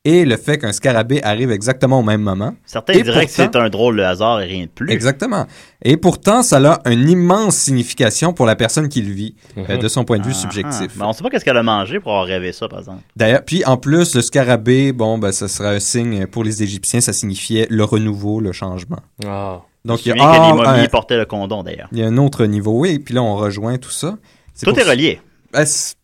et 0.04 0.24
le 0.24 0.36
fait 0.36 0.58
qu'un 0.58 0.72
scarabée 0.72 1.22
arrive 1.22 1.50
exactement 1.50 1.98
au 1.98 2.02
même 2.02 2.22
moment. 2.22 2.54
Certains 2.64 2.94
Et 2.94 3.02
diraient 3.02 3.26
que 3.26 3.32
c'est 3.32 3.56
un 3.56 3.68
drôle 3.68 3.96
de 3.98 4.02
hasard 4.02 4.40
et 4.40 4.46
rien 4.46 4.62
de 4.64 4.68
plus. 4.70 4.90
Exactement. 4.90 5.46
Et 5.82 5.96
pourtant, 5.96 6.42
ça 6.42 6.56
a 6.84 6.90
une 6.90 7.08
immense 7.10 7.56
signification 7.56 8.32
pour 8.32 8.46
la 8.46 8.56
personne 8.56 8.88
qui 8.88 9.02
le 9.02 9.12
vit, 9.12 9.34
euh, 9.58 9.74
Mhm. 9.74 9.78
de 9.78 9.88
son 9.88 10.04
point 10.04 10.18
de 10.18 10.24
vue 10.24 10.32
Ah, 10.34 10.38
subjectif. 10.38 10.92
ah. 11.00 11.08
On 11.08 11.12
sait 11.12 11.22
pas 11.22 11.30
qu'est-ce 11.30 11.44
qu'elle 11.44 11.56
a 11.56 11.62
mangé 11.62 12.00
pour 12.00 12.12
avoir 12.12 12.26
rêvé 12.26 12.52
ça, 12.52 12.68
par 12.68 12.78
exemple. 12.78 13.02
D'ailleurs, 13.16 13.42
puis 13.44 13.64
en 13.64 13.76
plus, 13.76 14.14
le 14.14 14.22
scarabée, 14.22 14.92
bon, 14.92 15.18
ben, 15.18 15.32
ça 15.32 15.48
serait 15.48 15.76
un 15.76 15.80
signe 15.80 16.26
pour 16.26 16.44
les 16.44 16.62
Égyptiens, 16.62 17.00
ça 17.00 17.12
signifiait 17.12 17.66
le 17.68 17.84
renouveau, 17.84 18.40
le 18.40 18.52
changement. 18.52 19.00
Ah. 19.26 19.60
Donc, 19.84 20.04
il 20.06 20.08
y 20.08 20.12
a, 20.12 20.14
ah, 20.20 20.32
les 20.48 20.52
momies 20.54 20.80
un- 20.84 20.88
portaient 20.88 21.16
le 21.16 21.24
condom, 21.26 21.62
d'ailleurs. 21.62 21.88
il 21.92 21.98
y 21.98 22.02
a 22.02 22.06
un 22.06 22.16
autre 22.18 22.46
niveau, 22.46 22.78
oui, 22.78 22.90
et 22.94 22.98
puis 22.98 23.14
là, 23.14 23.22
on 23.22 23.36
rejoint 23.36 23.78
tout 23.78 23.90
ça. 23.90 24.16
C'est 24.54 24.66
Tout 24.66 24.78
est 24.78 24.82
relié. 24.88 25.20
Ben, 25.52 25.64
c'est- 25.64 25.96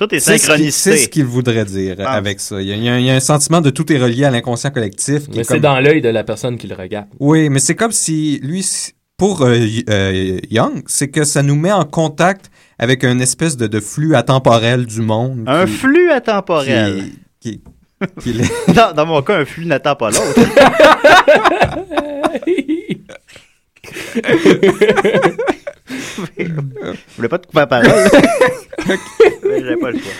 Tout 0.00 0.14
est 0.14 0.18
c'est 0.20 0.38
ce 0.38 0.40
qu'il- 0.44 0.46
synchronicité. 0.46 0.90
C'est 0.92 0.96
ce 1.04 1.08
qu'il 1.10 1.26
voudrait 1.26 1.66
dire 1.66 1.96
Ah. 1.98 2.12
avec 2.12 2.40
ça. 2.40 2.62
Il 2.62 2.68
y, 2.68 2.72
a, 2.72 2.76
il 2.76 2.84
y 2.84 2.88
a 2.88 2.92
un- 2.94 2.98
il 2.98 3.04
y 3.04 3.10
a 3.10 3.14
un 3.16 3.20
sentiment 3.20 3.60
de 3.60 3.68
tout 3.68 3.92
est 3.92 3.98
relié 3.98 4.24
à 4.24 4.30
l'inconscient 4.30 4.70
collectif. 4.70 5.24
qui 5.24 5.32
Mais 5.32 5.38
est 5.40 5.44
c'est 5.44 5.54
comme- 5.54 5.60
dans 5.62 5.78
l'œil 5.78 6.00
de 6.00 6.08
la 6.08 6.24
personne 6.24 6.56
qui 6.56 6.66
le 6.66 6.74
regarde. 6.74 7.06
Oui, 7.18 7.50
mais 7.50 7.58
c'est 7.58 7.74
comme 7.74 7.92
si 7.92 8.40
lui, 8.42 8.66
pour 9.18 9.42
euh, 9.42 9.58
euh, 9.90 10.38
Young, 10.50 10.82
c'est 10.86 11.08
que 11.08 11.24
ça 11.24 11.42
nous 11.42 11.54
met 11.54 11.70
en 11.72 11.84
contact 11.84 12.50
avec 12.78 13.04
une 13.04 13.20
espèce 13.20 13.58
de, 13.58 13.66
de 13.66 13.78
flux 13.78 14.14
atemporel 14.14 14.86
du 14.86 15.02
monde. 15.02 15.44
Un 15.46 15.66
qui- 15.66 15.72
flux 15.72 16.10
atemporel. 16.10 17.02
Qui, 17.38 17.60
qui, 18.22 18.40
dans, 18.74 18.94
dans 18.94 19.04
mon 19.04 19.20
cas, 19.20 19.36
un 19.40 19.44
flux 19.44 19.66
n'attend 19.66 19.96
pas 19.96 20.10
l'autre. 20.10 20.34
Je 26.38 26.44
voulais 27.16 27.28
pas 27.28 27.38
te 27.38 27.46
couper 27.46 27.60
la 27.60 27.66
parole? 27.66 27.88
Mais 28.88 29.60
J'avais 29.60 29.76
pas 29.76 29.90
le 29.90 29.98
choix. 29.98 30.12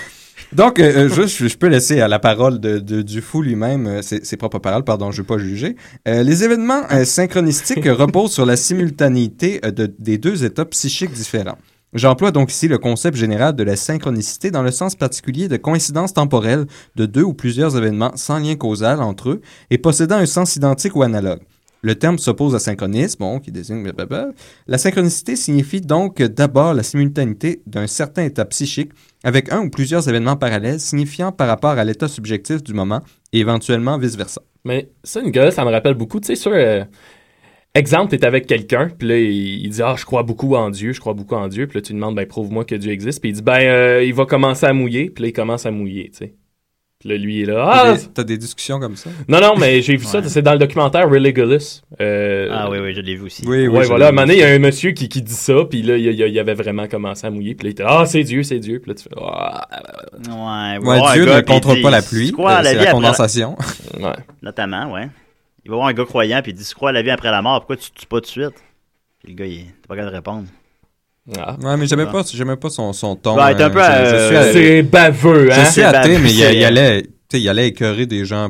Donc, 0.52 0.80
euh, 0.80 1.06
euh, 1.06 1.08
juste, 1.08 1.46
je, 1.48 1.56
peux 1.56 1.68
laisser 1.68 2.00
à 2.00 2.08
la 2.08 2.18
parole 2.18 2.58
de, 2.58 2.80
de- 2.80 3.02
du 3.02 3.20
fou 3.20 3.40
lui-même 3.40 3.86
euh, 3.86 4.02
ses, 4.02 4.24
ses 4.24 4.36
propres 4.36 4.58
paroles, 4.58 4.82
pardon, 4.82 5.12
je 5.12 5.18
ne 5.18 5.22
vais 5.22 5.26
pas 5.28 5.38
juger. 5.38 5.76
Euh, 6.08 6.24
les 6.24 6.42
événements 6.42 6.82
euh, 6.90 7.04
synchronistiques 7.04 7.84
reposent 7.88 8.32
sur 8.32 8.44
la 8.46 8.56
simultanéité 8.56 9.60
euh, 9.64 9.70
de- 9.70 9.94
des 9.98 10.18
deux 10.18 10.44
états 10.44 10.64
psychiques 10.64 11.12
différents. 11.12 11.56
J'emploie 11.92 12.30
donc 12.32 12.50
ici 12.52 12.66
le 12.68 12.78
concept 12.78 13.16
général 13.16 13.54
de 13.54 13.62
la 13.62 13.76
synchronicité 13.76 14.50
dans 14.50 14.62
le 14.62 14.70
sens 14.72 14.94
particulier 14.96 15.46
de 15.48 15.56
coïncidence 15.56 16.14
temporelle 16.14 16.66
de 16.96 17.06
deux 17.06 17.22
ou 17.22 17.32
plusieurs 17.34 17.76
événements 17.76 18.12
sans 18.16 18.38
lien 18.38 18.54
causal 18.56 19.00
entre 19.02 19.30
eux 19.30 19.40
et 19.70 19.78
possédant 19.78 20.16
un 20.16 20.26
sens 20.26 20.54
identique 20.56 20.94
ou 20.96 21.02
analogue. 21.02 21.40
Le 21.82 21.94
terme 21.94 22.18
s'oppose 22.18 22.54
à 22.54 22.58
synchronisme, 22.58 23.20
bon, 23.20 23.38
qui 23.40 23.52
désigne 23.52 23.82
blablabla. 23.82 24.32
La 24.66 24.78
synchronicité 24.78 25.34
signifie 25.34 25.80
donc 25.80 26.20
d'abord 26.22 26.74
la 26.74 26.82
simultanéité 26.82 27.62
d'un 27.66 27.86
certain 27.86 28.24
état 28.24 28.44
psychique 28.44 28.92
avec 29.24 29.50
un 29.52 29.64
ou 29.64 29.70
plusieurs 29.70 30.08
événements 30.08 30.36
parallèles 30.36 30.80
signifiant 30.80 31.32
par 31.32 31.48
rapport 31.48 31.70
à 31.70 31.84
l'état 31.84 32.08
subjectif 32.08 32.62
du 32.62 32.74
moment 32.74 33.00
et 33.32 33.40
éventuellement 33.40 33.96
vice-versa. 33.98 34.42
Mais 34.64 34.90
ça, 35.04 35.20
une 35.20 35.30
gueule, 35.30 35.52
ça 35.52 35.64
me 35.64 35.70
rappelle 35.70 35.94
beaucoup. 35.94 36.20
Tu 36.20 36.26
sais, 36.28 36.34
sur. 36.34 36.52
euh, 36.52 36.84
exemple, 37.74 38.10
t'es 38.10 38.26
avec 38.26 38.46
quelqu'un, 38.46 38.88
puis 38.98 39.08
là, 39.08 39.18
il, 39.18 39.68
dit 39.70 39.82
Ah, 39.82 39.94
je 39.96 40.04
crois 40.04 40.22
beaucoup 40.22 40.54
en 40.56 40.70
Dieu, 40.70 40.92
je 40.92 41.00
crois 41.00 41.14
beaucoup 41.14 41.34
en 41.34 41.48
Dieu. 41.48 41.66
Puis 41.66 41.78
là, 41.78 41.82
tu 41.82 41.94
demandes 41.94 42.14
Ben, 42.14 42.26
prouve-moi 42.26 42.64
que 42.64 42.74
Dieu 42.74 42.92
existe. 42.92 43.20
Puis 43.20 43.30
il 43.30 43.34
dit 43.34 43.42
Ben, 43.42 43.60
euh, 43.60 44.04
il 44.04 44.12
va 44.12 44.26
commencer 44.26 44.66
à 44.66 44.72
mouiller. 44.72 45.10
Puis 45.10 45.22
là, 45.22 45.28
il 45.28 45.32
commence 45.32 45.64
à 45.64 45.70
mouiller, 45.70 46.10
tu 46.10 46.18
sais. 46.18 46.34
Puis 47.00 47.08
là, 47.08 47.16
lui, 47.16 47.36
il 47.38 47.42
est 47.44 47.46
là. 47.46 47.54
T'as 47.72 47.80
Ah! 47.92 47.94
des, 47.96 48.06
t'as 48.12 48.24
des 48.24 48.36
discussions 48.36 48.78
comme 48.78 48.94
ça? 48.94 49.08
Non, 49.26 49.40
non, 49.40 49.56
mais 49.56 49.80
j'ai 49.80 49.96
vu 49.96 50.04
ça, 50.04 50.18
Ouais. 50.18 50.28
c'est 50.28 50.42
dans 50.42 50.52
le 50.52 50.58
documentaire 50.58 51.08
Religulous. 51.08 51.80
Euh, 51.98 52.48
Ah 52.52 52.68
oui, 52.70 52.78
oui, 52.78 52.92
je 52.94 53.00
l'ai 53.00 53.14
vu 53.16 53.22
aussi. 53.22 53.42
Oui, 53.46 53.66
oui. 53.66 53.68
ouais, 53.68 53.86
voilà. 53.86 54.06
À 54.06 54.08
un 54.10 54.12
moment 54.12 54.26
donné, 54.26 54.34
il 54.34 54.40
y 54.40 54.44
a 54.44 54.48
un 54.48 54.58
monsieur 54.58 54.90
qui, 54.90 55.08
qui 55.08 55.22
dit 55.22 55.32
ça, 55.32 55.54
puis 55.68 55.80
là, 55.82 55.96
il, 55.96 56.04
il- 56.06 56.20
il 56.20 56.38
avait 56.38 56.52
vraiment 56.52 56.86
commencé 56.88 57.26
à 57.26 57.30
mouiller, 57.30 57.54
puis 57.54 57.64
là, 57.64 57.68
il 57.70 57.72
était 57.72 57.84
Ah, 57.86 58.04
c'est 58.04 58.22
Dieu, 58.22 58.42
c'est 58.42 58.58
Dieu. 58.58 58.80
Puis 58.80 58.90
là, 58.90 58.94
tu 58.94 59.04
fais 59.04 59.10
Ah, 59.16 59.66
Ouais, 60.28 60.86
Ouais, 60.86 61.00
un 61.02 61.12
Dieu 61.14 61.24
gars, 61.24 61.36
ne 61.36 61.40
contrôle 61.40 61.76
dit, 61.76 61.82
pas 61.82 61.90
la 61.90 62.02
tu 62.02 62.08
pluie, 62.10 62.32
crois 62.32 62.52
à 62.52 62.60
euh, 62.60 62.62
la 62.62 62.64
c'est 62.64 62.70
vie 62.76 62.84
la 62.84 62.90
après 62.90 62.92
condensation. 63.02 63.56
ouais. 63.98 64.12
Notamment, 64.42 64.92
ouais. 64.92 65.08
Il 65.64 65.70
va 65.70 65.76
voir 65.78 65.88
un 65.88 65.94
gars 65.94 66.04
croyant, 66.04 66.42
puis 66.42 66.52
il 66.52 66.54
dit 66.54 66.64
Tu 66.66 66.74
crois 66.74 66.90
à 66.90 66.92
la 66.92 67.00
vie 67.00 67.10
après 67.10 67.30
la 67.30 67.40
mort, 67.40 67.60
pourquoi 67.60 67.76
tu 67.76 67.90
te 67.90 67.98
tues 68.00 68.06
pas 68.06 68.16
tout 68.18 68.26
de 68.26 68.26
suite? 68.26 68.62
Puis 69.24 69.32
le 69.32 69.38
gars, 69.38 69.46
il 69.46 69.60
est 69.60 69.66
pas 69.88 69.94
capable 69.94 70.10
de 70.10 70.16
répondre. 70.16 70.44
Ah. 71.38 71.56
Ouais, 71.62 71.76
mais 71.76 71.86
j'aimais 71.86 72.04
Ah. 72.08 72.12
pas, 72.12 72.22
j'aimais 72.32 72.56
pas 72.56 72.70
son, 72.70 72.92
son 72.92 73.14
ton. 73.14 73.36
Ouais, 73.36 73.54
t'es 73.54 73.62
un 73.62 73.66
euh, 73.66 73.70
peu, 73.70 73.80
je- 73.80 73.84
je 73.84 74.34
euh, 74.34 74.42
suis 74.52 74.52
C'est 74.52 74.82
baveux, 74.82 75.46
Je 75.50 75.50
hein? 75.60 75.64
suis 75.64 75.74
C'est 75.74 75.82
athée, 75.84 76.18
mais 76.18 76.30
il, 76.32 76.38
il 76.38 76.64
allait, 76.64 77.02
tu 77.02 77.08
sais, 77.32 77.40
il 77.40 77.48
allait 77.48 77.68
écœurer 77.68 78.06
des 78.06 78.24
gens. 78.24 78.48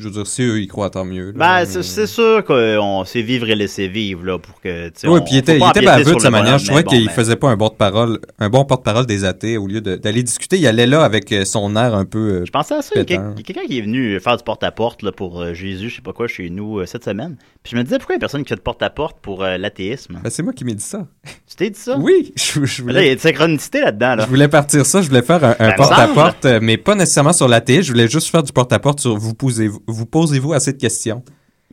Je 0.00 0.04
veux 0.04 0.12
dire, 0.12 0.28
si 0.28 0.42
eux, 0.42 0.60
ils 0.60 0.68
croient, 0.68 0.90
tant 0.90 1.04
mieux. 1.04 1.32
là. 1.32 1.64
Ben, 1.64 1.66
c'est- 1.82 2.06
sûr 2.06 2.44
qu'on 2.44 3.04
sait 3.04 3.20
vivre 3.20 3.50
et 3.50 3.56
laisser 3.56 3.88
vivre, 3.88 4.24
là, 4.24 4.38
pour 4.38 4.60
que. 4.60 4.90
tu 4.90 4.92
sais, 4.94 5.08
Oui, 5.08 5.18
puis 5.24 5.34
il 5.34 5.38
était, 5.38 5.56
il 5.56 5.58
pas 5.58 5.70
était 5.70 5.82
baveux 5.84 6.14
de 6.14 6.20
sa 6.20 6.30
manière. 6.30 6.44
bonhomme, 6.52 6.60
Je 6.60 6.66
trouvais 6.66 6.84
qu'il 6.84 7.06
ben, 7.06 7.12
faisait 7.12 7.34
pas 7.34 7.48
un 7.48 7.56
bon 7.56 7.64
porte-parole, 7.64 8.20
un 8.38 8.48
bon 8.48 8.64
porte-parole 8.64 9.06
des 9.06 9.24
athées 9.24 9.56
au 9.58 9.66
lieu 9.66 9.80
d'aller 9.80 10.22
discuter. 10.22 10.56
Il 10.56 10.68
allait 10.68 10.86
là 10.86 11.02
avec 11.02 11.32
euh, 11.32 11.44
son 11.44 11.74
air 11.74 11.96
un 11.96 12.04
peu. 12.04 12.18
euh, 12.18 12.44
Je 12.46 12.50
pensais 12.52 12.74
à 12.74 12.82
ça. 12.82 12.92
Il 12.94 12.98
y 12.98 13.00
a 13.00 13.04
Pétant. 13.06 13.22
quel- 13.22 13.32
il 13.34 13.38
y 13.38 13.40
a 13.40 13.42
quelqu'un 13.42 13.66
qui 13.68 13.78
est 13.78 13.82
venu 13.82 14.20
faire 14.20 14.36
du 14.36 14.44
porte-à-porte 14.44 15.02
là, 15.02 15.10
pour 15.10 15.42
euh, 15.42 15.52
Jésus, 15.52 15.88
je 15.90 15.96
sais 15.96 16.02
pas 16.02 16.12
quoi, 16.12 16.28
chez 16.28 16.48
nous 16.48 16.78
euh, 16.78 16.86
cette 16.86 17.04
semaine. 17.04 17.36
Puis 17.62 17.72
je 17.72 17.76
me 17.76 17.82
disais, 17.82 17.98
pourquoi 17.98 18.14
il 18.14 18.16
y 18.16 18.20
a 18.20 18.20
personne 18.20 18.44
qui 18.44 18.48
fait 18.48 18.56
de 18.56 18.60
porte-à-porte 18.60 19.18
pour 19.20 19.42
euh, 19.44 19.58
l'athéisme? 19.58 20.20
Ben, 20.22 20.30
c'est 20.30 20.42
moi 20.42 20.52
qui 20.52 20.64
m'ai 20.64 20.74
dit 20.74 20.82
ça. 20.84 21.06
Tu 21.46 21.56
t'es 21.56 21.70
dit 21.70 21.78
ça? 21.78 21.98
Oui, 21.98 22.32
je, 22.36 22.64
je 22.64 22.82
Mais 22.82 22.92
Là, 22.92 23.02
il 23.02 23.06
y 23.06 23.10
a 23.10 23.12
une 23.12 23.18
synchronicité 23.18 23.80
là-dedans. 23.80 24.14
Là. 24.14 24.24
je 24.24 24.28
voulais 24.28 24.48
partir 24.48 24.86
ça. 24.86 25.02
Je 25.02 25.08
voulais 25.08 25.22
faire 25.22 25.44
un, 25.44 25.56
un 25.58 25.68
Ben, 25.70 25.74
porte-à-porte, 25.76 26.44
euh, 26.46 26.60
mais 26.62 26.76
pas 26.78 26.94
nécessairement 26.94 27.32
sur 27.32 27.48
l'athéisme. 27.48 27.82
Je 27.82 27.92
voulais 27.92 28.08
juste 28.08 28.28
faire 28.30 28.42
du 28.42 28.52
porte-à-porte 28.52 29.00
sur 29.00 29.16
vous 29.16 29.34
posez-vous, 29.34 29.80
vous 29.86 30.06
posez-vous 30.06 30.52
assez 30.54 30.72
de 30.72 30.78
questions. 30.78 31.22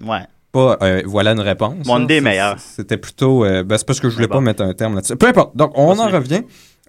Ouais. 0.04 0.22
Pas 0.52 0.78
euh, 0.82 1.02
voilà 1.06 1.32
une 1.32 1.40
réponse. 1.42 1.86
Mon 1.86 2.02
idée 2.04 2.20
meilleure. 2.22 2.58
C'était 2.60 2.98
plutôt. 2.98 3.46
euh, 3.46 3.64
ben, 3.64 3.78
c'est 3.78 3.86
parce 3.88 4.00
que 4.00 4.10
je 4.10 4.16
voulais 4.16 4.28
pas 4.28 4.42
mettre 4.42 4.64
un 4.64 4.74
terme 4.74 4.96
là-dessus. 4.96 5.16
Peu 5.16 5.28
importe. 5.28 5.56
Donc, 5.56 5.72
on 5.76 5.98
en 6.00 6.08
revient. 6.10 6.42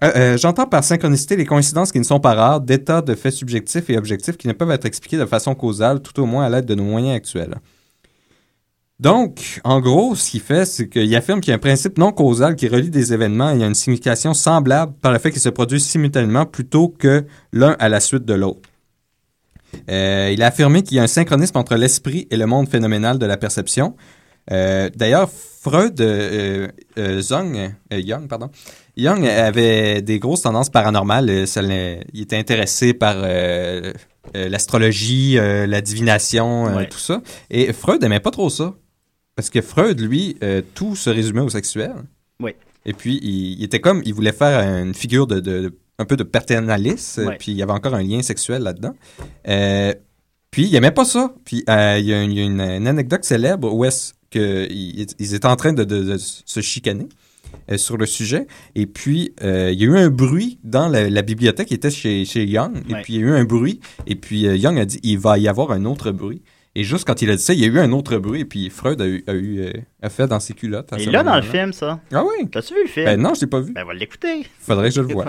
Euh, 0.03 0.11
euh, 0.15 0.37
J'entends 0.37 0.67
par 0.67 0.83
synchronicité 0.83 1.35
les 1.35 1.45
coïncidences 1.45 1.91
qui 1.91 1.99
ne 1.99 2.03
sont 2.03 2.19
pas 2.19 2.33
rares, 2.35 2.61
d'états 2.61 3.01
de 3.01 3.15
faits 3.15 3.33
subjectifs 3.33 3.89
et 3.89 3.97
objectifs 3.97 4.37
qui 4.37 4.47
ne 4.47 4.53
peuvent 4.53 4.69
être 4.71 4.85
expliqués 4.85 5.17
de 5.17 5.25
façon 5.25 5.55
causale, 5.55 6.01
tout 6.01 6.19
au 6.21 6.25
moins 6.25 6.45
à 6.45 6.49
l'aide 6.49 6.65
de 6.65 6.75
nos 6.75 6.83
moyens 6.83 7.15
actuels. 7.15 7.55
Donc, 8.99 9.61
en 9.63 9.79
gros, 9.79 10.15
ce 10.15 10.31
qu'il 10.31 10.39
fait, 10.41 10.65
c'est 10.65 10.89
qu'il 10.89 11.15
affirme 11.15 11.39
qu'il 11.39 11.51
y 11.51 11.53
a 11.53 11.55
un 11.57 11.59
principe 11.59 11.99
non 11.99 12.11
causal 12.11 12.55
qui 12.55 12.67
relie 12.67 12.89
des 12.89 13.13
événements 13.13 13.51
et 13.51 13.53
il 13.53 13.59
y 13.61 13.63
a 13.63 13.67
une 13.67 13.75
signification 13.75 14.33
semblable 14.33 14.93
par 15.01 15.11
le 15.11 15.19
fait 15.19 15.29
qu'ils 15.31 15.41
se 15.41 15.49
produisent 15.49 15.85
simultanément 15.85 16.45
plutôt 16.47 16.89
que 16.89 17.25
l'un 17.53 17.75
à 17.79 17.89
la 17.89 17.99
suite 17.99 18.25
de 18.25 18.33
l'autre. 18.33 18.67
Euh, 19.91 20.31
il 20.33 20.41
a 20.41 20.47
affirmé 20.47 20.81
qu'il 20.81 20.97
y 20.97 20.99
a 20.99 21.03
un 21.03 21.07
synchronisme 21.07 21.57
entre 21.57 21.75
l'esprit 21.75 22.27
et 22.31 22.37
le 22.37 22.47
monde 22.47 22.69
phénoménal 22.69 23.19
de 23.19 23.25
la 23.27 23.37
perception. 23.37 23.95
Euh, 24.51 24.89
D'ailleurs, 24.95 25.29
Freud, 25.29 25.99
euh, 26.01 26.67
euh, 26.97 27.21
Zong, 27.21 27.75
Young, 27.91 28.27
pardon, 28.27 28.49
Young 28.95 29.27
avait 29.27 30.01
des 30.01 30.17
grosses 30.17 30.41
tendances 30.41 30.69
paranormales. 30.71 31.45
Ça 31.45 31.61
il 31.61 32.21
était 32.21 32.37
intéressé 32.37 32.95
par 32.95 33.17
l'astrologie, 34.33 35.35
la 35.35 35.81
divination, 35.81 36.63
Ouais. 36.75 36.87
tout 36.87 36.97
ça. 36.97 37.21
Et 37.51 37.73
Freud 37.73 38.01
n'aimait 38.01 38.19
pas 38.21 38.31
trop 38.31 38.49
ça. 38.49 38.73
Parce 39.37 39.51
que 39.51 39.61
Freud, 39.61 40.01
lui, 40.01 40.35
euh, 40.43 40.63
tout 40.73 40.95
se 40.95 41.11
résumait 41.11 41.41
au 41.41 41.49
sexuel. 41.49 41.93
Oui. 42.41 42.51
Et 42.87 42.93
puis, 42.93 43.19
il, 43.21 43.59
il 43.59 43.63
était 43.63 43.79
comme, 43.79 44.01
il 44.03 44.15
voulait 44.15 44.31
faire 44.31 44.59
une 44.59 44.95
figure 44.95 45.27
de, 45.27 45.39
de- 45.39 45.77
un 45.99 46.05
peu 46.05 46.17
de 46.17 46.23
paternaliste. 46.23 47.19
Ouais. 47.19 47.37
Puis, 47.37 47.51
il 47.51 47.57
y 47.57 47.61
avait 47.61 47.71
encore 47.71 47.93
un 47.93 48.01
lien 48.01 48.23
sexuel 48.23 48.63
là-dedans. 48.63 48.95
Euh, 49.47 49.93
puis, 50.49 50.63
il 50.65 50.75
aimait 50.75 50.89
pas 50.89 51.05
ça. 51.05 51.35
Puis, 51.45 51.63
euh, 51.69 51.97
il 51.99 52.05
y 52.07 52.13
a, 52.15 52.23
une, 52.23 52.87
anecdote 52.87 53.23
célèbre 53.25 53.71
où 53.71 53.85
est-ce 53.85 54.13
qu'ils 54.31 55.05
ils 55.19 55.33
étaient 55.35 55.45
en 55.45 55.55
train 55.55 55.73
de, 55.73 56.17
se 56.17 56.59
chicaner 56.61 57.07
sur 57.75 57.95
le 57.97 58.07
sujet. 58.07 58.47
Et 58.73 58.87
puis, 58.87 59.35
euh, 59.43 59.69
il 59.71 59.79
y 59.79 59.83
a 59.83 59.87
eu 59.87 59.97
un 59.97 60.09
bruit 60.09 60.57
dans 60.63 60.87
la, 60.87 61.11
la 61.11 61.21
bibliothèque 61.21 61.67
qui 61.67 61.75
était 61.75 61.91
chez, 61.91 62.25
chez 62.25 62.43
Young. 62.43 62.75
Et 62.89 63.01
puis, 63.03 63.13
il 63.13 63.15
y 63.15 63.23
a 63.23 63.27
eu 63.27 63.31
un 63.31 63.43
bruit. 63.43 63.81
Et 64.07 64.15
puis, 64.15 64.47
euh, 64.47 64.55
Young 64.55 64.79
a 64.79 64.85
dit, 64.85 64.99
il 65.03 65.19
va 65.19 65.37
y 65.37 65.47
avoir 65.47 65.71
un 65.71 65.85
autre 65.85 66.11
bruit. 66.11 66.41
Et 66.77 66.83
juste 66.83 67.07
quand 67.07 67.23
il 67.23 67.29
a 67.31 67.35
dit 67.35 67.41
ça, 67.41 67.53
il 67.53 67.59
y 67.59 67.63
a 67.63 67.67
eu 67.67 67.79
un 67.79 67.91
autre 67.91 68.17
bruit. 68.17 68.41
Et 68.41 68.45
puis, 68.45 68.69
Freud 68.69 69.01
a, 69.01 69.07
eu, 69.07 69.23
a, 69.25 69.33
eu, 69.33 69.61
euh, 69.61 69.71
a 70.03 70.09
fait 70.09 70.27
dans 70.27 70.39
ses 70.39 70.53
culottes. 70.53 70.93
Et 70.95 71.05
ce 71.05 71.09
là, 71.09 71.23
dans 71.23 71.35
le 71.35 71.41
film, 71.41 71.73
ça. 71.73 71.99
Ah 72.13 72.23
oui? 72.23 72.47
T'as-tu 72.51 72.75
vu 72.75 72.83
le 72.83 72.87
film? 72.87 73.05
Ben 73.07 73.19
non, 73.19 73.33
je 73.33 73.41
l'ai 73.41 73.47
pas 73.47 73.61
vu. 73.61 73.73
Ben, 73.73 73.83
va 73.83 73.95
l'écouter. 73.95 74.45
Faudrait 74.59 74.89
que 74.89 74.95
je 74.95 75.01
le 75.01 75.11
voie. 75.11 75.25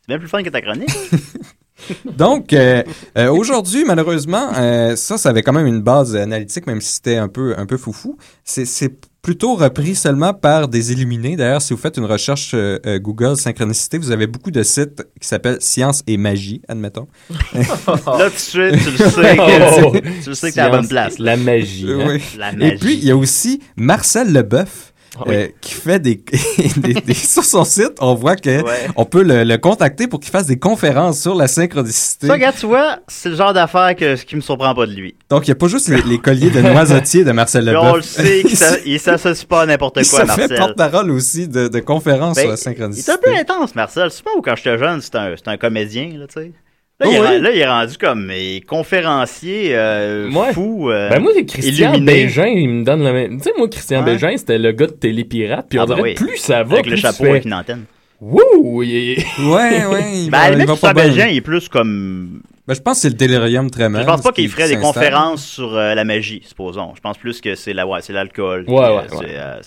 C'est 0.00 0.08
bien 0.08 0.18
plus 0.18 0.26
fun 0.26 0.42
que 0.42 0.48
ta 0.48 0.60
chronique. 0.60 0.90
Donc, 2.16 2.52
euh, 2.52 2.82
euh, 3.16 3.30
aujourd'hui, 3.30 3.84
malheureusement, 3.84 4.50
euh, 4.56 4.96
ça, 4.96 5.18
ça 5.18 5.28
avait 5.28 5.42
quand 5.42 5.52
même 5.52 5.66
une 5.66 5.82
base 5.82 6.16
analytique, 6.16 6.66
même 6.66 6.80
si 6.80 6.94
c'était 6.94 7.16
un 7.16 7.28
peu, 7.28 7.54
un 7.56 7.66
peu 7.66 7.76
foufou. 7.76 8.18
C'est 8.42 8.92
plutôt 9.22 9.54
repris 9.54 9.94
seulement 9.94 10.34
par 10.34 10.66
des 10.66 10.90
illuminés. 10.92 11.36
D'ailleurs, 11.36 11.62
si 11.62 11.72
vous 11.72 11.78
faites 11.78 11.96
une 11.96 12.04
recherche 12.06 12.52
euh, 12.54 12.78
euh, 12.86 12.98
Google 12.98 13.36
synchronicité, 13.36 13.96
vous 13.98 14.10
avez 14.10 14.26
beaucoup 14.26 14.50
de 14.50 14.62
sites 14.64 15.06
qui 15.20 15.28
s'appellent 15.28 15.58
Science 15.60 16.02
et 16.08 16.16
Magie, 16.16 16.60
admettons. 16.66 17.06
là, 17.54 18.30
tu, 18.30 18.38
sais- 18.38 18.72
tu 18.72 18.90
le 18.90 18.96
sais 19.10 19.36
que, 19.36 20.22
tu 20.22 20.28
le 20.30 20.34
sais 20.34 20.50
que 20.50 20.54
t'es 20.54 20.60
à 20.60 20.68
la 20.68 20.76
bonne 20.76 20.88
place. 20.88 21.18
La 21.20 21.36
magie. 21.36 21.86
hein? 21.88 22.04
Oui. 22.08 22.20
La 22.36 22.52
magie. 22.52 22.72
Et 22.74 22.76
puis, 22.78 22.94
il 22.94 23.04
y 23.04 23.10
a 23.12 23.16
aussi 23.16 23.60
Marcel 23.76 24.32
Leboeuf. 24.32 24.91
Ah 25.18 25.24
oui. 25.26 25.34
euh, 25.34 25.48
qui 25.60 25.74
fait 25.74 25.98
des, 25.98 26.22
des- 26.78 26.94
des- 26.94 27.12
sur 27.14 27.44
son 27.44 27.64
site, 27.64 27.92
on 28.00 28.14
voit 28.14 28.34
que 28.36 28.62
Ouais. 28.62 28.88
on 28.96 29.04
peut 29.04 29.22
le, 29.22 29.44
le 29.44 29.58
contacter 29.58 30.06
pour 30.08 30.20
qu'il 30.20 30.30
fasse 30.30 30.46
des 30.46 30.58
conférences 30.58 31.20
sur 31.20 31.34
la 31.34 31.48
synchronicité. 31.48 32.26
Ça, 32.28 32.32
regarde, 32.32 32.56
tu 32.58 32.64
vois, 32.66 32.98
c'est 33.08 33.28
le 33.28 33.36
genre 33.36 33.52
d'affaire 33.52 33.94
que, 33.94 34.14
qui 34.22 34.36
me 34.36 34.40
surprend 34.40 34.74
pas 34.74 34.86
de 34.86 34.92
lui. 34.92 35.14
Donc, 35.28 35.46
il 35.46 35.50
n'y 35.50 35.52
a 35.52 35.56
pas 35.56 35.68
juste 35.68 35.88
les, 35.88 36.00
les 36.02 36.18
colliers 36.18 36.48
de 36.50 36.60
noisetier 36.62 37.24
de 37.24 37.32
Marcel 37.32 37.64
Leboeuf. 37.66 37.92
on 37.92 37.96
le 37.96 38.02
sait 38.02 38.42
qu'il 38.42 38.56
s'a- 38.56 38.78
il 38.86 38.98
s'associe 38.98 39.44
pas 39.46 39.62
à 39.62 39.66
n'importe 39.66 39.98
Il 40.00 40.08
quoi, 40.08 40.20
se 40.20 40.24
fait 40.32 40.38
Marcel. 40.48 40.58
porte-parole 40.58 41.10
aussi 41.10 41.46
de, 41.46 41.68
de 41.68 41.80
conférences 41.80 42.36
Ben, 42.36 42.42
sur 42.42 42.48
la 42.50 42.56
Il 42.56 42.58
synchronicité. 42.58 43.12
un 43.12 43.18
peu 43.18 43.34
intense, 43.34 43.74
Marcel. 43.74 44.10
C'est 44.10 44.24
pas 44.24 44.30
où 44.36 44.40
quand 44.40 44.56
j'étais 44.56 44.78
jeune, 44.78 45.00
c'était 45.02 45.18
un, 45.18 45.34
un 45.46 45.56
comédien, 45.58 46.10
là, 46.16 46.26
tu 46.26 46.40
sais. 46.40 46.52
Là, 47.00 47.06
il 47.10 47.14
est, 47.16 47.20
oui. 47.20 47.40
là, 47.40 47.50
il 47.50 47.58
est 47.58 47.66
rendu 47.68 47.96
comme 47.98 48.26
mais, 48.26 48.60
conférencier 48.60 49.70
euh, 49.74 50.30
Ouais. 50.30 50.52
fou. 50.52 50.88
euh, 50.90 51.08
Ben 51.10 51.20
moi, 51.20 51.32
Christian 51.48 51.94
illuminé. 51.94 52.12
Bégin, 52.24 52.46
il 52.46 52.68
me 52.68 52.84
donne 52.84 53.02
le 53.02 53.12
même. 53.12 53.38
Tu 53.38 53.44
sais, 53.44 53.52
moi, 53.58 53.68
Christian 53.68 54.04
Ouais. 54.04 54.12
Bégin, 54.12 54.36
c'était 54.36 54.58
le 54.58 54.70
gars 54.72 54.86
de 54.86 54.92
Télépirate. 54.92 55.66
Puis 55.68 55.78
on 55.78 55.82
Ah, 55.82 55.86
bah 55.86 55.94
dirait 55.96 56.10
oui. 56.10 56.14
plus 56.14 56.36
ça 56.36 56.62
va, 56.62 56.74
Avec 56.74 56.82
plus 56.84 56.90
le 56.92 56.96
chapeau 56.96 57.24
fais, 57.24 57.30
avec 57.30 57.44
une 57.44 57.54
antenne. 57.54 57.84
Wouh! 58.20 58.84
il 58.84 58.94
est- 58.94 59.16
Ouais, 59.40 59.84
ouais. 59.86 60.12
Il 60.14 60.30
Ben, 60.30 60.38
va, 60.38 60.50
il 60.52 60.64
va 60.66 60.76
pas 60.92 61.06
il 61.06 61.36
est 61.36 61.40
plus 61.40 61.68
comme. 61.68 62.40
Ben, 62.68 62.74
je 62.74 62.80
pense 62.80 62.98
que 62.98 63.02
c'est 63.02 63.08
le 63.08 63.14
délirium 63.14 63.68
tremens. 63.68 64.00
Je 64.02 64.06
pense 64.06 64.22
pas 64.22 64.30
qu'il 64.30 64.44
qui- 64.44 64.50
ferait 64.50 64.68
des 64.68 64.76
conférences 64.76 65.44
sur 65.44 65.74
euh, 65.76 65.94
la 65.96 66.04
magie, 66.04 66.40
supposons. 66.46 66.92
Je 66.94 67.00
pense 67.00 67.18
plus 67.18 67.40
que 67.40 67.56
c'est 67.56 67.72
la, 67.72 67.84
ouais, 67.84 67.98
c'est 68.02 68.12
l'alcool. 68.12 68.64
Ouais, 68.68 68.78
euh, 68.84 68.96
ouais, 68.98 69.04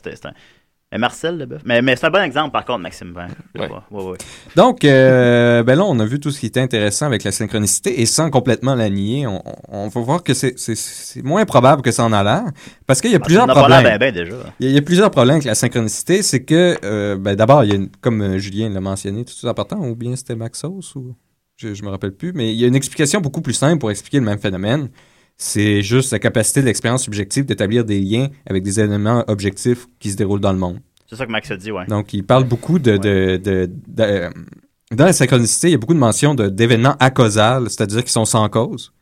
c'est, 0.01 0.27
Marcel 0.97 1.37
Leboeuf. 1.37 1.61
Mais, 1.65 1.81
mais 1.81 1.95
c'est 1.95 2.05
un 2.07 2.09
bon 2.09 2.21
exemple, 2.23 2.51
par 2.51 2.65
contre, 2.65 2.79
Maxime. 2.79 3.13
Ben, 3.13 3.27
Ouais. 3.59 3.69
Ouais, 3.91 4.03
ouais. 4.11 4.17
Donc, 4.55 4.83
euh, 4.83 5.63
ben 5.67 5.75
là, 5.75 5.83
on 5.85 5.99
a 5.99 6.05
vu 6.05 6.19
tout 6.19 6.31
ce 6.31 6.39
qui 6.39 6.45
était 6.47 6.59
intéressant 6.59 7.05
avec 7.05 7.23
la 7.23 7.31
synchronicité 7.31 8.01
et 8.01 8.05
sans 8.05 8.29
complètement 8.29 8.75
la 8.75 8.89
nier, 8.89 9.25
on, 9.27 9.87
va 9.87 10.01
voir 10.01 10.23
que 10.23 10.33
c'est- 10.33 10.55
moins 11.23 11.45
probable 11.45 11.81
que 11.81 11.91
ça 11.91 12.03
en 12.03 12.11
a 12.13 12.23
l'air 12.23 12.43
parce 12.87 13.01
qu'il 13.01 13.11
y 13.11 13.15
a 13.15 13.19
plusieurs 13.19 13.45
On 13.45 13.47
en 13.47 13.51
a 13.51 13.53
pas 13.55 13.59
problèmes. 13.61 13.83
ben, 13.83 13.97
ben, 13.97 14.13
déjà. 14.13 14.35
Il 14.59 14.65
y, 14.65 14.67
a, 14.67 14.71
il 14.71 14.75
y 14.75 14.77
a 14.77 14.81
plusieurs 14.81 15.11
problèmes 15.11 15.35
avec 15.35 15.45
la 15.45 15.55
synchronicité. 15.55 16.21
C'est 16.21 16.43
que, 16.43 16.77
euh, 16.83 17.15
ben, 17.17 17.35
d'abord, 17.35 17.63
il 17.63 17.69
y 17.69 17.73
a 17.73 17.75
une- 17.75 17.89
comme 18.01 18.21
euh, 18.21 18.37
Julien 18.37 18.69
l'a 18.69 18.81
mentionné, 18.81 19.19
tout 19.19 19.25
de 19.33 19.37
suite 19.37 19.45
en 19.49 19.53
partant, 19.53 19.79
ou 19.79 19.95
bien 19.95 20.15
c'était 20.15 20.35
Maxos, 20.35 20.95
ou 20.95 21.15
je, 21.57 21.73
je 21.73 21.83
me 21.83 21.89
rappelle 21.89 22.11
plus, 22.11 22.33
mais 22.33 22.51
il 22.53 22.59
y 22.59 22.65
a 22.65 22.67
une 22.67 22.75
explication 22.75 23.21
beaucoup 23.21 23.41
plus 23.41 23.53
simple 23.53 23.79
pour 23.79 23.89
expliquer 23.91 24.19
le 24.19 24.25
même 24.25 24.39
phénomène. 24.39 24.89
C'est 25.37 25.81
juste 25.81 26.11
la 26.11 26.19
capacité 26.19 26.61
de 26.61 26.65
l'expérience 26.65 27.03
subjective 27.03 27.45
d'établir 27.45 27.83
des 27.83 27.99
liens 27.99 28.29
avec 28.45 28.63
des 28.63 28.79
éléments 28.79 29.23
objectifs 29.27 29.85
qui 29.99 30.11
se 30.11 30.15
déroulent 30.15 30.39
dans 30.39 30.53
le 30.53 30.59
monde. 30.59 30.79
C'est 31.09 31.15
ça 31.17 31.25
que 31.25 31.31
Max 31.31 31.51
a 31.51 31.57
dit, 31.57 31.71
ouais. 31.71 31.85
Donc, 31.87 32.13
il 32.13 32.23
parle 32.23 32.45
beaucoup 32.45 32.79
de... 32.79 32.97
de, 32.97 33.37
de- 33.37 33.69
de- 33.87 34.03
euh, 34.03 34.29
dans 34.91 35.05
la 35.05 35.13
synchronicité, 35.13 35.67
il 35.69 35.71
y 35.71 35.75
a 35.75 35.77
beaucoup 35.77 35.93
de 35.93 35.99
mentions 35.99 36.35
de- 36.35 36.47
d'événements 36.47 36.95
acausales, 36.99 37.69
c'est-à-dire 37.69 38.03
qui 38.03 38.11
sont 38.11 38.25
sans 38.25 38.47
cause. 38.49 38.93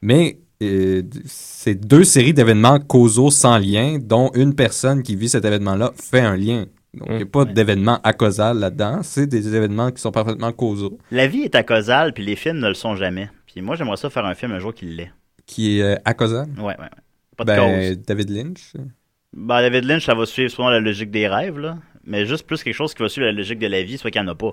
Mais 0.00 0.38
euh, 0.62 1.02
c'est 1.26 1.74
deux 1.74 2.04
séries 2.04 2.32
d'événements 2.32 2.78
causaux 2.80 3.30
sans 3.30 3.58
lien, 3.58 3.98
dont 4.00 4.30
une 4.34 4.54
personne 4.54 5.02
qui 5.02 5.14
vit 5.16 5.28
cet 5.28 5.44
événement-là 5.44 5.92
fait 5.96 6.20
un 6.20 6.36
lien. 6.36 6.66
Donc, 6.94 7.08
il 7.10 7.16
n'y 7.16 7.22
a 7.22 7.26
pas 7.26 7.44
d'événement 7.44 8.00
acausal 8.02 8.58
là-dedans. 8.58 9.00
C'est 9.02 9.26
des 9.26 9.54
événements 9.54 9.90
qui 9.90 10.00
sont 10.00 10.12
parfaitement 10.12 10.52
causaux. 10.52 10.98
La 11.10 11.26
vie 11.26 11.40
est 11.42 11.54
acausale, 11.54 12.12
puis 12.14 12.24
les 12.24 12.36
films 12.36 12.58
ne 12.58 12.68
le 12.68 12.74
sont 12.74 12.96
jamais. 12.96 13.28
Puis 13.46 13.60
moi, 13.62 13.76
j'aimerais 13.76 13.96
ça 13.96 14.10
faire 14.10 14.24
un 14.26 14.34
film 14.34 14.52
un 14.52 14.58
jour 14.58 14.72
qui 14.74 14.86
l'est. 14.86 15.10
Qui 15.46 15.78
est 15.78 15.82
euh, 15.82 15.96
acausal? 16.04 16.48
Ouais, 16.58 16.64
ouais, 16.64 16.76
ouais. 16.78 16.88
Pas 17.36 17.44
de 17.44 17.46
Ben, 17.48 17.94
cause. 17.96 18.04
David 18.06 18.30
Lynch. 18.30 18.72
Ben, 19.32 19.60
David 19.62 19.84
Lynch, 19.84 20.04
ça 20.04 20.14
va 20.14 20.26
suivre 20.26 20.50
souvent 20.50 20.70
la 20.70 20.80
logique 20.80 21.10
des 21.10 21.28
rêves, 21.28 21.58
là. 21.58 21.78
Mais 22.04 22.26
juste 22.26 22.46
plus 22.46 22.62
quelque 22.62 22.74
chose 22.74 22.94
qui 22.94 23.02
va 23.02 23.08
suivre 23.08 23.26
la 23.26 23.32
logique 23.32 23.58
de 23.58 23.66
la 23.66 23.82
vie, 23.82 23.98
soit 23.98 24.10
qu'il 24.10 24.20
n'y 24.22 24.28
en 24.28 24.32
a 24.32 24.34
pas. 24.34 24.52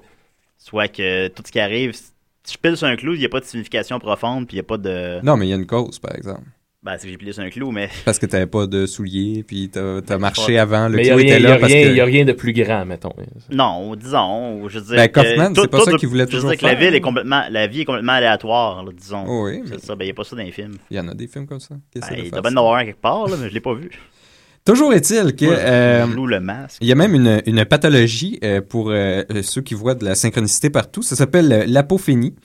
Soit 0.57 0.87
que 0.87 1.27
tout 1.29 1.43
ce 1.45 1.51
qui 1.51 1.59
arrive, 1.59 1.93
si 1.93 2.11
je 2.53 2.57
pile 2.57 2.77
sur 2.77 2.87
un 2.87 2.95
clou, 2.95 3.13
il 3.13 3.19
n'y 3.19 3.25
a 3.25 3.29
pas 3.29 3.39
de 3.39 3.45
signification 3.45 3.99
profonde, 3.99 4.47
puis 4.47 4.55
il 4.55 4.57
n'y 4.57 4.61
a 4.61 4.63
pas 4.67 4.77
de. 4.77 5.19
Non, 5.23 5.37
mais 5.37 5.47
il 5.47 5.49
y 5.49 5.53
a 5.53 5.55
une 5.55 5.65
cause, 5.67 5.99
par 5.99 6.15
exemple. 6.15 6.43
Ben, 6.81 6.93
c'est 6.97 7.07
que 7.07 7.11
j'ai 7.11 7.17
pilé 7.17 7.33
sur 7.33 7.43
un 7.43 7.49
clou, 7.49 7.71
mais. 7.71 7.89
Parce 8.05 8.17
que 8.19 8.25
tu 8.25 8.31
n'avais 8.33 8.45
pas 8.47 8.65
de 8.65 8.85
souliers, 8.85 9.43
puis 9.45 9.69
tu 9.69 9.77
as, 9.79 10.17
marché 10.17 10.57
avant, 10.57 10.87
le 10.87 10.95
Mais 10.95 11.01
il 11.01 11.05
n'y 11.07 11.09
a, 11.11 11.13
clou 11.15 11.23
rien- 11.25 11.35
était 11.35 11.39
là 11.45 11.57
parce 11.57 11.73
rien- 11.73 11.89
que... 11.89 11.93
y 11.93 11.99
a 11.99 12.05
rien 12.05 12.23
de 12.23 12.31
plus 12.31 12.53
grand, 12.53 12.85
mettons. 12.85 13.11
Non, 13.51 13.95
disons, 13.97 14.69
je 14.69 14.79
veux 14.79 14.85
dire. 14.85 14.95
Ben, 14.95 15.07
que 15.09 15.19
Kaufman, 15.19 15.53
tout- 15.53 15.61
c'est 15.63 15.67
pas 15.67 15.79
tout 15.79 15.85
ça 15.91 15.97
qu'il 15.97 16.07
voulait 16.07 16.21
je 16.21 16.27
veux 16.27 16.35
toujours 16.37 16.49
dire 16.51 16.59
que 16.59 16.65
la 16.65 16.75
ville 16.75 16.95
est 16.95 17.01
complètement, 17.01 17.43
la 17.51 17.67
vie 17.67 17.81
est 17.81 17.85
complètement 17.85 18.13
aléatoire, 18.13 18.85
là, 18.85 18.91
disons. 18.97 19.25
Oh 19.27 19.45
oui, 19.49 19.61
C'est 19.65 19.71
mais- 19.73 19.79
ça, 19.79 19.95
ben, 19.95 20.05
il 20.05 20.07
n'y 20.07 20.11
a 20.11 20.13
pas 20.13 20.23
ça 20.23 20.35
dans 20.37 20.41
les 20.41 20.51
films. 20.53 20.75
Il 20.89 20.95
y 20.95 20.99
en 21.01 21.07
a 21.09 21.13
des 21.13 21.27
films 21.27 21.47
comme 21.47 21.59
ça. 21.59 21.75
Ben, 21.93 21.99
de 21.99 22.23
il 22.23 22.31
doit 22.31 22.41
bien 22.41 22.49
ça? 22.51 22.55
en 22.55 22.59
avoir 22.61 22.75
un 22.77 22.85
quelque 22.85 23.01
part, 23.01 23.27
là, 23.27 23.35
mais 23.41 23.49
je 23.49 23.53
l'ai 23.53 23.59
pas 23.59 23.73
vu. 23.73 23.89
Toujours 24.65 24.93
est-il 24.93 25.35
que... 25.35 25.45
Euh, 25.45 26.05
je 26.07 26.15
le 26.15 26.39
masque. 26.39 26.77
Il 26.81 26.87
y 26.87 26.91
a 26.91 26.95
même 26.95 27.13
une, 27.15 27.41
une 27.45 27.65
pathologie 27.65 28.39
euh, 28.43 28.61
pour 28.61 28.91
euh, 28.91 29.23
ceux 29.41 29.61
qui 29.61 29.73
voient 29.73 29.95
de 29.95 30.05
la 30.05 30.15
synchronicité 30.15 30.69
partout. 30.69 31.01
Ça 31.01 31.15
s'appelle 31.15 31.65
l'apophénie. 31.67 32.35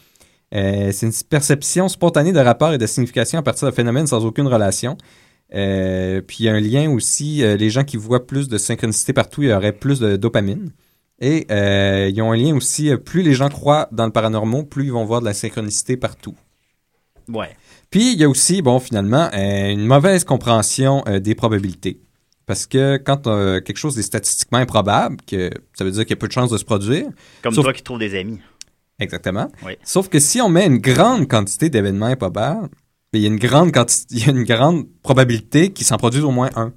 Euh, 0.55 0.91
c'est 0.93 1.07
une 1.07 1.13
perception 1.29 1.89
spontanée 1.89 2.33
de 2.33 2.39
rapport 2.39 2.73
et 2.73 2.79
de 2.79 2.87
signification 2.87 3.39
à 3.39 3.43
partir 3.43 3.69
de 3.69 3.75
phénomènes 3.75 4.07
sans 4.07 4.25
aucune 4.25 4.47
relation. 4.47 4.97
Euh, 5.55 6.21
puis 6.21 6.39
il 6.41 6.47
y 6.47 6.49
a 6.49 6.55
un 6.55 6.61
lien 6.61 6.91
aussi, 6.91 7.43
euh, 7.43 7.57
les 7.57 7.71
gens 7.71 7.85
qui 7.85 7.97
voient 7.97 8.27
plus 8.27 8.49
de 8.49 8.59
synchronicité 8.59 9.13
partout, 9.13 9.43
il 9.43 9.49
y 9.49 9.53
aurait 9.53 9.73
plus 9.73 10.01
de 10.01 10.17
dopamine. 10.17 10.73
Et 11.21 11.47
ils 12.11 12.23
ont 12.23 12.33
un 12.33 12.37
lien 12.37 12.55
aussi, 12.57 12.95
plus 12.97 13.23
les 13.23 13.35
gens 13.35 13.49
croient 13.49 13.89
dans 13.93 14.05
le 14.05 14.13
paranormal, 14.13 14.67
plus 14.67 14.87
ils 14.87 14.93
vont 14.93 15.05
voir 15.05 15.21
de 15.21 15.27
la 15.27 15.33
synchronicité 15.33 15.97
partout. 15.97 16.35
Ouais. 17.29 17.51
Puis 17.89 18.13
il 18.13 18.19
y 18.21 18.25
a 18.25 18.29
aussi, 18.29 18.63
bon, 18.63 18.81
finalement, 18.81 19.31
une 19.33 19.87
mauvaise 19.87 20.25
compréhension 20.25 21.05
des 21.23 21.35
probabilités. 21.35 22.01
Parce 22.47 22.67
que 22.67 22.99
quand 22.99 23.27
euh, 23.27 23.61
quelque 23.61 23.79
chose 23.79 23.99
est 23.99 24.03
statistiquement 24.03 24.59
improbable, 24.59 25.17
que 25.27 25.51
ça 25.73 25.85
veut 25.85 25.91
dire 25.91 26.03
qu'il 26.03 26.11
y 26.11 26.13
a 26.13 26.17
peu 26.17 26.29
de 26.29 26.33
chances 26.33 26.51
de 26.51 26.59
se 26.59 26.65
produire. 26.65 27.07
Comme 27.43 27.55
Sauf- 27.55 27.65
toi 27.65 27.73
qui 27.73 27.83
trouves 27.83 27.99
des 27.99 28.19
amis. 28.19 28.39
Exactement. 29.01 29.49
Oui. 29.65 29.77
Sauf 29.85 30.09
que 30.09 30.19
si 30.21 30.41
on 30.41 30.49
met 30.49 30.67
une 30.67 30.79
grande 30.79 31.29
quantité 31.29 31.69
d'événements 31.71 32.07
improbables, 32.07 32.69
ben, 33.13 33.19
il 33.19 33.23
y 33.23 33.25
a 33.25 33.29
une 33.29 33.39
grande 33.39 33.73
quantité, 33.73 34.07
il 34.15 34.25
y 34.27 34.29
a 34.29 34.33
une 34.33 34.45
grande 34.45 34.87
probabilité 35.03 35.73
qu'il 35.73 35.87
s'en 35.87 35.97
produise 35.97 36.23
au 36.25 36.31
moins 36.31 36.51
un. 36.57 36.73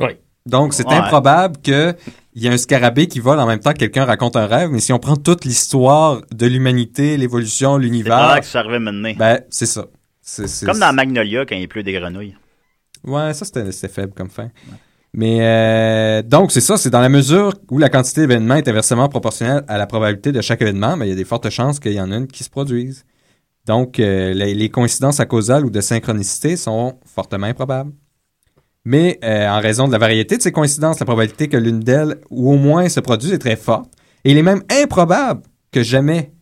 Oui. 0.00 0.12
Donc, 0.46 0.72
c'est 0.74 0.86
Ouais. 0.86 0.94
improbable 0.94 1.56
qu'il 1.60 1.94
y 2.34 2.46
ait 2.46 2.50
un 2.50 2.56
scarabée 2.56 3.06
qui 3.06 3.20
vole 3.20 3.38
en 3.40 3.46
même 3.46 3.60
temps 3.60 3.72
que 3.72 3.78
quelqu'un 3.78 4.04
raconte 4.04 4.36
un 4.36 4.46
rêve, 4.46 4.70
mais 4.70 4.80
si 4.80 4.92
on 4.92 4.98
prend 4.98 5.16
toute 5.16 5.44
l'histoire 5.44 6.22
de 6.32 6.46
l'humanité, 6.46 7.16
l'évolution, 7.16 7.76
C'est 7.76 7.82
l'univers, 7.82 8.16
pas 8.16 8.40
que 8.40 8.46
ça 8.46 8.60
arrivait 8.60 8.78
maintenant. 8.78 9.12
ben, 9.18 9.42
c'est 9.50 9.66
ça. 9.66 9.86
C'est- 10.22 10.46
c'est- 10.46 10.66
Comme 10.66 10.78
dans 10.78 10.92
Magnolia 10.94 11.44
quand 11.44 11.56
il 11.56 11.68
pleut 11.68 11.82
des 11.82 11.92
grenouilles. 11.92 12.36
Ouais, 13.04 13.32
ça 13.34 13.44
c'était 13.44 13.70
c'était 13.72 13.92
faible 13.92 14.12
comme 14.14 14.30
fin. 14.30 14.50
Mais 15.12 15.38
euh, 15.40 16.22
donc 16.22 16.52
c'est 16.52 16.60
ça, 16.60 16.76
c'est 16.76 16.90
dans 16.90 17.00
la 17.00 17.08
mesure 17.08 17.52
où 17.70 17.78
la 17.78 17.88
quantité 17.88 18.20
d'événements 18.20 18.54
est 18.54 18.68
inversement 18.68 19.08
proportionnelle 19.08 19.64
à 19.66 19.76
la 19.76 19.86
probabilité 19.86 20.30
de 20.30 20.40
chaque 20.40 20.62
événement, 20.62 20.96
mais 20.96 21.06
il 21.06 21.10
y 21.10 21.12
a 21.12 21.16
des 21.16 21.24
fortes 21.24 21.50
chances 21.50 21.80
qu'il 21.80 21.92
y 21.92 22.00
en 22.00 22.12
a 22.12 22.16
une 22.16 22.28
qui 22.28 22.44
se 22.44 22.50
produise. 22.50 23.04
Donc 23.66 23.98
euh, 23.98 24.32
les, 24.32 24.68
coïncidences 24.70 25.20
à 25.20 25.26
causales 25.26 25.64
ou 25.64 25.70
de 25.70 25.80
synchronicité 25.80 26.56
sont 26.56 26.98
fortement 27.04 27.46
improbables. 27.46 27.92
Mais 28.84 29.18
euh, 29.24 29.48
en 29.48 29.60
raison 29.60 29.86
de 29.86 29.92
la 29.92 29.98
variété 29.98 30.36
de 30.36 30.42
ces 30.42 30.52
coïncidences, 30.52 31.00
la 31.00 31.06
probabilité 31.06 31.48
que 31.48 31.56
l'une 31.56 31.80
d'elles 31.80 32.16
ou 32.30 32.52
au 32.52 32.56
moins 32.56 32.88
se 32.88 33.00
produise 33.00 33.32
est 33.32 33.38
très 33.38 33.56
forte. 33.56 33.90
Et 34.24 34.30
il 34.30 34.38
est 34.38 34.42
même 34.42 34.62
improbable 34.70 35.42
que 35.72 35.82
jamais 35.82 36.32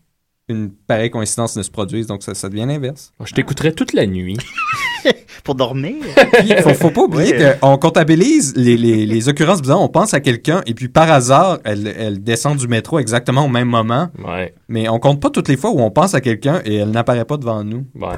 une 0.48 0.70
pareille 0.70 1.10
coïncidence 1.10 1.56
ne 1.56 1.62
se 1.62 1.70
produise, 1.70 2.06
donc 2.06 2.22
ça, 2.22 2.34
ça 2.34 2.48
devient 2.48 2.64
l'inverse. 2.66 3.12
Je 3.24 3.34
t'écouterais 3.34 3.72
toute 3.72 3.92
la 3.92 4.06
nuit. 4.06 4.36
Pour 5.44 5.54
dormir. 5.54 5.94
Puis, 6.40 6.52
faut, 6.62 6.74
faut 6.74 6.90
pas 6.90 7.02
oublier 7.02 7.34
qu'on 7.60 7.78
comptabilise 7.78 8.54
les, 8.56 8.76
les, 8.76 9.06
les 9.06 9.28
occurrences 9.28 9.62
bizarres. 9.62 9.80
On 9.80 9.88
pense 9.88 10.12
à 10.12 10.20
quelqu'un 10.20 10.62
et 10.66 10.74
puis 10.74 10.88
par 10.88 11.10
hasard, 11.10 11.58
elle, 11.64 11.86
elle 11.86 12.22
descend 12.22 12.56
du 12.58 12.66
métro 12.68 12.98
exactement 12.98 13.44
au 13.44 13.48
même 13.48 13.68
moment. 13.68 14.08
Ouais. 14.22 14.54
Mais 14.68 14.88
on 14.88 14.98
compte 14.98 15.20
pas 15.22 15.30
toutes 15.30 15.48
les 15.48 15.56
fois 15.56 15.70
où 15.70 15.80
on 15.80 15.90
pense 15.90 16.14
à 16.14 16.20
quelqu'un 16.20 16.60
et 16.64 16.76
elle 16.76 16.90
n'apparaît 16.90 17.24
pas 17.24 17.36
devant 17.36 17.62
nous. 17.64 17.86
Ouais. 17.94 18.16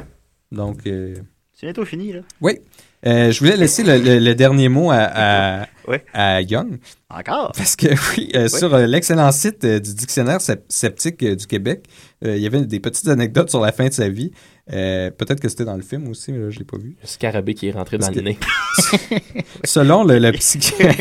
Donc, 0.51 0.79
euh, 0.87 1.15
C'est 1.53 1.67
bientôt 1.67 1.85
fini, 1.85 2.13
là. 2.13 2.21
oui. 2.41 2.59
Euh, 3.07 3.33
je 3.33 3.39
voulais 3.41 3.57
laisser 3.57 3.83
le, 3.83 3.97
le- 3.99 4.19
le 4.19 4.35
dernier 4.35 4.69
mot 4.69 4.91
à, 4.91 4.97
à, 4.99 5.67
Ouais. 5.89 6.05
à 6.13 6.43
Young. 6.43 6.79
Encore? 7.09 7.53
Parce 7.57 7.75
que 7.75 7.87
oui, 8.17 8.29
euh, 8.35 8.47
sur 8.49 8.75
euh, 8.75 8.87
l'excellent 8.87 9.33
site 9.33 9.65
euh, 9.65 9.81
du 9.81 9.95
dictionnaire 9.95 10.39
sceptique 10.69 11.23
euh, 11.23 11.35
du 11.35 11.47
Québec, 11.47 11.87
euh, 12.25 12.37
il 12.37 12.43
y 12.43 12.47
avait 12.47 12.61
des 12.67 12.79
petites 12.79 13.09
anecdotes 13.09 13.49
sur 13.51 13.61
la 13.61 13.73
fin 13.73 13.89
de 13.89 13.93
sa 13.93 14.09
vie. 14.11 14.31
Euh, 14.73 15.11
Peut-être 15.11 15.41
que 15.41 15.49
c'était 15.49 15.65
dans 15.65 15.75
le 15.77 15.83
film 15.83 16.07
aussi, 16.09 16.31
mais 16.31 16.39
là, 16.39 16.51
je 16.51 16.59
l'ai 16.59 16.65
pas 16.67 16.77
vu. 16.77 16.95
Le 17.01 17.09
scarabée 17.09 17.55
qui 17.55 17.69
est 17.69 17.73
rentré 17.73 17.97
dans 17.99 18.09
le 18.09 18.15
que- 18.15 18.21
nez. 18.21 18.39
Selon 19.65 20.05
le, 20.05 20.19
le 20.19 20.33
psychiatre, 20.33 20.97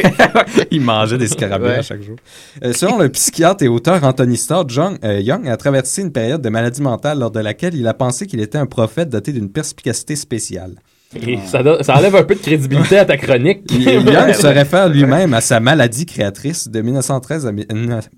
il 0.72 0.82
mangeait 0.82 1.18
des 1.18 1.28
scarabées 1.28 1.66
Ouais. 1.66 1.76
à 1.76 1.82
chaque 1.82 2.02
jour. 2.02 2.16
Euh, 2.64 2.74
selon 2.74 2.98
le 2.98 3.10
psychiatre 3.10 3.64
et 3.64 3.68
auteur 3.68 4.04
Anthony 4.04 4.38
Starr, 4.38 4.68
John, 4.70 4.98
euh, 5.04 5.20
Young 5.20 5.48
a 5.48 5.58
traversé 5.58 6.02
une 6.02 6.12
période 6.12 6.42
de 6.42 6.50
maladie 6.50 6.82
mentale 6.82 7.20
lors 7.20 7.32
de 7.32 7.40
laquelle 7.42 7.76
il 7.76 7.88
a 7.88 7.94
pensé 7.94 8.26
qu'il 8.26 8.40
était 8.40 8.58
un 8.58 8.66
prophète 8.66 9.10
doté 9.10 9.32
d'une 9.34 9.52
perspicacité 9.52 10.16
spéciale. 10.16 10.76
Et 11.16 11.38
ça, 11.46 11.64
donne- 11.64 11.82
ça 11.84 11.96
enlève 11.98 12.16
un 12.16 12.24
peu 12.24 12.36
de 12.36 12.40
crédibilité 12.40 12.98
à 13.00 13.06
ta 13.06 13.18
chronique. 13.18 13.62
Il- 13.72 13.82
Young 13.84 14.34
se 14.34 14.46
réfère 14.48 14.90
lui-même 14.90 15.34
à 15.34 15.42
sa 15.42 15.60
maladie 15.60 16.06
créatrice 16.06 16.68
de 16.68 16.82
1913 16.82 17.48
à 17.48 17.52
mi- 17.52 17.66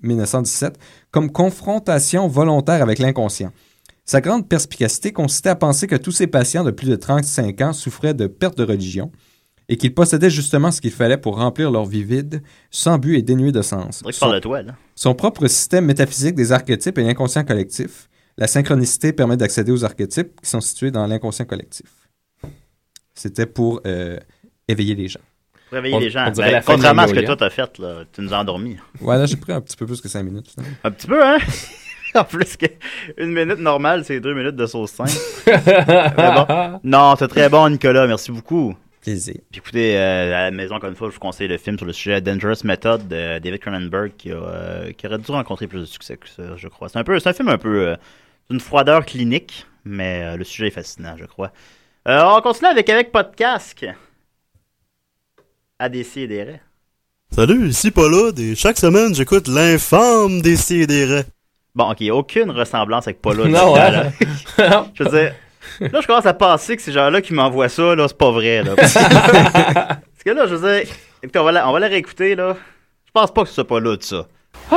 1917 0.02 0.78
comme 1.10 1.30
confrontation 1.32 2.28
volontaire 2.28 2.82
avec 2.82 2.98
l'inconscient. 2.98 3.50
Sa 4.04 4.20
grande 4.20 4.48
perspicacité 4.48 5.12
consistait 5.12 5.48
à 5.50 5.54
penser 5.54 5.86
que 5.86 5.96
tous 5.96 6.10
ses 6.12 6.26
patients 6.26 6.64
de 6.64 6.70
plus 6.70 6.88
de 6.88 6.96
35 6.96 7.60
ans 7.62 7.72
souffraient 7.72 8.14
de 8.14 8.26
perte 8.26 8.58
de 8.58 8.64
religion 8.64 9.10
et 9.68 9.76
qu'ils 9.76 9.94
possédaient 9.94 10.28
justement 10.28 10.70
ce 10.72 10.80
qu'il 10.80 10.90
fallait 10.90 11.16
pour 11.16 11.36
remplir 11.38 11.70
leur 11.70 11.86
vie 11.86 12.02
vide, 12.02 12.42
sans 12.70 12.98
but 12.98 13.16
et 13.16 13.22
dénué 13.22 13.52
de 13.52 13.62
sens. 13.62 14.02
Son, 14.10 14.30
de 14.32 14.38
toi, 14.40 14.60
là. 14.62 14.74
son 14.96 15.14
propre 15.14 15.46
système 15.46 15.86
métaphysique 15.86 16.34
des 16.34 16.50
archétypes 16.52 16.98
et 16.98 17.04
l'inconscient 17.04 17.44
collectif. 17.44 18.08
La 18.36 18.48
synchronicité 18.48 19.12
permet 19.12 19.36
d'accéder 19.36 19.70
aux 19.72 19.84
archétypes 19.84 20.40
qui 20.42 20.50
sont 20.50 20.60
situés 20.60 20.90
dans 20.90 21.06
l'inconscient 21.06 21.44
collectif. 21.46 21.86
C'était 23.22 23.46
pour 23.46 23.80
euh, 23.86 24.18
éveiller 24.66 24.96
les 24.96 25.06
gens. 25.06 25.20
Pour 25.68 25.76
réveiller 25.76 25.94
On- 25.94 26.00
les 26.00 26.10
gens. 26.10 26.28
Ben, 26.36 26.60
contrairement 26.66 27.02
à 27.02 27.06
ce 27.08 27.14
que 27.14 27.20
toi 27.20 27.36
t'as 27.36 27.50
fait, 27.50 27.78
là, 27.78 28.02
tu 28.12 28.20
nous 28.20 28.34
as 28.34 28.38
endormis. 28.38 28.76
Voilà, 28.98 29.26
j'ai 29.26 29.36
pris 29.36 29.52
un 29.52 29.60
petit 29.60 29.76
peu 29.76 29.86
plus 29.86 30.00
que 30.00 30.08
5 30.08 30.24
minutes. 30.24 30.48
finalement. 30.50 30.76
Un 30.82 30.90
petit 30.90 31.06
peu, 31.06 31.24
hein? 31.24 31.38
en 32.16 32.24
plus 32.24 32.56
que 32.56 32.66
une 33.16 33.32
minute 33.32 33.58
normale, 33.60 34.04
c'est 34.04 34.18
deux 34.18 34.34
minutes 34.34 34.56
de 34.56 34.66
sauce 34.66 34.90
5. 34.90 35.06
bon. 36.16 36.80
Non, 36.82 37.14
c'est 37.16 37.28
très 37.28 37.48
bon, 37.48 37.68
Nicolas. 37.68 38.08
Merci 38.08 38.32
beaucoup. 38.32 38.74
Plaisir. 39.00 39.34
Puis 39.52 39.60
écoutez, 39.60 39.96
euh, 39.96 40.34
à 40.36 40.42
la 40.44 40.50
maison, 40.50 40.74
encore 40.76 40.88
une 40.90 40.96
fois, 40.96 41.08
je 41.08 41.14
vous 41.14 41.20
conseille 41.20 41.46
le 41.48 41.58
film 41.58 41.76
sur 41.78 41.86
le 41.86 41.92
sujet 41.92 42.20
Dangerous 42.20 42.64
Method 42.64 43.06
de 43.08 43.38
David 43.38 43.58
Cronenberg 43.60 44.12
qui, 44.18 44.32
a, 44.32 44.34
euh, 44.34 44.92
qui 44.92 45.06
aurait 45.06 45.18
dû 45.18 45.30
rencontrer 45.30 45.68
plus 45.68 45.80
de 45.80 45.84
succès 45.84 46.16
que 46.16 46.28
ça, 46.28 46.56
je 46.56 46.66
crois. 46.68 46.88
C'est 46.88 46.98
un 46.98 47.04
peu, 47.04 47.18
c'est 47.20 47.28
un 47.28 47.32
film 47.32 47.48
un 47.48 47.58
peu, 47.58 47.88
euh, 47.88 47.96
d'une 48.50 48.60
froideur 48.60 49.04
clinique, 49.06 49.66
mais 49.84 50.22
euh, 50.24 50.36
le 50.36 50.44
sujet 50.44 50.68
est 50.68 50.70
fascinant, 50.72 51.14
je 51.18 51.24
crois. 51.24 51.52
Euh, 52.08 52.20
on 52.24 52.40
continue 52.40 52.68
avec 52.68 52.88
avec 52.88 53.12
pas 53.12 53.22
de 53.22 53.34
casque. 53.34 53.86
ADC 55.78 56.16
et 56.16 56.26
des 56.26 56.42
raies. 56.42 56.62
Salut, 57.30 57.68
ici 57.68 57.90
Paulud 57.90 58.38
et 58.38 58.54
chaque 58.56 58.76
semaine 58.76 59.14
j'écoute 59.14 59.46
l'infâme 59.48 60.42
des 60.42 60.56
Sidérés. 60.56 61.24
Bon, 61.74 61.90
ok, 61.90 62.02
aucune 62.10 62.50
ressemblance 62.50 63.06
avec 63.06 63.22
Paula. 63.22 63.44
Non, 63.48 63.72
ouais. 63.72 63.90
là. 63.90 64.86
je 64.94 65.04
veux 65.04 65.10
dire, 65.10 65.34
là, 65.80 66.00
je 66.00 66.06
commence 66.06 66.26
à 66.26 66.34
penser 66.34 66.76
que 66.76 66.82
ces 66.82 66.92
gens-là 66.92 67.22
qui 67.22 67.32
m'envoient 67.32 67.70
ça, 67.70 67.94
là, 67.94 68.06
c'est 68.08 68.18
pas 68.18 68.30
vrai, 68.30 68.62
là. 68.62 68.74
Parce 68.76 68.92
que 70.24 70.30
là, 70.30 70.46
je 70.46 70.56
veux 70.56 70.68
dire, 70.68 70.92
écoutez, 71.22 71.38
on 71.38 71.44
va 71.44 71.52
la, 71.52 71.68
on 71.68 71.72
va 71.72 71.78
la 71.80 71.86
réécouter, 71.86 72.34
là. 72.34 72.56
Je 73.06 73.10
pense 73.12 73.32
pas 73.32 73.42
que 73.42 73.48
ce 73.48 73.54
soit 73.54 73.66
Paula 73.66 73.96
de 73.96 74.02
ça. 74.02 74.26
Oh. 74.70 74.76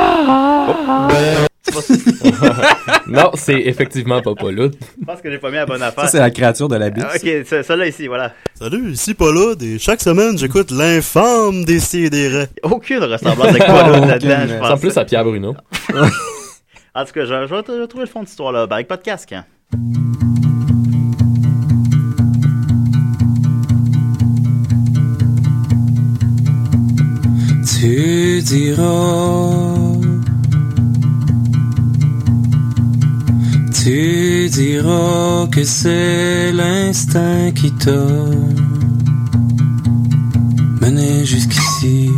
C'est 0.68 0.86
pas 0.86 1.08
ça. 1.10 1.46
non, 3.06 3.30
c'est 3.34 3.60
effectivement 3.60 4.20
pas 4.22 4.34
Paulud. 4.34 4.74
Je 5.00 5.04
pense 5.04 5.20
que 5.20 5.30
j'ai 5.30 5.38
pas 5.38 5.50
mis 5.50 5.56
la 5.56 5.66
bonne 5.66 5.82
affaire. 5.82 6.04
Ça, 6.04 6.10
c'est 6.10 6.18
la 6.18 6.30
créature 6.30 6.68
de 6.68 6.76
la 6.76 6.90
bite. 6.90 7.04
Ah, 7.08 7.14
ok, 7.16 7.46
ça, 7.46 7.62
ça 7.62 7.76
là 7.76 7.86
ici, 7.86 8.06
voilà. 8.06 8.32
Salut, 8.54 8.90
ici 8.92 9.14
Paulud 9.14 9.62
et 9.62 9.78
chaque 9.78 10.00
semaine 10.00 10.38
j'écoute 10.38 10.70
l'infâme 10.70 11.64
des 11.64 11.80
Sidérés. 11.80 12.46
Aucune 12.62 13.04
ressemblance 13.04 13.48
avec 13.48 13.64
Paula 13.66 13.98
là-dedans, 14.06 14.36
je 14.44 14.48
Ça 14.48 14.54
pense. 14.58 14.62
ressemble 14.62 14.80
plus 14.80 14.96
à 14.98 15.04
Pierre 15.04 15.24
Bruno. 15.24 15.54
En 16.94 17.04
tout 17.04 17.12
cas, 17.12 17.24
je, 17.24 17.46
je 17.46 17.54
vais 17.54 17.62
t- 17.62 17.72
je 17.74 17.80
vais 17.80 17.86
trouver 17.86 18.04
le 18.04 18.10
fond 18.10 18.20
de 18.20 18.24
cette 18.26 18.30
histoire-là. 18.32 18.66
Ben, 18.66 18.76
avec 18.76 18.88
pas 18.88 18.96
de 18.96 19.02
casque, 19.02 19.32
hein. 19.32 19.44
Tu 27.64 28.40
diras, 28.42 29.75
tu 33.86 34.48
diras 34.50 35.46
que 35.46 35.62
c'est 35.62 36.50
l'instinct 36.52 37.52
qui 37.54 37.70
t'a 37.70 38.04
mené 40.80 41.24
jusqu'ici. 41.24 42.10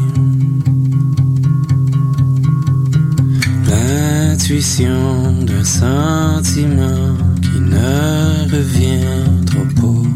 L'intuition 3.68 5.44
d'un 5.48 5.64
sentiment 5.64 7.18
qui 7.42 7.60
ne 7.60 8.50
reviendra 8.54 9.64
pas. 9.76 10.08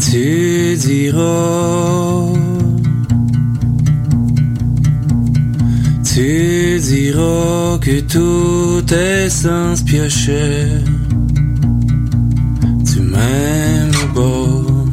Tu 0.00 0.76
diras, 0.78 2.41
tu 6.14 6.78
diras 6.78 7.78
que 7.80 8.00
tout 8.00 8.84
est 8.92 9.30
sans 9.30 9.82
piocher 9.82 10.66
du 12.84 13.00
même 13.00 14.12
bord, 14.14 14.86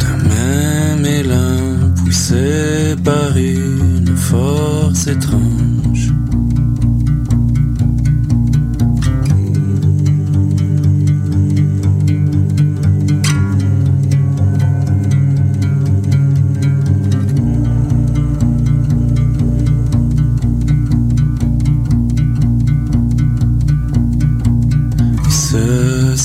d'un 0.00 0.18
même 0.34 1.04
élan 1.04 1.94
poussé 1.96 2.94
par 3.04 3.36
une 3.36 4.16
force 4.16 5.06
étrange. 5.08 5.75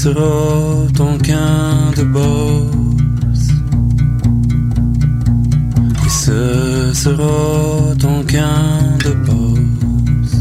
Sera 0.04 0.88
ton 0.98 1.16
camp 1.20 1.92
de 1.96 2.04
boss. 2.06 3.44
Et 6.04 6.10
ce 6.10 6.92
sera 6.92 7.96
ton 8.00 8.24
camp 8.24 8.98
de 9.06 9.14
boss. 9.28 10.32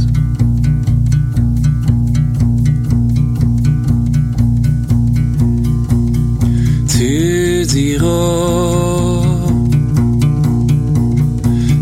Tu 6.88 7.66
diras, 7.66 9.26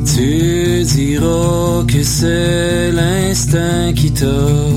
tu 0.05 0.83
diras 0.83 1.85
que 1.87 2.03
c'est 2.03 2.91
l'instinct 2.91 3.93
qui 3.95 4.11
t'a 4.11 4.68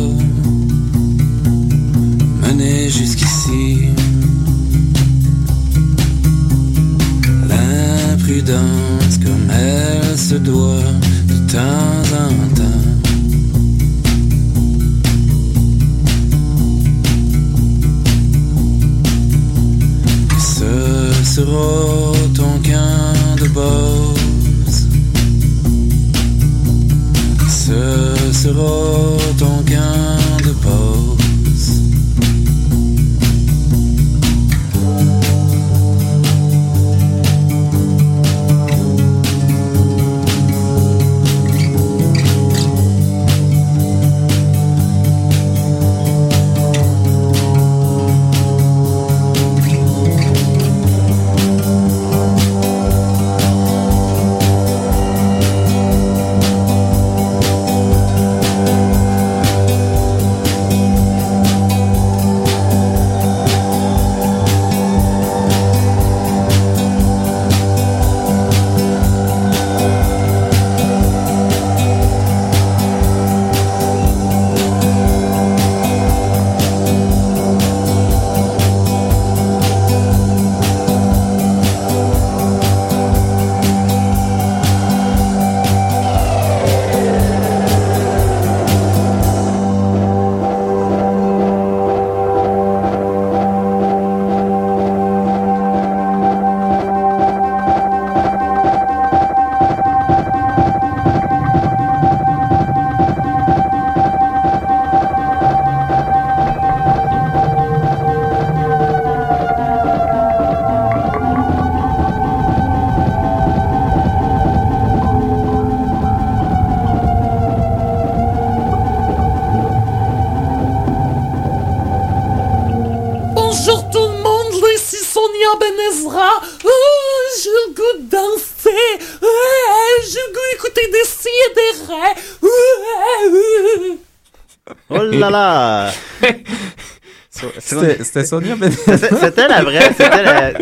C'était 138.04 138.26
Sonia 138.26 138.56
Ben. 138.58 138.72
C'était 138.72 139.48
la 139.48 139.64
vraie, 139.64 139.94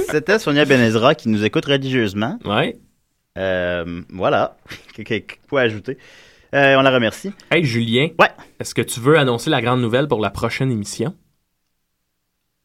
c'était 0.07 0.31
la- 0.33 0.39
Sonia 0.39 0.65
Benezra 0.65 1.15
qui 1.15 1.29
nous 1.29 1.43
écoute 1.43 1.65
religieusement. 1.65 2.37
Ouais. 2.45 2.77
Euh, 3.37 4.01
voilà. 4.09 4.57
Qu- 4.95 5.03
qu- 5.03 5.23
Quoi 5.49 5.61
ajouter? 5.61 5.97
Euh, 6.55 6.75
on 6.77 6.81
la 6.81 6.89
remercie. 6.91 7.31
Hey, 7.51 7.63
Julien. 7.63 8.09
Ouais. 8.19 8.29
Est-ce 8.59 8.73
que 8.73 8.81
tu 8.81 8.99
veux 8.99 9.17
annoncer 9.17 9.49
la 9.49 9.61
grande 9.61 9.81
nouvelle 9.81 10.07
pour 10.07 10.19
la 10.19 10.29
prochaine 10.31 10.71
émission? 10.71 11.13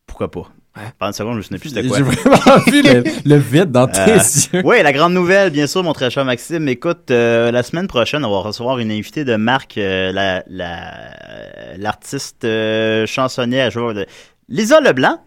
Pourquoi 0.06 0.30
pas? 0.30 0.50
Pendant 0.98 1.10
une 1.10 1.12
seconde, 1.12 1.32
je 1.34 1.36
me 1.38 1.42
souviens 1.42 1.58
plus 1.58 1.68
c'était 1.68 1.86
quoi. 1.86 1.98
J'ai 1.98 2.02
vraiment 2.02 2.58
vu 2.66 2.82
le, 2.82 3.04
le 3.24 3.36
vide 3.36 3.70
dans 3.70 3.86
tes 3.86 4.00
Euh, 4.00 4.16
yeux. 4.54 4.62
Oui, 4.64 4.82
la 4.82 4.92
grande 4.92 5.12
nouvelle, 5.14 5.50
bien 5.50 5.68
sûr, 5.68 5.84
mon 5.84 5.92
très 5.92 6.10
cher 6.10 6.24
Maxime. 6.24 6.66
Écoute, 6.68 7.12
euh, 7.12 7.52
la 7.52 7.62
semaine 7.62 7.86
prochaine, 7.86 8.24
on 8.24 8.30
va 8.30 8.38
recevoir 8.38 8.80
une 8.80 8.90
invitée 8.90 9.24
de 9.24 9.36
Marc, 9.36 9.78
euh, 9.78 10.10
la, 10.10 10.42
la- 10.48 11.76
l'artiste 11.78 12.44
euh, 12.44 13.06
chansonnière, 13.06 13.70
joueur 13.70 13.94
de... 13.94 14.04
Lisa 14.48 14.80
Leblanc. 14.80 15.20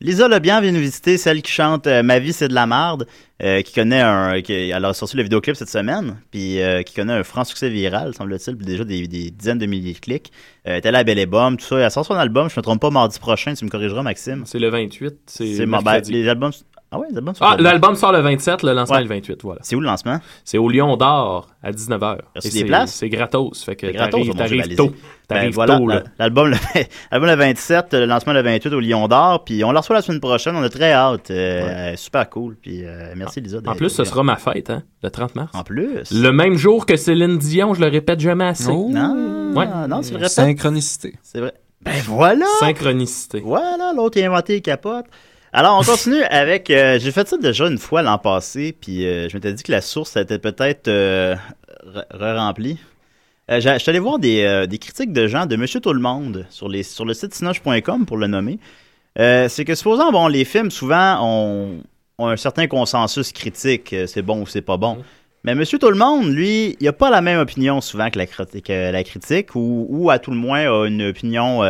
Lisa 0.00 0.26
Leblanc 0.26 0.60
vient 0.60 0.72
nous 0.72 0.80
visiter, 0.80 1.16
celle 1.16 1.42
qui 1.42 1.52
chante 1.52 1.86
euh, 1.86 2.02
Ma 2.02 2.18
vie 2.18 2.32
c'est 2.32 2.48
de 2.48 2.54
la 2.54 2.66
marde, 2.66 3.06
euh, 3.42 3.62
qui 3.62 3.72
connaît 3.72 4.00
un... 4.00 4.40
Qui, 4.42 4.52
elle 4.52 4.84
a 4.84 4.92
sorti 4.94 5.16
le 5.16 5.22
vidéoclip 5.22 5.54
cette 5.54 5.68
semaine, 5.68 6.16
puis 6.30 6.60
euh, 6.60 6.82
qui 6.82 6.94
connaît 6.94 7.12
un 7.12 7.22
franc 7.24 7.44
succès 7.44 7.68
viral, 7.68 8.14
semble-t-il, 8.14 8.56
puis 8.56 8.66
déjà 8.66 8.84
des, 8.84 9.06
des 9.06 9.30
dizaines 9.30 9.58
de 9.58 9.66
milliers 9.66 9.92
de 9.92 9.98
clics. 9.98 10.32
Euh, 10.66 10.70
elle 10.70 10.76
est 10.76 10.86
allée 10.86 10.98
à 10.98 11.04
Belle 11.04 11.18
et 11.18 11.26
Bomme, 11.26 11.56
tout 11.56 11.64
ça. 11.64 11.78
Elle 11.78 11.90
sort 11.90 12.04
son 12.04 12.14
album, 12.14 12.48
je 12.50 12.58
me 12.58 12.62
trompe 12.62 12.80
pas, 12.80 12.90
mardi 12.90 13.18
prochain, 13.18 13.54
tu 13.54 13.64
me 13.64 13.70
corrigeras, 13.70 14.02
Maxime. 14.02 14.42
C'est 14.44 14.58
le 14.58 14.70
28. 14.70 15.14
C'est 15.26 15.54
C'est 15.54 15.66
ben, 15.66 16.00
les 16.08 16.28
albums... 16.28 16.52
Ah 16.92 16.98
ouais, 16.98 17.06
les 17.10 17.16
albums 17.16 17.34
sont 17.34 17.44
Ah, 17.44 17.56
l'album 17.58 17.94
sort 17.96 18.12
le 18.12 18.20
27, 18.20 18.62
le 18.62 18.72
lancement 18.74 18.96
Ouais. 18.96 19.00
est 19.00 19.04
le 19.04 19.08
28, 19.08 19.42
voilà. 19.42 19.60
C'est 19.64 19.74
où 19.74 19.80
le 19.80 19.86
lancement? 19.86 20.18
C'est 20.44 20.58
au 20.58 20.68
Lion 20.68 20.96
d'Or 20.96 21.48
à 21.62 21.72
19h. 21.72 22.18
Reçu 22.36 22.48
Et 22.48 22.50
des 22.50 22.58
c'est- 22.58 22.64
places? 22.66 22.92
C'est 22.94 23.08
gratos, 23.08 23.64
fait 23.64 23.76
que 23.76 23.86
C'est 23.86 23.92
gratos, 23.94 24.12
t'arrives 24.36 24.60
t'arrives 24.62 24.76
tôt. 24.76 24.92
Ben, 25.30 25.50
voilà, 25.50 25.78
tôt, 25.78 25.86
là. 25.86 25.94
la- 25.94 26.02
l'album 26.18 26.48
le, 26.50 26.56
l'album 27.10 27.30
le 27.30 27.36
27, 27.36 27.94
le 27.94 28.04
lancement 28.04 28.34
le 28.34 28.42
28 28.42 28.74
au 28.74 28.80
Lion 28.80 29.08
d'Or, 29.08 29.42
puis 29.44 29.64
on 29.64 29.72
la 29.72 29.80
reçoit 29.80 29.96
la 29.96 30.02
semaine 30.02 30.20
prochaine, 30.20 30.54
on 30.54 30.62
a 30.62 30.68
très 30.68 30.92
hâte. 30.92 31.30
Euh, 31.30 31.96
Super 31.96 32.28
cool, 32.28 32.56
puis 32.60 32.84
euh, 32.84 33.14
merci 33.16 33.40
Lisa. 33.40 33.58
En 33.66 33.74
plus, 33.74 33.88
ce 33.88 34.04
sera 34.04 34.22
ma 34.22 34.36
fête, 34.36 34.68
hein, 34.68 34.82
le 35.02 35.08
30 35.10 35.34
mars. 35.34 35.50
En 35.54 35.62
plus. 35.62 36.10
Le 36.12 36.30
même 36.30 36.56
jour 36.56 36.84
que 36.84 36.96
Céline 36.96 37.38
Dion, 37.38 37.72
je 37.72 37.80
le 37.80 37.88
répète 37.88 38.20
jamais 38.20 38.44
assez. 38.44 38.68
Oh. 38.70 38.90
Non, 38.90 39.52
Ouais. 39.56 39.66
non, 39.88 40.02
c'est 40.02 40.12
vrai. 40.14 40.28
Synchronicité. 40.28 41.14
C'est 41.22 41.40
vrai. 41.40 41.54
Ben 41.82 41.94
voilà! 42.06 42.46
Synchronicité. 42.60 43.40
Voilà, 43.44 43.92
l'autre 43.96 44.20
a 44.20 44.24
inventé 44.26 44.52
les 44.54 44.60
capotes. 44.60 45.06
Alors, 45.52 45.78
on 45.78 45.82
continue 45.84 46.22
avec. 46.24 46.70
euh, 46.70 46.98
J'ai 46.98 47.12
fait 47.12 47.28
ça 47.28 47.36
déjà 47.36 47.66
une 47.68 47.78
fois 47.78 48.02
l'an 48.02 48.18
passé, 48.18 48.74
puis 48.78 49.06
euh, 49.06 49.28
je 49.28 49.36
m'étais 49.36 49.52
dit 49.52 49.62
que 49.62 49.72
la 49.72 49.80
source 49.82 50.16
était 50.16 50.38
peut-être 50.38 50.88
euh, 50.88 51.34
re- 51.86 52.04
re-remplie. 52.10 52.78
Euh, 53.50 53.60
je 53.60 53.78
suis 53.78 53.90
allé 53.90 53.98
voir 53.98 54.18
des, 54.18 54.66
des 54.68 54.78
critiques 54.78 55.12
de 55.12 55.26
gens 55.26 55.44
de 55.46 55.56
Monsieur 55.56 55.80
Tout 55.80 55.92
le 55.92 56.00
Monde 56.00 56.46
sur, 56.48 56.68
les, 56.68 56.82
sur 56.82 57.04
le 57.04 57.12
site 57.12 57.34
sinoche.com 57.34 58.06
pour 58.06 58.16
le 58.16 58.28
nommer. 58.28 58.58
C'est 59.16 59.64
que 59.66 59.74
supposons, 59.74 60.10
bon, 60.10 60.26
les 60.28 60.44
films 60.46 60.70
souvent 60.70 61.18
ont, 61.22 61.82
ont 62.18 62.28
un 62.28 62.36
certain 62.38 62.66
consensus 62.66 63.30
critique, 63.32 63.94
c'est 64.06 64.22
bon 64.22 64.40
ou 64.42 64.46
c'est 64.46 64.62
pas 64.62 64.78
bon. 64.78 64.98
Mais 65.44 65.54
Monsieur 65.54 65.78
Tout 65.78 65.90
le 65.90 65.98
Monde, 65.98 66.32
lui, 66.32 66.76
il 66.80 66.88
a 66.88 66.92
pas 66.94 67.10
la 67.10 67.20
même 67.20 67.40
opinion 67.40 67.80
souvent 67.82 68.08
que 68.10 68.16
la 68.16 68.26
critique, 68.26 68.66
que 68.66 68.90
la 68.92 69.04
critique 69.04 69.54
ou, 69.54 69.86
ou 69.90 70.08
à 70.08 70.18
tout 70.20 70.30
le 70.30 70.36
moins 70.38 70.60
a 70.60 70.86
une 70.86 71.02
opinion 71.02 71.62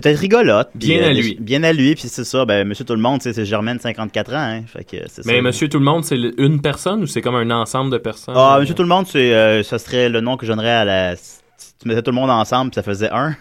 peut-être 0.00 0.18
rigolote. 0.18 0.68
Bien 0.74 1.02
à 1.02 1.08
euh, 1.08 1.12
lui. 1.12 1.36
Bien 1.40 1.62
à 1.62 1.72
lui, 1.72 1.94
puis 1.94 2.08
c'est 2.08 2.24
ça, 2.24 2.44
ben 2.44 2.66
Monsieur 2.66 2.84
Tout 2.84 2.94
le 2.94 3.00
Monde, 3.00 3.20
c'est 3.22 3.44
Germaine, 3.44 3.78
54 3.78 4.32
ans, 4.32 4.36
hein, 4.36 4.62
fait 4.66 4.84
que 4.84 4.96
c'est 5.08 5.24
Mais 5.26 5.36
ça. 5.36 5.42
Monsieur 5.42 5.68
Tout 5.68 5.78
le 5.78 5.84
Monde, 5.84 6.04
c'est 6.04 6.16
une 6.16 6.60
personne 6.60 7.02
ou 7.02 7.06
c'est 7.06 7.20
comme 7.22 7.34
un 7.34 7.50
ensemble 7.50 7.90
de 7.90 7.98
personnes? 7.98 8.34
Ah, 8.36 8.58
Monsieur 8.60 8.74
Tout 8.74 8.82
le 8.82 8.88
Monde, 8.88 9.06
c'est, 9.06 9.34
euh, 9.34 9.62
ça 9.62 9.78
serait 9.78 10.08
le 10.08 10.20
nom 10.20 10.36
que 10.36 10.46
je 10.46 10.52
donnerais 10.52 10.70
à 10.70 10.84
la. 10.84 11.16
Si 11.16 11.74
tu 11.80 11.88
mettais 11.88 12.02
tout 12.02 12.10
le 12.10 12.16
monde 12.16 12.30
ensemble, 12.30 12.70
puis 12.70 12.76
ça 12.76 12.82
faisait 12.82 13.10
un. 13.10 13.34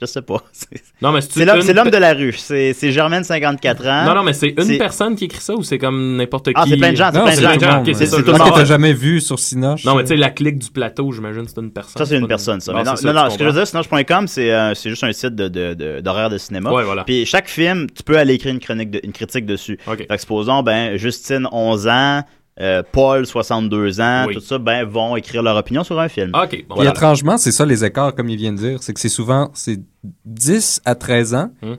Je 0.00 0.06
sais 0.06 0.22
pas. 0.22 0.42
C'est, 0.52 0.68
Non, 1.02 1.12
mais 1.12 1.20
c'est 1.20 1.44
l'homme, 1.44 1.56
une 1.56 1.62
c'est 1.62 1.72
l'homme 1.74 1.86
pe- 1.90 1.90
de 1.92 1.96
la 1.98 2.14
rue. 2.14 2.32
C'est, 2.32 2.72
c'est 2.72 2.90
Germaine, 2.92 3.22
54 3.24 3.86
ans. 3.86 4.04
Non, 4.06 4.14
non, 4.14 4.22
mais 4.22 4.32
c'est 4.32 4.48
une 4.48 4.62
C'est- 4.62 4.78
personne 4.78 5.14
qui 5.14 5.24
écrit 5.26 5.40
ça 5.40 5.54
ou 5.54 5.62
c'est 5.62 5.78
comme 5.78 6.16
n'importe 6.16 6.46
qui? 6.46 6.52
Ah, 6.56 6.64
c'est 6.68 6.76
plein 6.76 6.92
de 6.92 6.96
gens, 6.96 7.10
c'est 7.12 7.18
Non, 7.18 7.24
plein 7.24 7.36
de 7.36 7.40
gens. 7.40 7.52
tout 7.54 7.60
le 7.64 7.70
monde. 7.72 7.88
ok, 7.88 7.94
c'est 7.94 8.06
ça. 8.06 8.10
C'est 8.12 8.16
je 8.18 8.22
tout 8.24 8.32
que 8.32 8.36
savoir. 8.38 8.54
t'as 8.58 8.64
jamais 8.64 8.92
vu 8.94 9.20
sur 9.20 9.38
Sinoche. 9.38 9.84
Non, 9.84 9.94
mais 9.94 10.02
tu 10.04 10.08
sais, 10.08 10.16
la 10.16 10.30
clique 10.30 10.58
du 10.58 10.70
plateau, 10.70 11.10
j'imagine, 11.12 11.44
c'est 11.46 11.60
une 11.60 11.70
personne. 11.70 11.98
Ça, 11.98 12.06
c'est 12.06 12.16
une 12.18 12.26
personne, 12.28 12.60
ça. 12.60 12.72
Non, 12.72 12.84
ça, 12.96 13.12
non, 13.12 13.30
ce 13.30 13.36
que 13.38 13.44
je 13.44 13.48
veux 13.48 13.54
dire, 13.54 13.66
sinoche.com, 13.66 14.26
c'est, 14.28 14.50
euh, 14.52 14.74
c'est 14.74 14.90
juste 14.90 15.04
un 15.04 15.12
site 15.12 15.34
de, 15.34 15.48
de, 15.48 15.74
de- 15.74 16.00
d'horaire 16.00 16.30
de 16.30 16.38
cinéma. 16.38 16.72
Ouais, 16.72 16.84
voilà. 16.84 17.04
Puis 17.04 17.26
chaque 17.26 17.48
film, 17.48 17.86
tu 17.94 18.02
peux 18.02 18.16
aller 18.18 18.34
écrire 18.34 18.52
une, 18.54 18.60
chronique 18.60 18.90
de- 18.90 19.00
une 19.04 19.12
critique 19.12 19.46
dessus. 19.46 19.78
Ok. 19.86 19.98
Fait 19.98 20.06
que 20.06 20.18
supposons, 20.20 20.62
ben, 20.62 20.96
Justine, 20.96 21.46
11 21.52 21.86
ans, 21.88 22.22
euh, 22.60 22.82
Paul, 22.92 23.26
62 23.26 24.00
ans, 24.00 24.26
Oui. 24.28 24.34
tout 24.34 24.40
ça, 24.40 24.58
ben, 24.58 24.84
vont 24.84 25.16
écrire 25.16 25.42
leur 25.42 25.56
opinion 25.56 25.82
sur 25.82 25.98
un 25.98 26.08
film. 26.08 26.30
Ok, 26.34 26.40
bon, 26.42 26.48
Puis 26.50 26.64
voilà. 26.68 26.90
étrangement, 26.90 27.36
c'est 27.38 27.52
ça 27.52 27.64
les 27.66 27.84
écarts, 27.84 28.14
comme 28.14 28.28
il 28.28 28.36
vient 28.36 28.52
de 28.52 28.58
dire. 28.58 28.82
C'est 28.82 28.92
que 28.92 29.00
c'est 29.00 29.08
souvent 29.08 29.50
c'est 29.54 29.80
10 30.24 30.82
à 30.84 30.94
13 30.94 31.34
ans, 31.34 31.50
il 31.62 31.68
Hmm. 31.70 31.76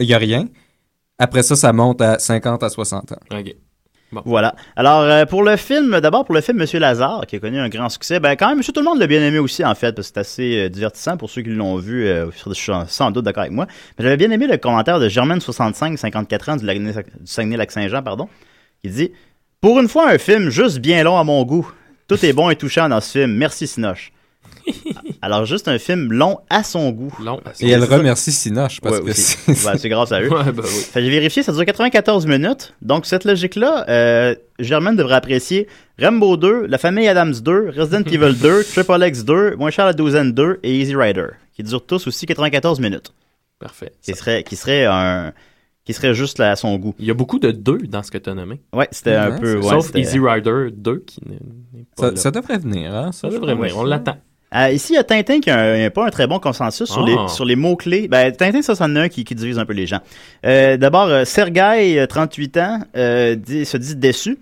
n'y 0.00 0.14
a 0.14 0.18
rien. 0.18 0.46
Après 1.18 1.42
ça, 1.42 1.56
ça 1.56 1.72
monte 1.72 2.02
à 2.02 2.18
50 2.18 2.62
à 2.62 2.68
60 2.68 3.12
ans. 3.12 3.16
Ok. 3.32 3.54
Voilà. 4.24 4.54
Alors, 4.76 5.00
euh, 5.00 5.24
pour 5.26 5.42
le 5.42 5.56
film, 5.56 5.98
d'abord 6.00 6.24
pour 6.24 6.34
le 6.34 6.40
film 6.40 6.58
Monsieur 6.58 6.78
Lazare, 6.78 7.26
qui 7.26 7.36
a 7.36 7.38
connu 7.40 7.58
un 7.58 7.68
grand 7.68 7.88
succès, 7.88 8.20
ben 8.20 8.36
quand 8.36 8.48
même, 8.48 8.58
Monsieur 8.58 8.72
Tout 8.72 8.80
le 8.80 8.86
monde 8.86 8.98
l'a 9.00 9.08
bien 9.08 9.20
aimé 9.20 9.38
aussi, 9.40 9.64
en 9.64 9.74
fait, 9.74 9.92
parce 9.94 10.08
que 10.08 10.14
c'est 10.14 10.20
assez 10.20 10.58
euh, 10.58 10.68
divertissant 10.68 11.16
pour 11.16 11.28
ceux 11.28 11.42
qui 11.42 11.50
l'ont 11.50 11.76
vu. 11.76 12.06
euh, 12.06 12.30
je 12.30 12.52
suis 12.54 12.72
sans 12.86 13.10
doute 13.10 13.24
d'accord 13.24 13.42
avec 13.42 13.52
moi. 13.52 13.66
Mais 13.98 14.04
j'avais 14.04 14.16
bien 14.16 14.30
aimé 14.30 14.46
le 14.46 14.56
commentaire 14.58 15.00
de 15.00 15.08
Germaine65, 15.08 15.96
54 15.96 16.48
ans, 16.50 16.56
du, 16.56 16.64
du 16.66 16.92
Saguenay-Lac-Saint-Jean, 17.24 18.02
pardon, 18.02 18.28
qui 18.82 18.90
dit 18.90 19.12
«Pour 19.60 19.78
une 19.80 19.88
fois, 19.88 20.10
un 20.10 20.18
film 20.18 20.50
juste 20.50 20.78
bien 20.78 21.02
long 21.02 21.18
à 21.18 21.24
mon 21.24 21.42
goût. 21.44 21.70
Tout 22.08 22.24
est 22.24 22.32
bon 22.32 22.50
et 22.50 22.56
touchant 22.56 22.88
dans 22.88 23.00
ce 23.00 23.18
film. 23.18 23.32
Merci, 23.36 23.66
Sinoche.» 23.66 24.12
Alors, 25.22 25.44
juste 25.44 25.66
un 25.66 25.78
film 25.78 26.12
long 26.12 26.38
à 26.50 26.62
son 26.62 26.90
goût. 26.90 27.12
Long. 27.20 27.40
Et 27.60 27.70
elle 27.70 27.80
c'est 27.82 27.88
ça. 27.88 27.96
remercie 27.96 28.32
Sinoche 28.32 28.80
parce 28.80 28.98
Ouais, 28.98 29.04
que 29.06 29.12
c'est 29.12 29.66
Ouais, 29.66 29.78
c'est 29.78 29.88
grâce 29.88 30.12
à 30.12 30.20
eux. 30.22 30.28
Ouais, 30.32 30.52
ben 30.52 30.62
oui. 30.62 30.68
Fait 30.92 31.00
que 31.00 31.04
j'ai 31.06 31.10
vérifié, 31.10 31.42
ça 31.42 31.52
dure 31.52 31.64
94 31.64 32.26
minutes. 32.26 32.74
Donc, 32.82 33.06
cette 33.06 33.24
logique-là, 33.24 33.86
euh, 33.88 34.34
Germaine 34.60 34.94
devrait 34.96 35.14
apprécier 35.16 35.66
Rambo 36.00 36.36
2, 36.36 36.66
La 36.66 36.78
famille 36.78 37.08
Adams 37.08 37.34
2, 37.34 37.70
Resident 37.76 38.02
Evil 38.10 38.34
2, 38.40 38.62
Triple 38.64 39.04
X 39.08 39.24
2, 39.24 39.56
Moins 39.56 39.70
cher 39.70 39.86
la 39.86 39.92
douzaine 39.94 40.32
2 40.32 40.60
et 40.62 40.78
Easy 40.80 40.94
Rider, 40.94 41.26
qui 41.54 41.62
durent 41.64 41.84
tous 41.84 42.06
aussi 42.06 42.26
94 42.26 42.78
minutes. 42.78 43.12
Parfait. 43.58 43.92
Qui 44.02 44.12
serait, 44.14 44.42
qui 44.44 44.54
serait 44.54 44.84
un, 44.84 45.32
qui 45.86 45.94
serait 45.94 46.14
juste 46.14 46.38
là, 46.38 46.50
à 46.50 46.56
son 46.56 46.76
goût. 46.76 46.94
Il 46.98 47.06
y 47.06 47.10
a 47.10 47.14
beaucoup 47.14 47.38
de 47.38 47.50
deux 47.52 47.78
dans 47.78 48.02
ce 48.02 48.10
que 48.10 48.18
tu 48.18 48.28
as 48.28 48.34
nommé. 48.34 48.60
Ouais, 48.74 48.88
c'était 48.90 49.14
un 49.14 49.38
peu, 49.38 49.56
ouais, 49.56 49.62
Sauf 49.70 49.90
Easy 49.94 50.18
Rider 50.18 50.68
2 50.76 50.98
qui 51.06 51.20
n'est 51.26 51.38
pas 51.96 52.02
ça, 52.02 52.10
là. 52.10 52.16
ça 52.16 52.30
devrait 52.30 52.58
venir. 52.58 52.94
Hein, 52.94 53.12
Ça 53.12 53.28
devrait 53.30 53.54
venir, 53.54 53.78
on 53.78 53.84
l'attend. 53.84 54.16
Euh, 54.54 54.70
ici, 54.70 54.92
il 54.92 54.96
y 54.96 54.98
a 54.98 55.04
Tintin 55.04 55.40
qui 55.40 55.50
n'a 55.50 55.90
pas 55.90 56.06
un 56.06 56.10
très 56.10 56.26
bon 56.28 56.38
consensus 56.38 56.88
sur 56.88 57.02
Ah. 57.02 57.06
les, 57.24 57.28
sur 57.28 57.44
les 57.44 57.56
mots-clés. 57.56 58.06
Ben, 58.08 58.30
Tintin, 58.34 58.62
ça, 58.62 58.74
c'en 58.74 58.94
est 58.94 58.98
un 59.00 59.08
qui, 59.08 59.24
qui 59.24 59.34
divise 59.34 59.58
un 59.58 59.64
peu 59.66 59.72
les 59.72 59.86
gens. 59.86 60.00
Euh, 60.44 60.76
D'abord, 60.76 61.08
euh, 61.08 61.24
Sergei, 61.24 61.98
euh, 61.98 62.06
38 62.06 62.56
ans, 62.58 62.80
euh, 62.96 63.34
dit- 63.34 63.64
se 63.64 63.76
dit 63.76 63.96
déçu. 63.96 64.38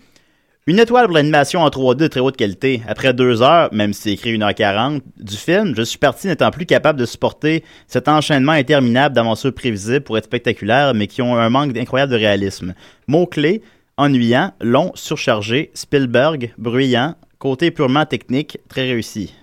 Une 0.67 0.79
étoile 0.79 1.05
pour 1.05 1.15
l'animation 1.17 1.61
en 1.61 1.69
3D 1.69 1.97
de 1.97 2.07
très 2.07 2.21
haute 2.21 2.39
qualité. 2.39 2.81
Après 2.89 3.13
deux 3.13 3.43
heures, 3.43 3.69
même 3.75 3.93
si 3.93 4.01
c'est 4.01 4.13
écrit 4.13 4.39
1h40 4.39 5.03
du 5.19 5.37
film, 5.37 5.75
je 5.77 5.83
suis 5.83 5.99
parti 5.99 6.27
n'étant 6.27 6.51
plus 6.51 6.65
capable 6.65 6.99
de 6.99 7.05
supporter 7.05 7.63
cet 7.87 8.09
enchaînement 8.09 8.53
interminable 8.53 9.15
d'aventures 9.15 9.53
prévisibles 9.53 10.01
pour 10.01 10.17
être 10.17 10.25
spectaculaires, 10.25 10.95
mais 10.95 11.07
qui 11.07 11.21
ont 11.21 11.37
un 11.37 11.51
manque 11.51 11.77
incroyable 11.77 12.13
de 12.13 12.17
réalisme. 12.17 12.73
Mots-clés, 13.09 13.61
ennuyant, 13.99 14.55
long, 14.63 14.91
surchargé, 14.95 15.71
Spielberg, 15.75 16.55
bruyant, 16.57 17.15
côté 17.39 17.71
purement 17.71 18.07
technique, 18.07 18.57
très 18.71 18.85
réussi. 18.85 19.35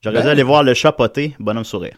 J'aurais 0.00 0.16
Ben. 0.16 0.22
dû 0.22 0.28
aller 0.28 0.42
voir 0.42 0.64
le 0.64 0.74
chat 0.74 0.90
poté, 0.90 1.36
bonhomme 1.38 1.62
sourire. 1.62 1.94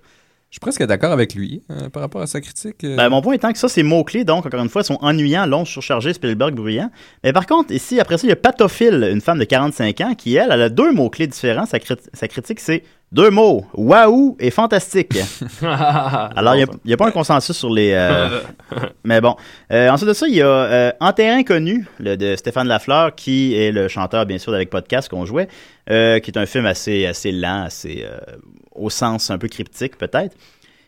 Je 0.50 0.56
suis 0.56 0.60
presque 0.60 0.82
d'accord 0.84 1.12
avec 1.12 1.34
lui 1.36 1.62
euh, 1.70 1.88
par 1.90 2.02
rapport 2.02 2.20
à 2.22 2.26
sa 2.26 2.40
critique. 2.40 2.82
euh. 2.82 2.96
Ben, 2.96 3.08
mon 3.08 3.22
point 3.22 3.34
étant 3.34 3.52
que 3.52 3.58
ça, 3.58 3.68
ces 3.68 3.84
mots-clés, 3.84 4.24
donc, 4.24 4.46
encore 4.46 4.60
une 4.60 4.68
fois, 4.68 4.82
sont 4.82 4.98
ennuyants, 5.00 5.46
longs, 5.46 5.64
surchargés, 5.64 6.12
Spielberg, 6.12 6.54
bruyant. 6.54 6.90
Mais 7.22 7.32
par 7.32 7.46
contre, 7.46 7.72
ici, 7.72 8.00
après 8.00 8.18
ça, 8.18 8.26
il 8.26 8.30
y 8.30 8.32
a 8.32 8.36
Patophile, 8.36 9.08
une 9.12 9.20
femme 9.20 9.38
de 9.38 9.44
45 9.44 10.00
ans, 10.00 10.14
qui, 10.16 10.34
elle, 10.34 10.48
elle 10.50 10.62
a 10.62 10.68
deux 10.68 10.92
mots-clés 10.92 11.28
différents. 11.28 11.66
Sa, 11.66 11.78
crit- 11.78 12.02
sa 12.12 12.26
critique, 12.26 12.58
c'est 12.58 12.82
deux 13.12 13.30
mots, 13.30 13.64
waouh 13.74 14.36
et 14.40 14.50
fantastique. 14.50 15.16
Alors, 15.62 16.56
il 16.56 16.66
n'y 16.84 16.92
a, 16.92 16.96
pas 16.96 17.06
un 17.06 17.10
consensus 17.12 17.56
sur 17.56 17.70
les... 17.70 17.92
euh, 17.92 18.40
mais 19.04 19.20
bon. 19.20 19.36
Euh, 19.72 19.88
ensuite 19.88 20.08
de 20.08 20.14
ça, 20.14 20.26
il 20.26 20.34
y 20.34 20.42
a 20.42 20.46
euh, 20.46 20.92
En 21.00 21.12
terrain 21.12 21.44
connu, 21.44 21.86
le 22.00 22.16
de 22.16 22.34
Stéphane 22.34 22.66
Lafleur, 22.66 23.14
qui 23.14 23.54
est 23.54 23.70
le 23.70 23.86
chanteur, 23.86 24.26
bien 24.26 24.38
sûr, 24.38 24.50
d'Avec 24.50 24.68
Podcast 24.70 25.08
qu'on 25.08 25.26
jouait, 25.26 25.46
euh, 25.90 26.18
qui 26.18 26.32
est 26.32 26.38
un 26.38 26.46
film 26.46 26.66
assez, 26.66 27.06
assez 27.06 27.30
lent, 27.30 27.62
assez 27.66 28.04
euh, 28.04 28.18
au 28.80 28.90
sens 28.90 29.30
un 29.30 29.38
peu 29.38 29.48
cryptique, 29.48 29.96
peut-être. 29.98 30.36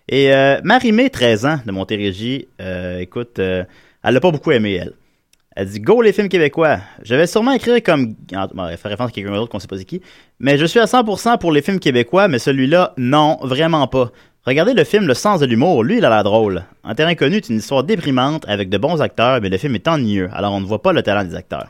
Et 0.09 0.32
euh, 0.34 0.61
Marie-Mé, 0.64 1.11
13 1.11 1.47
ans, 1.47 1.59
de 1.64 1.70
Montérégie, 1.72 2.49
euh, 2.61 2.99
écoute, 2.99 3.38
euh, 3.38 3.64
elle 4.03 4.14
l'a 4.14 4.20
pas 4.20 4.30
beaucoup 4.30 4.51
aimé, 4.53 4.74
elle. 4.82 4.93
Elle 5.55 5.68
dit 5.68 5.80
Go 5.80 6.01
les 6.01 6.12
films 6.14 6.30
québécois. 6.30 6.78
Je 7.03 7.14
vais 7.14 7.26
sûrement 7.26 7.53
écrire 7.53 7.82
comme. 7.82 8.14
en- 8.34 8.47
bon, 8.55 8.66
elle 8.66 8.78
fait 8.78 8.88
référence 8.88 9.11
à 9.11 9.12
quelqu'un 9.12 9.32
d'autre 9.34 9.51
qu'on 9.51 9.59
sait 9.59 9.66
pas 9.68 9.76
c'est 9.76 9.84
qui. 9.84 10.01
Mais 10.40 10.57
je 10.57 10.64
suis 10.64 10.80
à 10.80 10.86
100% 10.86 11.36
pour 11.38 11.53
les 11.53 11.61
films 11.61 11.78
québécois, 11.78 12.26
mais 12.26 12.38
celui-là, 12.38 12.95
non, 12.97 13.38
vraiment 13.43 13.86
pas. 13.86 14.11
Regardez 14.47 14.72
le 14.72 14.82
film 14.84 15.07
Le 15.07 15.14
sens 15.14 15.40
de 15.40 15.47
l'humour, 15.47 15.84
lui, 15.84 15.99
il 15.99 16.05
a 16.05 16.09
l'air 16.11 16.24
drôle. 16.24 16.64
En 16.82 16.95
terrain 16.95 17.14
connu, 17.14 17.40
c'est 17.43 17.53
une 17.53 17.59
histoire 17.59 17.84
déprimante 17.84 18.45
avec 18.49 18.70
de 18.70 18.78
bons 18.78 19.01
acteurs, 19.03 19.40
mais 19.43 19.51
le 19.51 19.59
film 19.59 19.74
est 19.74 19.86
ennuyeux, 19.86 20.30
alors 20.32 20.53
on 20.55 20.61
ne 20.61 20.66
voit 20.66 20.82
pas 20.82 20.93
le 20.93 21.03
talent 21.03 21.22
des 21.24 21.34
acteurs. 21.36 21.68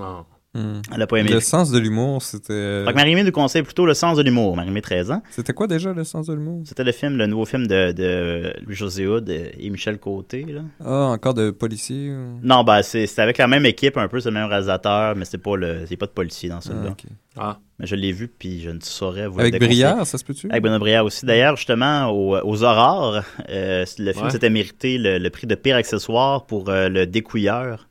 Ah. 0.00 0.24
Hmm. 0.58 0.82
Elle 0.94 1.02
a 1.02 1.06
pas 1.06 1.18
aimé. 1.18 1.30
Le 1.30 1.40
sens 1.40 1.70
de 1.70 1.78
l'humour, 1.78 2.22
c'était. 2.22 2.84
Fait 2.84 2.90
que 2.92 2.96
Marie-Mé 2.96 3.22
nous 3.22 3.30
conseille 3.32 3.62
plutôt 3.62 3.86
Le 3.86 3.94
sens 3.94 4.16
de 4.16 4.22
l'humour. 4.22 4.56
Marie-Mé, 4.56 4.80
13 4.80 5.10
ans. 5.12 5.22
C'était 5.30 5.52
quoi 5.52 5.66
déjà 5.66 5.92
le 5.92 6.04
sens 6.04 6.26
de 6.26 6.34
l'humour? 6.34 6.62
C'était 6.64 6.84
le 6.84 6.92
film, 6.92 7.16
le 7.16 7.26
nouveau 7.26 7.44
film 7.44 7.66
de, 7.66 7.92
de 7.92 8.52
Louis-José 8.66 9.06
Hood 9.06 9.28
et 9.28 9.70
Michel 9.70 9.98
Côté, 9.98 10.44
là. 10.48 10.62
Ah, 10.84 11.06
encore 11.12 11.34
de 11.34 11.50
policier? 11.50 12.10
ou- 12.10 12.40
Non, 12.42 12.64
ben, 12.64 12.82
c'est 12.82 13.06
c'est 13.06 13.22
avec 13.22 13.38
la 13.38 13.46
même 13.46 13.64
équipe, 13.66 13.96
un 13.96 14.08
peu, 14.08 14.20
c'est 14.20 14.30
le 14.30 14.34
même 14.34 14.48
réalisateur, 14.48 15.14
mais 15.16 15.24
c'est 15.24 15.38
pas 15.38 15.56
le, 15.56 15.84
c'est 15.86 15.96
pas 15.96 16.06
de 16.06 16.10
policier 16.12 16.48
dans 16.48 16.60
celui-là. 16.60 16.88
Ah, 16.88 16.92
ok. 16.92 17.04
Ah. 17.40 17.58
Mais 17.78 17.86
je 17.86 17.94
l'ai 17.94 18.10
vu, 18.10 18.26
puis 18.26 18.60
je 18.60 18.70
ne 18.70 18.80
saurais 18.80 19.28
vous 19.28 19.38
Avec 19.38 19.52
le. 19.52 19.60
Brière, 19.60 20.04
ça 20.04 20.18
se 20.18 20.24
peut-tu? 20.24 20.50
Avec 20.50 20.62
Benoît 20.62 20.80
Brière 20.80 21.04
aussi. 21.04 21.24
D'ailleurs, 21.24 21.54
justement, 21.56 22.08
aux, 22.10 22.36
aux 22.36 22.64
Aurores, 22.64 23.22
euh, 23.48 23.84
le 23.98 24.12
film 24.12 24.24
Ouais. 24.24 24.30
s'était 24.32 24.50
mérité 24.50 24.98
le, 24.98 25.18
le 25.18 25.30
prix 25.30 25.46
de 25.46 25.54
pire 25.54 25.76
accessoire 25.76 26.46
pour 26.46 26.68
euh, 26.70 26.88
le 26.88 27.06
découilleur, 27.06 27.87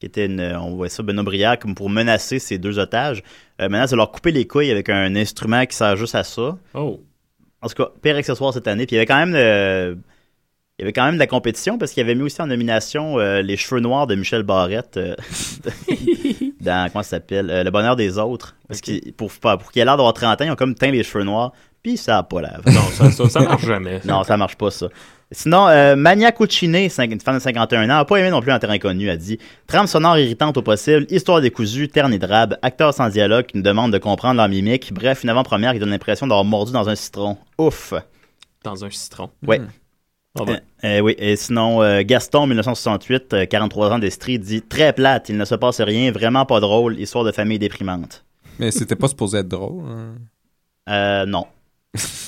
qui 0.00 0.06
était 0.06 0.26
une, 0.26 0.40
on 0.40 0.74
voit 0.74 0.88
ça, 0.88 1.02
Benoît 1.02 1.22
Brière, 1.22 1.58
comme 1.58 1.74
pour 1.74 1.90
menacer 1.90 2.38
ses 2.38 2.58
deux 2.58 2.78
otages. 2.78 3.22
Euh, 3.60 3.68
maintenant, 3.68 3.86
c'est 3.86 3.96
leur 3.96 4.10
couper 4.10 4.32
les 4.32 4.46
couilles 4.46 4.70
avec 4.70 4.88
un 4.88 5.14
instrument 5.14 5.64
qui 5.66 5.76
sert 5.76 5.96
juste 5.96 6.14
à 6.14 6.24
ça. 6.24 6.56
Oh. 6.74 7.00
En 7.62 7.68
tout 7.68 7.74
cas, 7.74 7.90
pire 8.02 8.16
accessoire 8.16 8.54
cette 8.54 8.66
année. 8.66 8.86
Puis 8.86 8.94
il 8.94 8.96
y 8.96 8.98
avait 8.98 9.06
quand 9.06 9.18
même 9.18 9.34
euh, 9.34 9.94
il 10.80 10.84
y 10.84 10.86
avait 10.86 10.94
quand 10.94 11.04
même 11.04 11.16
de 11.16 11.18
la 11.18 11.26
compétition 11.26 11.76
parce 11.76 11.92
qu'il 11.92 12.02
avait 12.02 12.14
mis 12.14 12.22
aussi 12.22 12.40
en 12.40 12.46
nomination 12.46 13.18
euh, 13.18 13.42
les 13.42 13.58
cheveux 13.58 13.82
noirs 13.82 14.06
de 14.06 14.14
Michel 14.14 14.44
Barrette 14.44 14.96
euh, 14.96 15.14
dans 16.62 16.90
comment 16.90 17.02
ça 17.02 17.10
s'appelle 17.10 17.50
Euh, 17.50 17.62
Le 17.62 17.70
bonheur 17.70 17.96
des 17.96 18.16
autres. 18.16 18.56
Parce 18.66 18.80
qu'il 18.80 19.12
pour 19.12 19.30
pour 19.30 19.72
qu'il 19.72 19.82
ait 19.82 19.84
l'air 19.84 19.98
d'avoir 19.98 20.14
30 20.14 20.40
ans, 20.40 20.44
ils 20.46 20.50
ont 20.50 20.56
comme 20.56 20.74
teint 20.74 20.90
les 20.90 21.02
cheveux 21.02 21.24
noirs. 21.24 21.52
Puis 21.82 21.96
ça 21.96 22.18
a 22.18 22.22
pas 22.22 22.42
l'air. 22.42 22.60
Non, 22.66 22.80
ça, 22.92 23.10
ça, 23.10 23.28
ça 23.28 23.40
marche 23.40 23.64
jamais. 23.64 24.00
non, 24.04 24.22
ça 24.24 24.36
marche 24.36 24.56
pas 24.56 24.70
ça. 24.70 24.88
Sinon, 25.32 25.68
euh, 25.68 25.94
Mania 25.94 26.32
cinq- 26.88 27.12
une 27.12 27.20
femme 27.20 27.36
de 27.36 27.40
51 27.40 27.88
ans, 27.88 27.98
a 28.00 28.04
pas 28.04 28.16
aimé 28.16 28.30
non 28.30 28.40
plus 28.40 28.50
un 28.50 28.58
terrain 28.58 28.78
connu, 28.78 29.08
a 29.08 29.16
dit 29.16 29.38
Trame 29.68 29.86
sonore 29.86 30.18
irritante 30.18 30.56
au 30.56 30.62
possible, 30.62 31.06
histoire 31.08 31.40
décousue, 31.40 31.88
terne 31.88 32.12
et 32.12 32.18
drabe, 32.18 32.56
acteurs 32.62 32.92
sans 32.92 33.08
dialogue 33.08 33.46
qui 33.46 33.56
nous 33.56 33.62
demandent 33.62 33.92
de 33.92 33.98
comprendre 33.98 34.36
leur 34.38 34.48
mimique, 34.48 34.92
bref, 34.92 35.22
une 35.22 35.30
avant-première 35.30 35.72
qui 35.72 35.78
donne 35.78 35.90
l'impression 35.90 36.26
d'avoir 36.26 36.44
mordu 36.44 36.72
dans 36.72 36.88
un 36.88 36.96
citron. 36.96 37.36
Ouf. 37.58 37.94
Dans 38.64 38.84
un 38.84 38.90
citron? 38.90 39.30
Ouais. 39.46 39.60
Ah 40.38 40.44
ben. 40.44 40.60
Euh, 40.84 40.98
euh, 40.98 41.00
oui, 41.00 41.14
et 41.18 41.36
sinon, 41.36 41.80
euh, 41.82 42.02
Gaston, 42.04 42.46
1968, 42.48 43.34
euh, 43.34 43.46
43 43.46 43.92
ans 43.92 43.98
d'Estrie, 44.00 44.38
dit 44.40 44.62
Très 44.62 44.92
plate, 44.92 45.28
il 45.28 45.36
ne 45.36 45.44
se 45.44 45.54
passe 45.54 45.80
rien, 45.80 46.10
vraiment 46.12 46.44
pas 46.44 46.58
drôle, 46.60 46.98
histoire 46.98 47.24
de 47.24 47.32
famille 47.32 47.58
déprimante. 47.60 48.24
Mais 48.58 48.70
c'était 48.72 48.96
pas 48.96 49.08
supposé 49.08 49.38
être 49.38 49.48
drôle. 49.48 49.84
hein? 49.88 50.14
Euh, 50.88 51.26
non. 51.26 51.46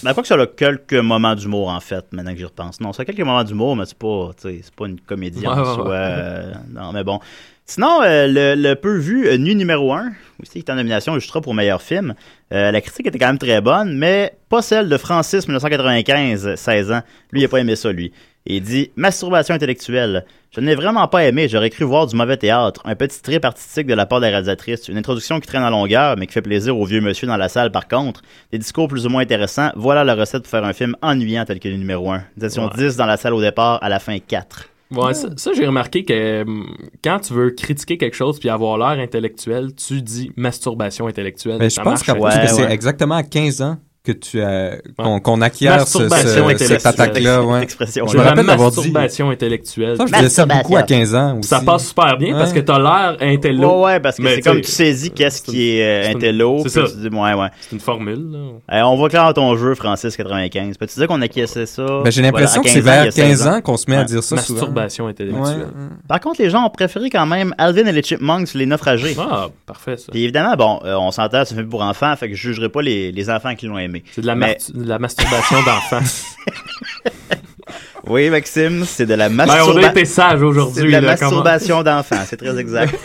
Ben, 0.02 0.12
quoi 0.14 0.22
que 0.22 0.28
ça 0.28 0.34
a 0.34 0.46
quelques 0.46 0.94
moments 0.94 1.34
d'humour, 1.36 1.68
en 1.68 1.78
fait, 1.80 2.04
maintenant 2.12 2.32
que 2.32 2.38
j'y 2.38 2.44
repense? 2.44 2.80
Non, 2.80 2.92
ça 2.92 3.02
a 3.02 3.04
quelques 3.04 3.20
moments 3.20 3.44
d'humour, 3.44 3.76
mais 3.76 3.84
c'est 3.86 3.96
pas, 3.98 4.30
c'est 4.36 4.74
pas 4.74 4.86
une 4.86 5.00
comédie 5.00 5.46
en 5.46 5.56
Ouais, 5.56 5.64
soi. 5.74 5.84
ouais. 5.88 5.96
euh, 5.96 6.52
non, 6.70 6.92
mais 6.92 7.04
bon. 7.04 7.20
Sinon, 7.64 8.02
euh, 8.02 8.26
le, 8.26 8.60
le 8.60 8.74
peu 8.74 8.96
vu 8.98 9.28
euh, 9.28 9.38
Nuit 9.38 9.54
numéro 9.54 9.92
1, 9.92 10.10
aussi, 10.42 10.52
qui 10.54 10.58
est 10.58 10.70
en 10.70 10.74
nomination 10.74 11.14
juste 11.18 11.38
pour 11.40 11.54
meilleur 11.54 11.80
film. 11.80 12.14
Euh, 12.52 12.72
la 12.72 12.80
critique 12.80 13.06
était 13.06 13.18
quand 13.20 13.28
même 13.28 13.38
très 13.38 13.60
bonne, 13.60 13.96
mais 13.96 14.34
pas 14.48 14.62
celle 14.62 14.88
de 14.88 14.96
Francis, 14.96 15.46
1995, 15.46 16.56
16 16.56 16.90
ans. 16.90 17.02
Lui, 17.30 17.40
il 17.42 17.44
a 17.44 17.48
pas 17.48 17.58
aimé 17.58 17.76
ça, 17.76 17.92
lui. 17.92 18.12
Et 18.46 18.56
il 18.56 18.62
dit 18.62 18.90
Masturbation 18.96 19.54
intellectuelle. 19.54 20.24
Je 20.50 20.60
n'ai 20.60 20.74
vraiment 20.74 21.08
pas 21.08 21.24
aimé, 21.24 21.48
j'aurais 21.48 21.70
cru 21.70 21.84
voir 21.84 22.06
du 22.06 22.16
mauvais 22.16 22.36
théâtre. 22.36 22.82
Un 22.84 22.94
petit 22.94 23.22
trip 23.22 23.44
artistique 23.44 23.86
de 23.86 23.94
la 23.94 24.04
part 24.04 24.20
de 24.20 24.26
la 24.26 24.30
réalisatrice. 24.32 24.88
Une 24.88 24.98
introduction 24.98 25.40
qui 25.40 25.46
traîne 25.46 25.62
en 25.62 25.70
longueur, 25.70 26.16
mais 26.18 26.26
qui 26.26 26.32
fait 26.34 26.42
plaisir 26.42 26.76
au 26.76 26.84
vieux 26.84 27.00
monsieur 27.00 27.26
dans 27.26 27.36
la 27.36 27.48
salle, 27.48 27.70
par 27.70 27.88
contre. 27.88 28.20
Des 28.50 28.58
discours 28.58 28.88
plus 28.88 29.06
ou 29.06 29.08
moins 29.08 29.22
intéressants. 29.22 29.70
Voilà 29.76 30.04
la 30.04 30.14
recette 30.14 30.42
pour 30.42 30.50
faire 30.50 30.64
un 30.64 30.72
film 30.72 30.94
ennuyant 31.02 31.44
tel 31.44 31.58
que 31.60 31.68
le 31.68 31.76
numéro 31.76 32.10
1. 32.10 32.22
Disons 32.36 32.64
Ouais. 32.66 32.76
10 32.76 32.96
dans 32.96 33.06
la 33.06 33.16
salle 33.16 33.34
au 33.34 33.40
départ, 33.40 33.78
à 33.82 33.88
la 33.88 33.98
fin 33.98 34.18
4. 34.18 34.68
Ouais, 34.90 35.14
ça, 35.14 35.28
ça, 35.36 35.52
j'ai 35.56 35.66
remarqué 35.66 36.04
que 36.04 36.42
hum, 36.42 36.66
quand 37.02 37.20
tu 37.20 37.32
veux 37.32 37.50
critiquer 37.50 37.96
quelque 37.96 38.14
chose 38.14 38.38
puis 38.38 38.50
avoir 38.50 38.76
l'air 38.76 39.02
intellectuel, 39.02 39.74
tu 39.74 40.02
dis 40.02 40.32
masturbation 40.36 41.06
intellectuelle. 41.06 41.56
Mais 41.58 41.70
je 41.70 41.80
pense 41.80 42.02
que 42.02 42.12
c'est 42.48 42.70
exactement 42.70 43.14
à 43.14 43.22
15 43.22 43.62
ans 43.62 43.78
que 44.04 44.10
tu 44.12 44.42
as 44.42 44.78
qu'on 44.98 45.20
qu'on 45.20 45.40
acquiert 45.42 45.86
ce, 45.86 46.08
ce- 46.08 46.56
cette 46.58 46.84
attaque-là. 46.86 47.40
Ouais. 47.44 47.62
expression. 47.62 48.04
Je 48.08 48.16
me 48.16 48.22
rappelle 48.22 48.46
d'avoir 48.46 48.70
dit. 48.72 48.78
masturbation 48.78 49.30
intellectuelle. 49.30 49.96
Ça, 49.96 50.06
je 50.08 50.12
disais 50.14 50.28
ça 50.28 50.44
beaucoup 50.44 50.76
à 50.76 50.82
15 50.82 51.14
ans 51.14 51.38
aussi. 51.38 51.48
Ça 51.48 51.60
passe 51.60 51.86
super 51.88 52.16
bien 52.18 52.36
parce 52.36 52.52
que 52.52 52.58
t'as 52.58 52.78
l'air 52.80 53.16
intello. 53.20 53.78
Ouais, 53.80 53.84
ouais, 53.84 54.00
parce 54.00 54.16
que 54.16 54.26
c'est 54.28 54.40
comme 54.40 54.56
tu 54.56 54.62
tu 54.62 54.70
sais, 54.72 54.84
saisis 54.86 55.10
qu'est-ce 55.12 55.40
qui 55.42 55.76
est 55.78 55.82
euh, 55.84 56.02
c'est 56.02 56.10
une- 56.10 56.16
intello. 56.16 56.62
c'est 56.66 56.84
tu 56.84 56.96
dis, 56.96 57.16
ouais, 57.16 57.34
ouais. 57.34 57.48
C'est 57.60 57.72
une 57.76 57.80
formule, 57.80 58.30
là. 58.32 58.38
Euh, 58.78 58.82
on 58.86 58.96
voit 58.96 59.08
clair 59.08 59.24
dans 59.24 59.32
ton 59.34 59.56
jeu, 59.56 59.74
Francis 59.76 60.16
95. 60.16 60.76
Peux-tu 60.78 60.98
dire 60.98 61.06
qu'on 61.06 61.22
acquiesçait 61.22 61.66
ça? 61.66 61.84
Ben, 62.02 62.10
j'ai 62.10 62.22
l'impression 62.22 62.60
Voilà, 62.62 62.74
que 62.74 62.82
c'est 62.82 62.82
15 62.82 62.88
ans, 62.88 62.92
il 62.92 62.96
y 62.96 62.98
vers 62.98 63.06
a 63.06 63.10
16 63.12 63.44
15 63.44 63.46
ans 63.46 63.60
qu'on 63.60 63.76
se 63.76 63.88
met 63.88 63.96
à 63.98 64.04
dire 64.04 64.22
ça 64.24 64.36
souvent. 64.38 64.58
Masturbation 64.62 65.06
intellectuelle. 65.06 65.42
Ouais. 65.44 65.86
Par 66.08 66.18
contre, 66.18 66.42
les 66.42 66.50
gens 66.50 66.64
ont 66.66 66.70
préféré 66.70 67.08
quand 67.08 67.26
même 67.26 67.54
Alvin 67.56 67.86
et 67.86 67.92
les 67.92 68.02
Chipmunks, 68.02 68.52
les 68.54 68.66
naufragés. 68.66 69.14
Ah, 69.16 69.46
parfait, 69.64 69.96
ça. 69.96 70.10
Puis 70.10 70.24
évidemment, 70.24 70.56
bon, 70.56 70.80
euh, 70.84 70.96
on 70.96 71.12
s'entend, 71.12 71.44
c'est 71.44 71.54
fait 71.54 71.62
pour 71.62 71.82
enfants, 71.82 72.16
fait 72.16 72.28
que 72.28 72.34
je 72.34 72.42
jugerai 72.48 72.68
pas 72.68 72.82
les, 72.82 73.12
les 73.12 73.30
enfants 73.30 73.54
qui 73.54 73.66
l'ont 73.66 73.78
aimé. 73.78 73.91
C'est 74.12 74.20
de 74.22 74.26
la, 74.26 74.34
Mais- 74.34 74.46
mar- 74.74 74.82
de 74.82 74.88
la 74.88 74.98
masturbation 74.98 75.56
d'enfant. 75.66 76.00
Oui, 78.08 78.28
Maxime, 78.30 78.84
c'est 78.84 79.06
de 79.06 79.14
la 79.14 79.28
Ben, 79.28 79.36
on 79.36 79.38
a 79.42 79.46
masturbation. 79.46 79.90
été 79.92 80.04
sage 80.04 80.42
aujourd'hui. 80.42 80.74
C'est 80.80 80.86
de 80.86 80.90
la 80.90 81.00
là, 81.00 81.06
masturbation 81.12 81.82
d'enfants, 81.84 82.16
c'est 82.26 82.36
très 82.36 82.58
exact. 82.58 82.94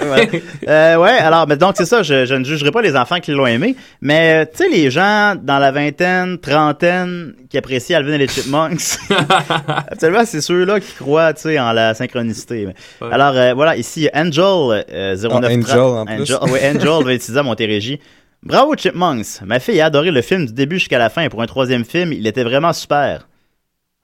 Euh, 0.67 0.97
ouais, 0.97 1.11
alors, 1.11 1.47
mais 1.47 1.55
donc 1.55 1.75
c'est 1.77 1.85
ça, 1.85 2.01
je, 2.01 2.25
je 2.25 2.33
ne 2.33 2.43
jugerai 2.43 2.71
pas 2.71 2.81
les 2.81 2.95
enfants 2.95 3.19
qui 3.19 3.31
l'ont 3.31 3.45
aimé, 3.45 3.75
mais 4.01 4.43
euh, 4.43 4.45
tu 4.51 4.63
sais, 4.63 4.69
les 4.69 4.89
gens 4.89 5.35
dans 5.41 5.59
la 5.59 5.71
vingtaine, 5.71 6.39
trentaine, 6.39 7.33
qui 7.49 7.57
apprécient 7.59 7.97
Alvin 7.99 8.13
et 8.13 8.17
les 8.17 8.27
Chipmunks, 8.27 8.97
absolument, 9.91 10.25
c'est 10.25 10.41
ceux-là 10.41 10.79
qui 10.79 10.91
croient, 10.93 11.33
tu 11.33 11.43
sais, 11.43 11.59
en 11.59 11.71
la 11.73 11.93
synchronicité. 11.93 12.65
Ouais. 12.65 12.73
Alors, 13.11 13.35
euh, 13.38 13.53
voilà, 13.53 13.77
ici, 13.77 14.09
Angel, 14.13 14.83
euh, 14.91 15.15
09 15.15 15.31
Ah, 15.31 15.35
Angel, 15.53 15.79
en 15.79 16.05
plus. 16.05 16.21
Angel, 16.33 16.38
ouais, 16.51 16.71
Angel, 16.75 17.05
26 17.05 17.38
ans, 17.38 17.43
Montérégie. 17.43 17.99
Bravo 18.47 18.75
Chipmunks! 18.77 19.41
Ma 19.45 19.59
fille 19.59 19.81
a 19.81 19.87
adoré 19.87 20.09
le 20.09 20.21
film 20.21 20.45
du 20.45 20.53
début 20.53 20.79
jusqu'à 20.79 20.97
la 20.97 21.09
fin. 21.09 21.23
et 21.23 21.29
Pour 21.29 21.41
un 21.41 21.47
troisième 21.47 21.83
film, 21.83 22.13
il 22.13 22.25
était 22.25 22.45
vraiment 22.45 22.71
super. 22.71 23.27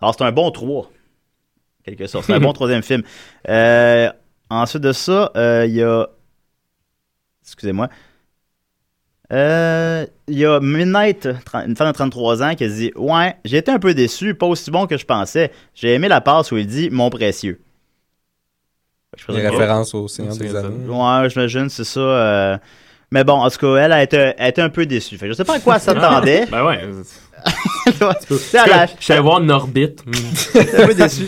Alors, 0.02 0.14
c'est 0.18 0.24
un 0.26 0.34
bon 0.34 0.52
3. 0.52 0.92
Quelque 1.86 2.08
sorte. 2.08 2.26
C'est 2.26 2.34
un 2.34 2.42
bon 2.42 2.52
troisième 2.54 2.84
film. 2.84 3.04
Euh, 3.48 4.12
ensuite 4.50 4.84
de 4.84 4.92
ça, 4.92 5.32
euh, 5.38 5.66
il 5.66 5.76
y 5.76 5.82
a. 5.82 6.08
Excusez-moi. 7.42 7.88
Euh, 9.32 10.06
Il 10.28 10.38
y 10.38 10.46
a 10.46 10.60
Midnight, 10.60 11.26
une 11.66 11.78
femme 11.78 11.88
de 11.88 11.94
33 11.94 12.44
ans, 12.44 12.56
qui 12.56 12.66
a 12.66 12.68
dit 12.68 12.92
Ouais, 12.98 13.38
j'ai 13.46 13.58
été 13.58 13.72
un 13.72 13.80
peu 13.80 13.94
déçu, 13.94 14.36
pas 14.36 14.46
aussi 14.46 14.70
bon 14.72 14.88
que 14.88 14.98
je 14.98 15.06
pensais. 15.06 15.54
J'ai 15.74 15.94
aimé 15.94 16.10
la 16.10 16.20
passe 16.20 16.52
où 16.52 16.58
il 16.58 16.68
dit 16.68 16.90
Mon 16.90 17.10
précieux. 17.10 17.62
Je 19.16 19.32
Les 19.32 19.48
références 19.48 19.94
au 19.94 20.10
Seigneur 20.10 20.36
des 20.36 20.54
Anneaux. 20.54 21.02
Ouais, 21.02 21.30
j'imagine, 21.30 21.70
c'est 21.70 21.86
ça. 21.86 22.60
Mais 23.14 23.24
bon, 23.24 23.34
en 23.34 23.50
tout 23.52 23.60
cas, 23.60 23.76
elle 23.76 23.92
a 23.92 24.02
été, 24.02 24.18
elle 24.18 24.34
a 24.40 24.48
été 24.50 24.60
un 24.60 24.70
peu 24.70 24.88
déçue. 24.88 25.20
Fait 25.20 25.28
je 25.28 25.34
sais 25.34 25.44
pas 25.44 25.58
à 25.58 25.60
quoi 25.60 25.76
elle 25.76 25.82
s'attendait. 25.82 26.48
Ben 26.52 26.66
ouais. 26.66 26.80
Elle 27.86 27.94
Je 28.30 29.04
suis 29.04 29.14
allé 29.14 29.22
voir 29.22 29.40
Norbit. 29.40 29.96
Un 30.56 30.88
peu 30.88 30.96
déçu. 30.96 31.28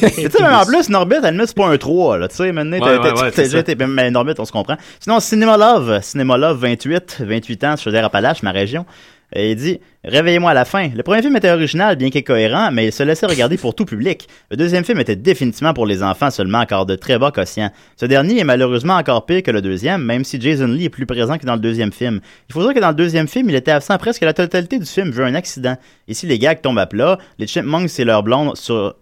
Mais 0.00 0.10
tu 0.10 0.30
sais, 0.30 0.42
même 0.42 0.54
en 0.54 0.64
plus, 0.64 0.88
Norbit, 0.88 1.16
limite, 1.22 1.46
c'est 1.48 1.56
pas 1.56 1.66
un 1.66 1.76
3, 1.76 2.18
là. 2.18 2.28
Tu 2.28 2.36
sais, 2.36 2.52
maintenant, 2.52 2.78
ça. 2.78 3.86
mais 3.86 4.10
Norbit, 4.10 4.32
on 4.38 4.44
se 4.46 4.52
comprend. 4.52 4.76
Sinon, 5.00 5.20
Cinéma 5.20 5.58
Love, 5.58 6.00
Cinéma 6.02 6.38
Love, 6.38 6.58
28, 6.58 7.16
28 7.20 7.64
ans, 7.64 7.74
je 7.76 7.90
Appalaches, 7.90 8.42
ma 8.42 8.52
région. 8.52 8.86
Et 9.32 9.50
il 9.50 9.56
dit 9.56 9.80
Réveillez-moi 10.04 10.52
à 10.52 10.54
la 10.54 10.64
fin. 10.64 10.88
Le 10.88 11.02
premier 11.02 11.20
film 11.20 11.36
était 11.36 11.50
original, 11.50 11.96
bien 11.96 12.10
qu'incohérent, 12.10 12.70
mais 12.70 12.86
il 12.86 12.92
se 12.92 13.02
laissait 13.02 13.26
regarder 13.26 13.56
pour 13.56 13.74
tout 13.74 13.84
public. 13.84 14.28
Le 14.50 14.56
deuxième 14.56 14.84
film 14.84 15.00
était 15.00 15.16
définitivement 15.16 15.74
pour 15.74 15.86
les 15.86 16.02
enfants 16.02 16.30
seulement, 16.30 16.60
encore 16.60 16.86
de 16.86 16.94
très 16.94 17.18
bas 17.18 17.32
quotient. 17.32 17.70
Ce 17.96 18.06
dernier 18.06 18.38
est 18.38 18.44
malheureusement 18.44 18.94
encore 18.94 19.26
pire 19.26 19.42
que 19.42 19.50
le 19.50 19.62
deuxième, 19.62 20.02
même 20.02 20.24
si 20.24 20.40
Jason 20.40 20.68
Lee 20.68 20.84
est 20.84 20.90
plus 20.90 21.06
présent 21.06 21.38
que 21.38 21.46
dans 21.46 21.54
le 21.54 21.60
deuxième 21.60 21.92
film. 21.92 22.20
Il 22.48 22.52
faut 22.52 22.62
dire 22.62 22.72
que 22.72 22.80
dans 22.80 22.90
le 22.90 22.94
deuxième 22.94 23.26
film, 23.26 23.50
il 23.50 23.56
était 23.56 23.72
absent 23.72 23.98
presque 23.98 24.22
la 24.22 24.32
totalité 24.32 24.78
du 24.78 24.86
film 24.86 25.10
vu 25.10 25.24
un 25.24 25.34
accident. 25.34 25.76
Ici, 26.06 26.26
les 26.26 26.38
gags 26.38 26.60
tombent 26.60 26.78
à 26.78 26.86
plat. 26.86 27.18
Les 27.38 27.46
Chipmunks 27.46 27.98
et 27.98 28.04
leur 28.04 28.22
blonde 28.22 28.56
sur 28.56 28.94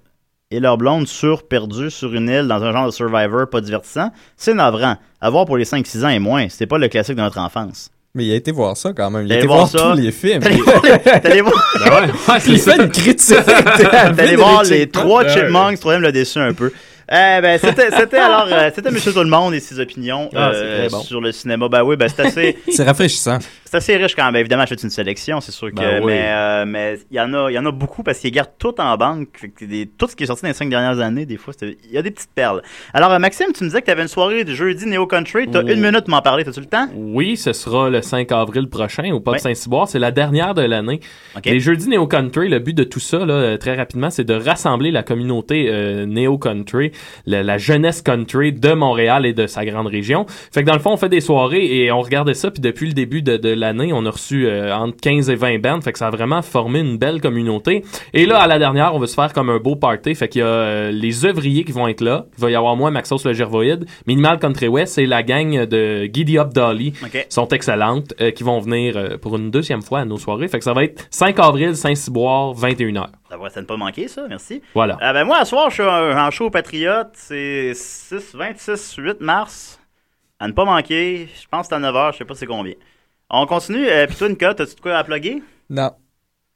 et 0.51 0.61
leur 0.61 0.79
blonde 0.79 1.09
sur 1.09 1.49
perdue 1.49 1.91
sur 1.91 2.15
une 2.15 2.29
île 2.29 2.47
dans 2.47 2.63
un 2.63 2.73
genre 2.73 2.87
de 2.87 2.93
Survivor 2.93 3.49
pas 3.51 3.61
divertissant, 3.61 4.11
c'est 4.37 4.55
navrant. 4.55 4.97
À 5.21 5.31
voir 5.31 5.47
pour 5.47 5.57
les 5.57 5.65
5-6 5.65 6.05
ans 6.05 6.11
et 6.11 6.19
moins, 6.19 6.49
c'était 6.49 6.67
pas 6.67 6.79
le 6.79 6.89
classique 6.89 7.17
de 7.17 7.23
notre 7.23 7.39
enfance. 7.39 7.91
Mais 8.17 8.27
il 8.27 8.33
a 8.33 8.37
été 8.37 8.53
voir 8.53 8.77
ça 8.77 8.93
quand 8.93 9.11
même. 9.11 9.27
Il 9.27 9.33
a 9.33 9.35
allé 9.35 9.41
été 9.41 9.47
voir, 9.49 9.67
voir 9.67 9.71
ça? 9.71 9.91
tous 9.91 10.01
les 10.01 10.13
films. 10.13 10.41
Allé 10.45 10.57
voir 10.61 10.81
voir- 10.83 10.93
Ben 11.21 11.33
ouais, 11.35 12.13
ouais, 12.35 12.41
c'est 12.41 12.51
il 12.51 12.61
ça. 12.61 12.75
fait 12.77 12.83
une 12.85 12.91
critique. 12.91 13.37
T'es 14.15 14.23
allé 14.23 14.37
voir 14.37 14.63
les 14.63 14.87
trois. 14.89 15.27
Chipmunks, 15.29 15.73
le 15.73 15.79
troisième 15.79 16.03
l'a 16.03 16.13
déçu 16.13 16.39
un 16.39 16.53
peu. 16.55 16.71
Eh 17.11 17.41
ben, 17.43 17.59
c'était, 17.61 17.91
c'était 17.91 18.17
alors, 18.19 18.47
euh, 18.51 18.71
c'était 18.75 18.91
Monsieur 18.91 19.13
Tout 19.13 19.19
le 19.25 19.29
Monde 19.29 19.53
et 19.53 19.61
ses 19.61 19.79
opinions 19.81 20.31
Ah, 20.35 20.53
euh, 20.55 20.89
bon. 20.89 21.01
sur 21.01 21.21
le 21.21 21.33
cinéma. 21.33 21.69
Ben 21.69 21.83
oui, 21.83 21.97
ben 21.97 22.09
c'est 22.09 22.25
assez, 22.25 22.57
C'est 22.71 22.85
rafraîchissant. 22.85 23.39
C'est 23.81 23.93
assez 23.93 24.03
riche 24.03 24.15
quand 24.15 24.25
même. 24.27 24.37
Évidemment, 24.37 24.65
je 24.67 24.75
fais 24.75 24.83
une 24.83 24.91
sélection, 24.91 25.41
c'est 25.41 25.53
sûr 25.53 25.71
que. 25.71 25.75
Ben 25.77 26.01
oui. 26.03 26.13
Mais 26.13 26.25
euh, 26.29 26.65
mais 26.67 26.99
il 27.11 27.17
y 27.17 27.21
en 27.21 27.33
a, 27.35 27.51
il 27.51 27.55
y 27.55 27.59
en 27.59 27.67
a 27.67 27.73
beaucoup 27.73 28.03
parce 28.03 28.19
qu'ils 28.19 28.31
gardent 28.31 28.51
tout 28.59 28.81
en 28.81 28.97
banque. 28.97 29.29
Fait 29.35 29.49
que 29.49 29.65
des- 29.65 29.87
tout 29.87 30.07
ce 30.09 30.17
qui 30.17 30.25
est 30.25 30.27
sorti 30.27 30.43
dans 30.43 30.49
les 30.49 30.55
cinq 30.55 30.69
dernières 30.71 30.99
années, 31.01 31.27
des 31.27 31.37
fois, 31.37 31.53
il 31.63 31.77
y 31.93 31.99
a 31.99 32.03
des 32.03 32.11
petites 32.11 32.31
perles. 32.35 32.63
Alors, 32.93 33.13
euh, 33.13 33.19
Maxime, 33.19 33.47
tu 33.55 33.65
me 33.65 33.69
disais 33.69 33.81
que 33.81 33.87
tu 33.87 33.91
avais 33.93 34.03
une 34.03 34.09
soirée 34.09 34.45
de 34.45 34.55
jeudi 34.55 34.87
Néo 34.87 35.07
Country. 35.07 35.49
T'as 35.51 35.63
Oh. 35.65 35.69
une 35.69 35.81
minute 35.81 36.01
pour 36.03 36.11
m'en 36.11 36.23
parler. 36.23 36.45
T'as-tu 36.45 36.61
le 36.61 36.67
temps? 36.67 36.89
Oui, 36.95 37.37
ce 37.37 37.53
sera 37.53 37.91
le 37.91 38.03
5 38.03 38.31
avril 38.33 38.69
prochain 38.69 39.11
au 39.13 39.21
Pop. 39.21 39.39
Saint-Cyboire. 39.39 39.89
C'est 39.89 39.99
la 39.99 40.11
dernière 40.11 40.55
de 40.55 40.63
l'année. 40.63 41.01
Ok. 41.37 41.47
Les 41.47 41.61
jeudis 41.61 41.89
Néo 41.89 42.07
Country, 42.07 42.49
le 42.49 42.59
but 42.59 42.75
de 42.75 42.85
tout 42.85 43.01
ça, 43.01 43.25
là, 43.25 43.35
euh, 43.35 43.57
très 43.57 43.75
rapidement, 43.75 44.11
c'est 44.11 44.25
de 44.25 44.35
rassembler 44.35 44.91
la 44.91 45.03
communauté 45.03 45.67
euh, 45.69 46.07
Néo 46.07 46.39
Country, 46.39 46.93
la, 47.27 47.43
la 47.43 47.59
jeunesse 47.59 48.03
country 48.03 48.53
de 48.53 48.73
Montréal 48.73 49.27
et 49.27 49.33
de 49.33 49.47
sa 49.47 49.65
grande 49.65 49.87
région. 49.87 50.27
Fait 50.53 50.63
que 50.63 50.67
dans 50.67 50.75
le 50.75 50.79
fond, 50.81 50.93
on 50.93 50.97
fait 50.97 51.09
des 51.09 51.21
soirées 51.21 51.65
et 51.85 51.91
on 51.93 52.01
regardait 52.01 52.35
ça. 52.35 52.51
Puis 52.51 52.61
depuis 52.61 52.87
le 52.87 52.93
début 52.93 53.23
de, 53.23 53.37
de 53.37 53.49
l'année, 53.65 53.93
on 53.93 54.05
a 54.07 54.11
reçu 54.11 54.47
euh, 54.47 54.75
entre 54.75 54.97
15 55.01 55.31
et 55.31 55.35
20 55.35 55.59
bands. 55.61 55.81
Fait 55.81 55.93
que 55.93 55.99
ça 55.99 56.09
a 56.09 56.11
vraiment 56.11 56.43
formé 56.43 56.81
une 56.81 56.99
belle 56.99 57.21
communauté. 57.21 57.85
Et 58.13 58.27
là, 58.27 58.39
à 58.39 58.47
la 58.47 58.59
dernière, 58.59 58.95
on 58.95 58.99
va 58.99 59.07
se 59.07 59.15
faire 59.15 59.33
comme 59.33 59.51
un 59.51 59.59
beau 59.59 59.77
party. 59.77 60.15
Fait 60.15 60.29
qu'il 60.29 60.41
y 60.41 60.45
a 60.45 60.47
euh, 60.47 60.91
les 60.91 61.25
œuvriers 61.25 61.65
qui 61.65 61.73
vont 61.73 61.89
être 61.89 62.01
là. 62.01 62.27
Il 62.37 62.43
va 62.43 62.51
y 62.51 62.55
avoir 62.55 62.77
moi, 62.77 62.91
Maxos 62.91 63.25
le 63.25 63.33
Gervoïde, 63.33 63.87
Minimal 64.07 64.39
Country 64.39 64.69
West 64.69 64.99
et 64.99 65.07
la 65.07 65.23
gang 65.23 65.67
de 65.67 66.05
Giddy 66.13 66.39
Up 66.39 66.53
Dolly 66.53 66.93
sont 67.29 67.49
excellentes, 67.49 68.15
euh, 68.21 68.31
qui 68.31 68.43
vont 68.43 68.61
venir 68.61 69.19
pour 69.21 69.37
une 69.37 69.51
deuxième 69.51 69.83
fois 69.83 70.01
à 70.01 70.05
nos 70.05 70.19
soirées. 70.19 70.49
Fait 70.49 70.59
que 70.59 70.65
ça 70.65 70.73
va 70.73 70.85
être 70.85 71.07
5 71.11 71.39
avril, 71.39 71.77
Saint-Cyboire, 71.77 72.55
21h. 72.55 73.07
Ça 73.35 73.39
va, 73.39 73.51
ça 73.51 73.61
ne 73.61 73.67
pas 73.67 73.77
manquer, 73.77 74.07
ça. 74.07 74.27
Merci. 74.29 74.63
Voilà. 74.75 74.97
Ah 75.01 75.13
ben 75.13 75.25
moi, 75.25 75.39
à 75.39 75.45
soir, 75.45 75.69
je 75.71 75.75
suis 75.75 75.83
en, 75.83 76.31
show 76.31 76.47
au 76.47 76.51
Patriote. 76.51 77.11
C'est 77.15 77.73
6, 77.75 78.35
26, 78.35 78.97
8 78.99 79.21
mars. 79.21 79.81
À 80.39 80.47
ne 80.47 80.53
pas 80.53 80.65
manquer. 80.65 81.29
Je 81.41 81.49
pense 81.49 81.69
que 81.69 81.75
c'est 81.75 81.85
à 81.85 81.91
9h. 81.91 82.13
Je 82.13 82.19
sais 82.19 82.25
pas 82.25 82.35
c'est 82.35 82.47
combien. 82.47 82.75
On 83.31 83.47
continue. 83.47 83.87
Euh, 83.89 84.07
Puis 84.07 84.17
toi, 84.17 84.29
Nicolas, 84.29 84.55
t'as-tu 84.55 84.75
de 84.77 84.81
quoi 84.81 84.97
à 84.97 85.05
plugger? 85.05 85.43
Non. 85.71 85.91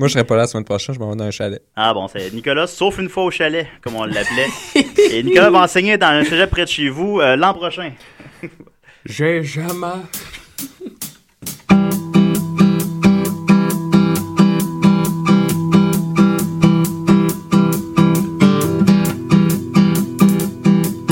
Moi, 0.01 0.07
je 0.07 0.13
serai 0.13 0.25
pas 0.25 0.37
là 0.37 0.43
la 0.43 0.47
semaine 0.47 0.65
prochaine, 0.65 0.95
je 0.95 1.01
m'en 1.01 1.11
vais 1.11 1.17
dans 1.17 1.25
un 1.25 1.31
chalet. 1.33 1.61
Ah 1.75 1.93
bon, 1.93 2.07
c'est 2.07 2.33
Nicolas, 2.33 2.69
sauf 2.69 2.99
une 2.99 3.09
fois 3.09 3.25
au 3.25 3.31
chalet, 3.33 3.67
comme 3.83 3.97
on 3.97 4.05
l'appelait. 4.05 4.47
Et 5.11 5.25
Nicolas 5.25 5.51
va 5.51 5.63
enseigner 5.63 5.99
dans 5.99 6.07
un 6.07 6.23
cégep 6.23 6.49
près 6.51 6.65
de 6.65 6.69
chez 6.71 6.89
vous 6.89 7.19
euh, 7.21 7.35
l'an 7.35 7.53
prochain. 7.53 7.93
J'ai 9.05 9.43
jamais 9.43 9.73